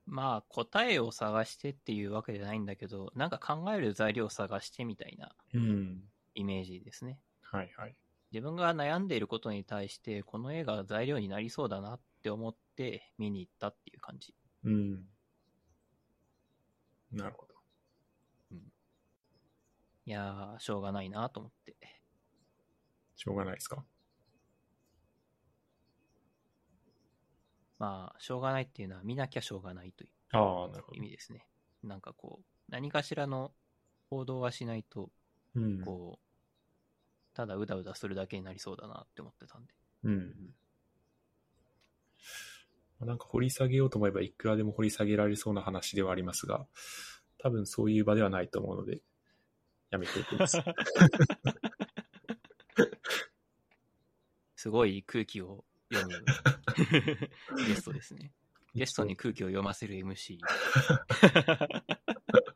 [0.06, 6.02] まあ、答えを探してっていうわけじゃないんだけど、なんか考える材料を探してみたいなうん。
[6.34, 7.18] イメージですね。
[7.44, 7.96] はいはい。
[8.32, 14.34] 自分が悩んでいることに対して、この映画が材料になりそうだなって思って見に行ったっていう感じ。
[14.64, 15.04] うん。
[17.12, 17.54] なるほど。
[20.06, 21.76] いやー、しょうがないなと思って。
[23.16, 23.84] しょうがないですか？
[27.78, 31.46] まあ、しょうがないっていうのは見なきゃしょうがないといああ、なるほう意味ですね。
[31.82, 33.52] なんかこう、何かしらの
[34.10, 35.10] 行動はしないと、
[35.54, 35.60] ど。
[35.62, 35.84] うん。
[35.84, 36.23] こう、
[37.34, 39.74] ただうだうだするだけになりそうだなって思ってたんで。
[40.04, 40.54] うん。
[43.00, 46.66] まあなんか掘り下げようと思えばいくらでも掘り下げられそうな話ではありますが、
[47.38, 49.02] 多分そういう場ではないと思うので、
[49.90, 50.58] やめておきます。
[54.56, 56.24] すごい空気を読む
[57.66, 58.32] ゲストですね。
[58.74, 60.38] ゲストに空気を読ませる MC。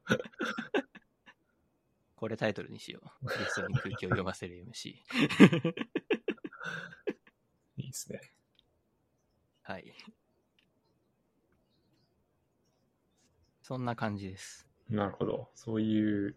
[2.18, 3.28] これタイトルにしよう。
[3.28, 4.88] ゲストに空気を読ませる MC。
[4.88, 4.94] い
[7.76, 8.20] いですね。
[9.62, 9.94] はい。
[13.62, 14.66] そんな感じです。
[14.90, 15.48] なるほど。
[15.54, 16.36] そういう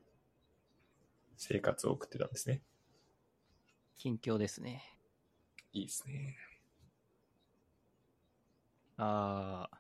[1.35, 2.61] 生活を送ってたんですね。
[3.97, 4.83] 近況ですね。
[5.73, 6.37] いいですね。
[8.97, 9.77] あー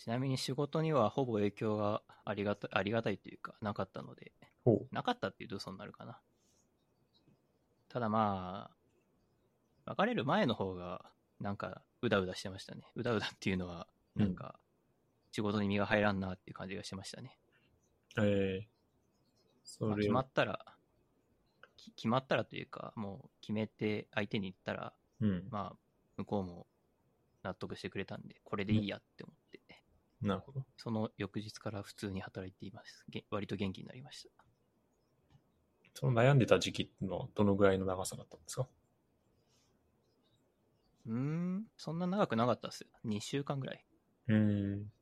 [0.00, 4.46] ちなみに仕事にはほぼ影響がありがたありがたいというか、なかったので、ほ
[4.90, 6.20] なかったっていうと嘘になるかな。
[7.88, 8.70] ただま
[9.86, 11.10] あ、別れる前の方が、
[11.40, 12.82] なんか、うだうだしてましたね。
[12.96, 13.86] うだうだっていうのは、
[14.16, 14.58] なんか、
[15.30, 17.38] 仕事に身が入らんなっていう感じがしてましたね。
[18.16, 18.20] う。
[18.24, 18.66] えー、
[19.64, 20.76] それまあ決まったら、
[21.76, 25.48] き決まったらというか、もう決めて相手に言ったら、うん。
[25.50, 25.76] まあ、
[26.16, 26.66] 向こうも
[27.42, 29.60] 納得してくれたんで、これでいいやって思って、
[30.22, 30.64] なるほど。
[30.76, 33.04] その翌日から普通に働いています。
[33.10, 34.43] げ割と元気になりました。
[35.94, 38.68] その悩んでた時期のどのぐらいの長さだったんですか？
[41.06, 42.88] うーん、そんな長くなかったっすよ。
[43.04, 43.84] 2週間ぐらい。
[44.28, 44.92] うーん。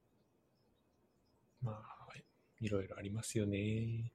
[1.62, 2.12] まあ、
[2.60, 4.12] いろいろありますよね。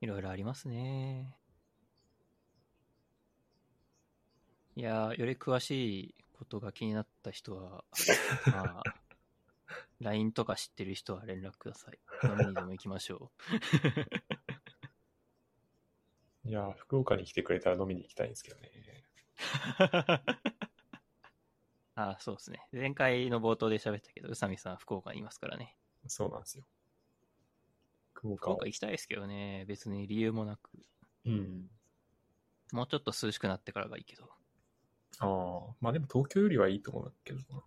[0.00, 1.36] いろいろありますね。
[4.74, 7.84] いやー、より詳しいことが気になった人は、
[8.50, 8.86] まあ、
[10.00, 11.98] LINE とか知ってる人は連絡ください。
[12.24, 13.30] 飲みにでも行きましょ
[16.44, 18.70] いやー、福岡に来てくれたら飲みに行きたいんですけどね。
[21.96, 22.00] う。
[22.00, 22.66] あそうですね。
[22.72, 25.76] 前回の冒頭で喋ったけど、宇佐美さん福岡にいますからね。
[26.06, 26.64] そうなんですよ。
[28.14, 29.64] 福岡を福岡行きたいですけどね。
[29.66, 30.70] 別に理由もなく。
[31.24, 31.70] うん。
[32.72, 34.24] もうちょっと涼しくなってからがいいけど。
[35.18, 37.62] ああ、まあでも東京よりはいいと思うけどな。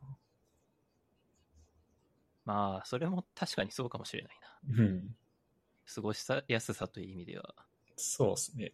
[2.45, 4.83] まあ、それも確かにそうかもしれないな。
[4.83, 5.15] うん。
[5.93, 7.55] 過ごしさやすさという意味では。
[7.97, 8.73] そうですね。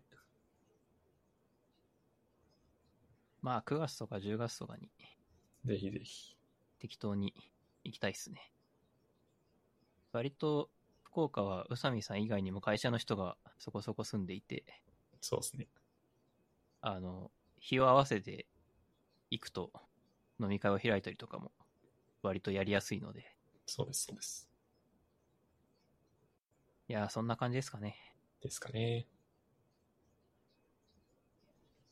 [3.41, 4.89] まあ、9月とか10月とかに
[5.65, 6.35] ぜひぜひ。
[6.79, 7.33] 適当に
[7.85, 8.51] 行きたいっすね。
[10.13, 10.69] 割と、
[11.03, 14.63] 福岡は宇佐美さん以外にも会社の人がそこそこ住んでいて、
[15.21, 15.67] そうですね。
[16.81, 18.47] あの、日を合わせて
[19.31, 19.71] 行くと
[20.39, 21.51] 飲み会を開いたりとかも
[22.23, 23.35] 割とやりやすいので、
[23.65, 24.47] そうです、そうです。
[26.87, 28.10] いやー、そんな感じですかね。
[28.41, 29.07] ですかね。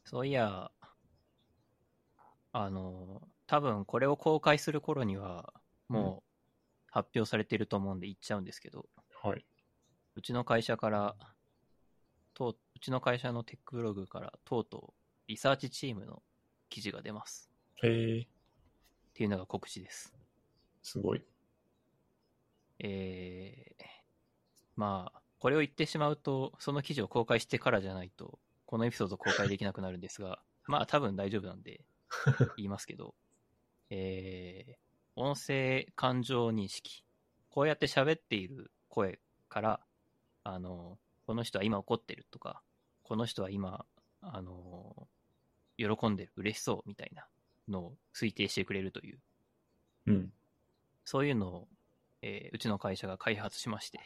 [0.03, 0.71] そういや、
[2.51, 5.53] あの、多分これを公開する頃には、
[5.87, 6.29] もう
[6.91, 8.87] 発表されてると思うんで言っちゃうんですけど、
[9.21, 9.45] はい。
[10.15, 11.15] うちの会社から、
[12.33, 16.23] とううちの会社のテックブログから、とうとうリサーチチームの
[16.69, 17.51] 記事が出ます。
[17.83, 18.27] へえ、っ
[19.13, 20.13] ていうのが告知です。
[20.81, 21.23] すごい。
[22.79, 23.83] えー、
[24.75, 31.81] まあ、これを言ってしまうと、その記事を公開してからじゃないと、このエピソード公開できなくなるんですが、 まあ多分大丈夫なんで、
[32.57, 33.15] 言いますけど、
[33.89, 34.77] えー、
[35.15, 37.03] 音声感情認識。
[37.49, 39.79] こうやって喋っている声から、
[40.43, 42.61] あの、この人は今怒ってるとか、
[43.03, 43.85] この人は今、
[44.21, 45.07] あの、
[45.77, 47.27] 喜んでる、嬉しそうみたいな
[47.67, 49.19] のを推定してくれるという、
[50.07, 50.33] うん。
[51.05, 51.67] そういうのを、
[52.21, 53.99] えーうちの会社が開発しまして、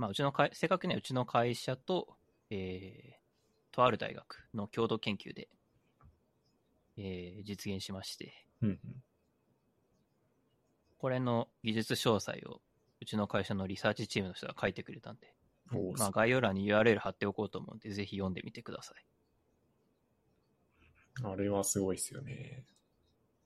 [0.00, 2.16] まあ、うちの会、正確にはうちの会社と、
[2.48, 3.20] えー
[3.70, 5.48] とある大学の共同研究で、
[6.96, 8.80] えー実現しまして、うん。
[10.96, 12.62] これの技術詳細を
[13.02, 15.34] うちの会社のリサーチチームの人が書いてくれたんで、
[15.98, 19.04] まあ、概要欄に URL 貼っておこうと思うんで、ぜひ読んでみてください。
[21.22, 22.64] あれはすごいっすよね。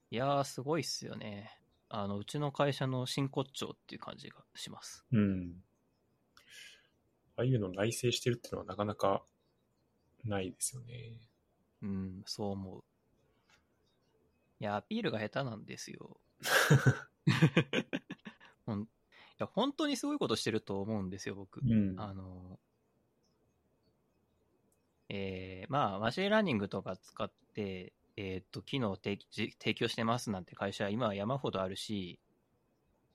[0.09, 1.59] いやー、すごいっすよね。
[1.89, 5.05] あの、うちの会社の真骨頂っていう感じがします。
[5.11, 5.61] うん。
[7.37, 9.23] ああいうの内製してるっていうのはなかなか
[10.23, 11.19] ないですよね。
[11.81, 12.83] うん、そう思う。
[14.59, 16.17] いや、アピールが下手なんですよ。
[18.65, 18.87] ほんい
[19.37, 21.59] や本当にすごいことしてると思うんですよ、僕。
[21.61, 21.99] うん。
[21.99, 22.59] あの、
[25.09, 29.17] えー、まあ、 machine learning とか使って、えーっと、機能を提
[29.75, 32.19] 供してますなんて会社は今は山ほどあるし、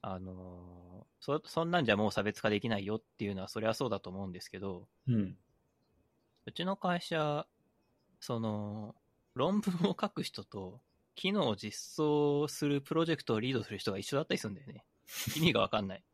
[0.02, 5.36] あのそ、そんなんじゃもう差別化できないよっていうのはそれはそうだと思うんですけど、うん。
[6.46, 7.46] うちの会社、
[8.20, 8.94] その、
[9.34, 10.80] 論文を書く人と、
[11.14, 14.86] 機能を実装するプロジェクトをリードする人が一緒だったりするんだよね。
[15.36, 16.04] 意味がわかんない。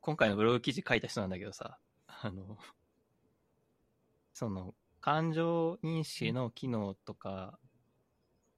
[0.00, 2.58] 今回のブログ記事書いた人なんだけどさ、あの、
[4.34, 7.58] その、感情認識の機能とか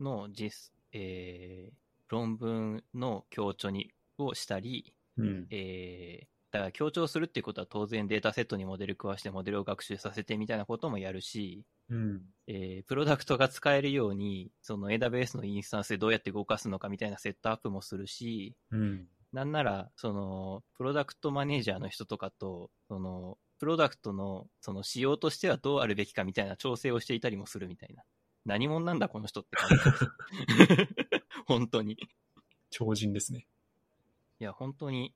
[0.00, 5.46] の実、えー論文の強調に、をしたり、うん。
[5.50, 12.22] えーだから強調するっていうことは当然データセットにモデル食わしてモデルを学習させてみたいなこともやるし、うん。
[12.46, 19.06] えープロダクトが使えるように、その AWS のインスタンスでどうやって動かすのかみたいなセットアップもするし、うん。
[19.32, 28.02] なんなら、その、プロダクトマネージャーの人とかと、その、プロダクトの、その仕様としてはどうあるべきかみたいな調整をしていたりもするみたいな。
[28.46, 29.68] 何者なんだこの人って感
[30.56, 31.06] じです。
[31.46, 31.94] 本当に。
[31.94, 31.96] い
[32.70, 33.46] 超人ですね。
[34.38, 35.14] や、本当に、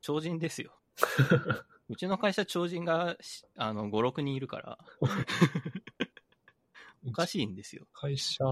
[0.00, 0.78] 超人ですよ。
[1.88, 4.78] うちの会社超人がし、あの、5、6人いるから、
[7.06, 7.86] おかしいんですよ。
[7.92, 8.44] 会社、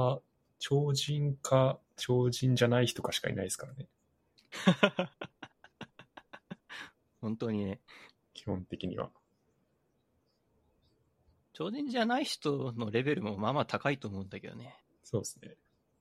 [0.59, 3.89] 超人か超人じゃない人かしかいないですからね。
[7.21, 7.81] 本当にね、
[8.33, 9.11] 基本的には。
[11.53, 14.79] 超人じゃない人のレベルもまあまあ高いと思うんだけどね。
[15.05, 15.57] そうですね。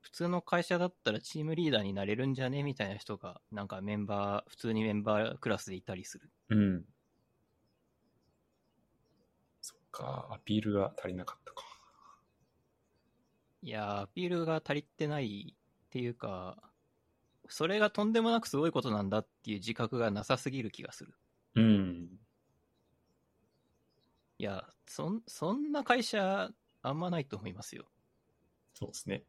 [0.05, 2.61] 普通の会社だったらチームリーダーになれるんじゃね？
[2.61, 6.31] みたいな人が、なんかメンバー、普通にメンバークラスでいたりする。
[6.49, 6.85] うん。
[9.61, 11.63] そっか、アピールが足りなかったか。
[13.63, 16.71] いやー、アピールが足りてないっていうか、
[17.49, 21.15] それがとんでもなくすごいことなんだっていう自覚がなさすぎる気がする。
[21.55, 22.09] うん。
[24.37, 26.51] いや、そん、そんな会社、
[26.83, 27.85] あんまないと思いますよ。
[28.75, 29.23] そうですね。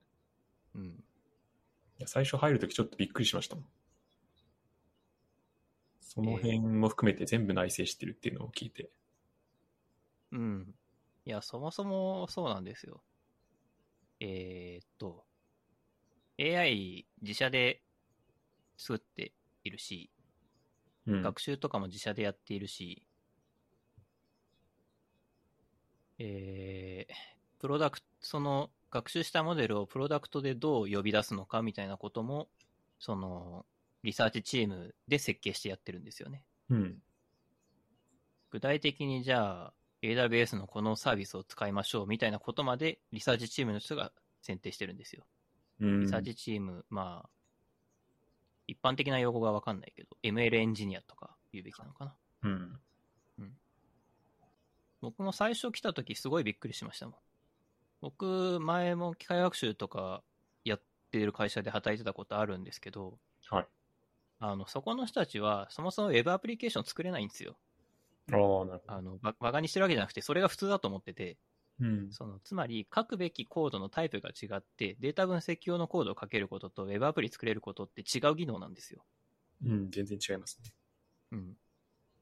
[0.76, 0.84] うん。
[0.84, 3.64] いや最初入るときちょっとびっくりしましたもん。
[6.00, 8.90] その辺も含めて全部内製してるっていうのを聞いて。
[10.32, 10.74] うん。
[11.24, 13.02] いや、そもそもそうなんですよ。
[14.20, 15.24] えーっと、
[16.38, 17.82] AI 自社で
[18.78, 19.32] 作って
[19.64, 20.10] いるし、
[21.06, 21.22] うん。
[21.22, 23.02] 学習とかも自社でやっているし、
[26.18, 32.48] えー、プロダクト、その学習したモデルをプロダクトでどう呼び出すのかみたいなことも、
[32.98, 33.66] その、
[34.02, 36.44] リサーチチームで設計してやってるんですよね。
[36.70, 37.02] うん。
[38.50, 45.26] 具体的にじゃあ、AWS のこのサービスを使いましょうみたいなことまで、リサーチチームの人が選定してるんですよ。
[45.81, 46.00] うん。
[46.02, 47.31] リサーチチーム、まあ、
[48.68, 52.16] 一般的な用語がわかんないけど、ML エンジニアとか言うべきなのかな。
[52.44, 52.81] うん。
[55.00, 57.15] 僕も最初来た時すごいびっくりしましたもん。
[58.06, 60.22] 僕、前も機械学習とか
[60.64, 63.18] やってる会社で働いてたことあるんですけど、
[63.50, 63.66] はい。
[64.38, 67.56] あの、そこの人たちは、そもそも Web アプリケーション作れないんですよ。
[68.30, 68.80] ああ、なるほど。
[68.86, 71.36] あの、ばバカにしてるわけじゃなくて、それが普通だと思ってて、
[71.80, 72.12] うん。
[72.12, 79.04] その、つまり、書くべきコードのタイプが違って、データ分析用のコードを書けることと Web アプリ作れることって違う技能なんですよ。
[79.64, 80.70] うん、全然違いますね。
[81.32, 81.56] うん。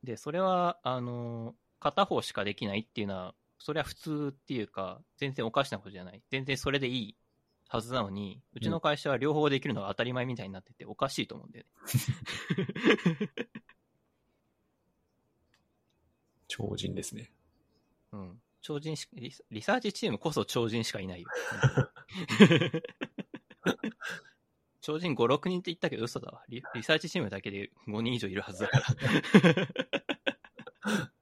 [0.03, 3.35] で、それは、あの、片方しかできないっていうのは、
[3.65, 6.21] それは普通っていうか、全然おかしなことじゃない。
[6.29, 7.17] 全然それでいい
[7.67, 13.31] はずなのに、うちの会社は両方できるのが当たり前みたいになってて、おかしいと思うんだよね。
[16.47, 17.33] 超人ですね。
[18.13, 18.43] うん。
[18.61, 21.31] 超人しリサ、リサーチチームこそ超人しかいないよ。
[24.83, 26.63] 超人5、6人って言ったけど嘘だわリ。
[26.75, 28.85] リサーチチームだけで5人以上いるはずだから。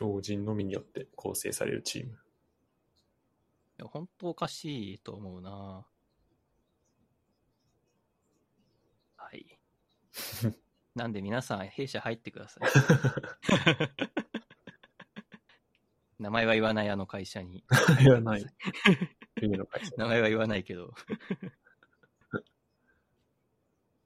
[0.00, 2.12] 超人のみによって構成されるチーム。
[2.12, 2.14] い
[3.82, 5.84] や本当おかしいと思うな
[9.18, 9.58] はい。
[10.96, 12.62] なんで皆さん、弊社入ってください。
[16.18, 17.62] 名前は言わないあの会社に。
[18.02, 18.46] 言わない。
[19.98, 20.94] 名前は言わないけど。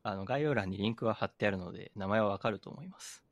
[0.02, 3.22] あの、概要欄にリンクは貼ってあるので、名前はわかると思います。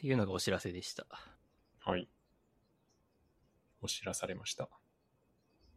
[0.00, 1.06] っていうのがお知らせでした。
[1.80, 2.08] はい。
[3.82, 4.70] お知らされました。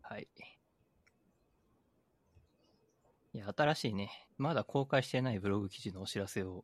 [0.01, 0.29] はい。
[3.33, 6.63] いや、新しいね、まだ公開してないブログ記事のお知らせを、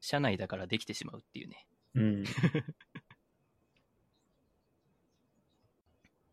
[0.00, 1.68] 社内だからできてしまうっていうね。
[1.94, 2.24] うん。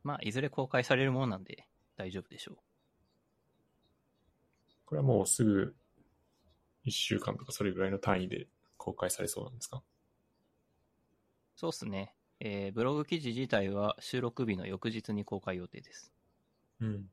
[0.01, 2.57] まあ、いずれ公開されるものなんで大丈夫でしょう。
[4.85, 5.75] これはもうすぐ
[6.85, 8.47] 1週間とかそれぐらいの単位で
[8.77, 9.83] 公開されそうなんですか？
[11.55, 12.15] そうっすね。
[12.39, 16.11] えーブログ記事自体は収録日の翌日に公開予定です。
[16.79, 17.09] うん。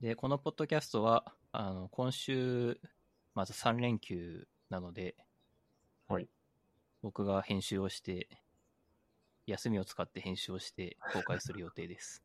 [0.00, 2.80] で、このポッドキャストは、あの、今週、
[3.34, 5.16] まず3連休なので、
[6.08, 6.28] はい。
[7.02, 8.28] 僕が編集をして、
[9.46, 12.22] 休みを使って編集をして公開する予定です。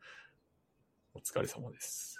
[1.14, 2.18] お疲れ様です。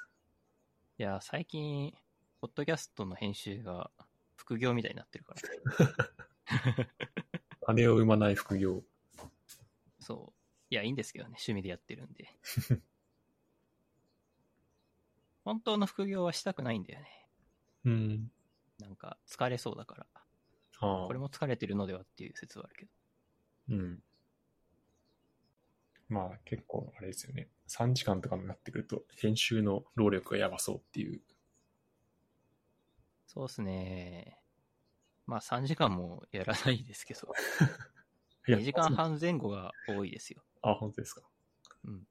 [0.98, 1.96] いや、最近、
[2.40, 3.90] ポッドキャストの編集が
[4.36, 5.40] 副業みたいになってるから。
[7.74, 8.82] 金を生まない副業。
[9.98, 10.40] そう。
[10.70, 12.28] いや、いいんですけどね、趣味でやってるんで。
[15.44, 17.28] 本当の副業はしたくないんだよね。
[17.84, 18.32] うん。
[18.78, 20.06] なんか、疲れそうだから。
[20.78, 21.06] はあ。
[21.06, 22.90] これも疲れてるのではっていう説はあるけど。
[23.70, 24.02] うん。
[26.08, 27.48] まあ結構あれですよね。
[27.68, 31.22] 3時間とかになってくると編集の労力がやばそうっていう。
[33.26, 34.41] そうっすね。
[35.26, 37.32] まあ3時間もやらないですけど、
[38.48, 40.44] いや2時間半前後が多いですよ。
[40.62, 41.22] あ、本当ですか。
[41.84, 42.06] うん。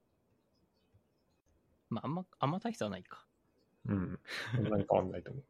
[1.89, 3.27] まああんま、あんま大差はないか。
[3.85, 4.19] うん。
[4.55, 5.43] そんなに変わんないと思う。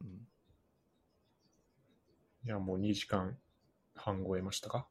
[0.04, 0.28] うん。
[2.44, 3.38] いや、もう2時間
[3.94, 4.88] 半超えましたか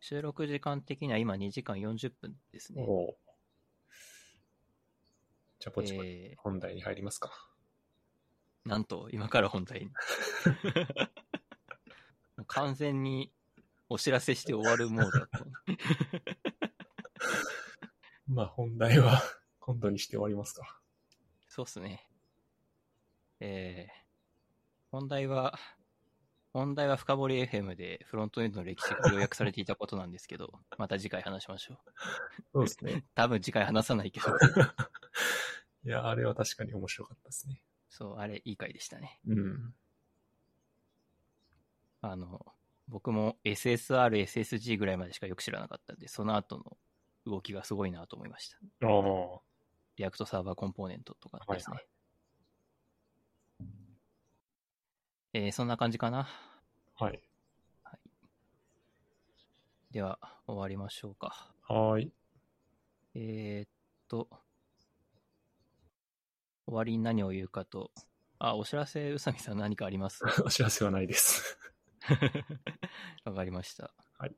[0.00, 2.84] 収録時間的には今2時間40分ですね。
[2.86, 3.18] おお。
[5.58, 7.45] じゃあ、ポチポチえー本題に入りますか。
[8.66, 9.90] なんと、今から本題に。
[12.48, 13.32] 完全に
[13.88, 15.46] お知らせして終わるモードだった。
[18.26, 19.22] まあ、本題は
[19.60, 20.80] 今度にして終わりますか。
[21.46, 22.08] そうっすね。
[23.38, 23.92] えー、
[24.90, 25.56] 本題は、
[26.52, 31.78] 本題は深掘り FM でフロントエンドの歴史が要約されていたことなんですけど、 また次回話しましょう。
[32.52, 33.04] そうですね。
[33.14, 34.26] 多分次回話さないけど、
[35.84, 37.62] いや、あれは確かに面白かったですね。
[37.88, 39.20] そう、あれいい回でしたね。
[39.26, 39.74] うん。
[42.02, 42.44] あの、
[42.88, 46.76] 僕も SSR、SSG ぐらいまでしかよく知らなかったんで、その後の
[47.26, 48.58] 動きがすごいなと思いました。
[48.86, 49.40] ああ。
[49.96, 51.76] React server component とかですね。
[51.76, 51.86] はい
[55.32, 56.26] えーそんな感じかな。
[56.94, 57.20] はい。
[59.90, 61.52] では、終わりましょうか。
[61.68, 62.12] はーい。
[63.14, 63.70] えーっ
[64.08, 64.28] と、
[66.66, 67.90] 終わりに何を言うかと、
[68.38, 70.22] あ、お知らせ、宇佐美さん何かあります？
[70.44, 71.58] お知らせはないです。
[73.24, 73.92] わかりました。
[74.18, 74.36] はい。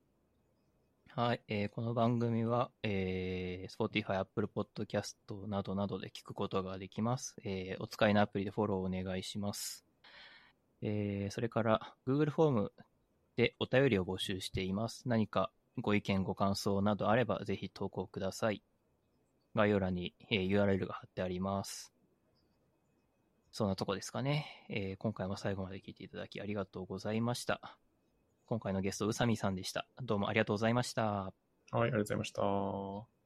[1.11, 5.17] はい、えーこの番組は、えー、Spotify、Apple Podcast
[5.49, 7.35] などなどで聞くことができます。
[7.45, 9.85] えーお使いのアプリでフォローお願いします。
[10.81, 12.73] えーそれから、Google フォーム
[13.37, 15.09] でお便りを募集しています。
[15.09, 18.63] 何かご意見、ご感想などあれば、ぜひ投稿ください。
[19.57, 21.93] 概要欄に、えー URL が貼ってあります。
[23.51, 24.67] そんなとこですかね。
[24.69, 27.79] えー今回も最後まで聞いていただきありがとうございました。
[28.47, 29.87] 今回のゲスト、宇佐美さんでした。
[30.03, 31.03] どうもありがとうございました。
[31.71, 33.18] はい、ありがとうございました。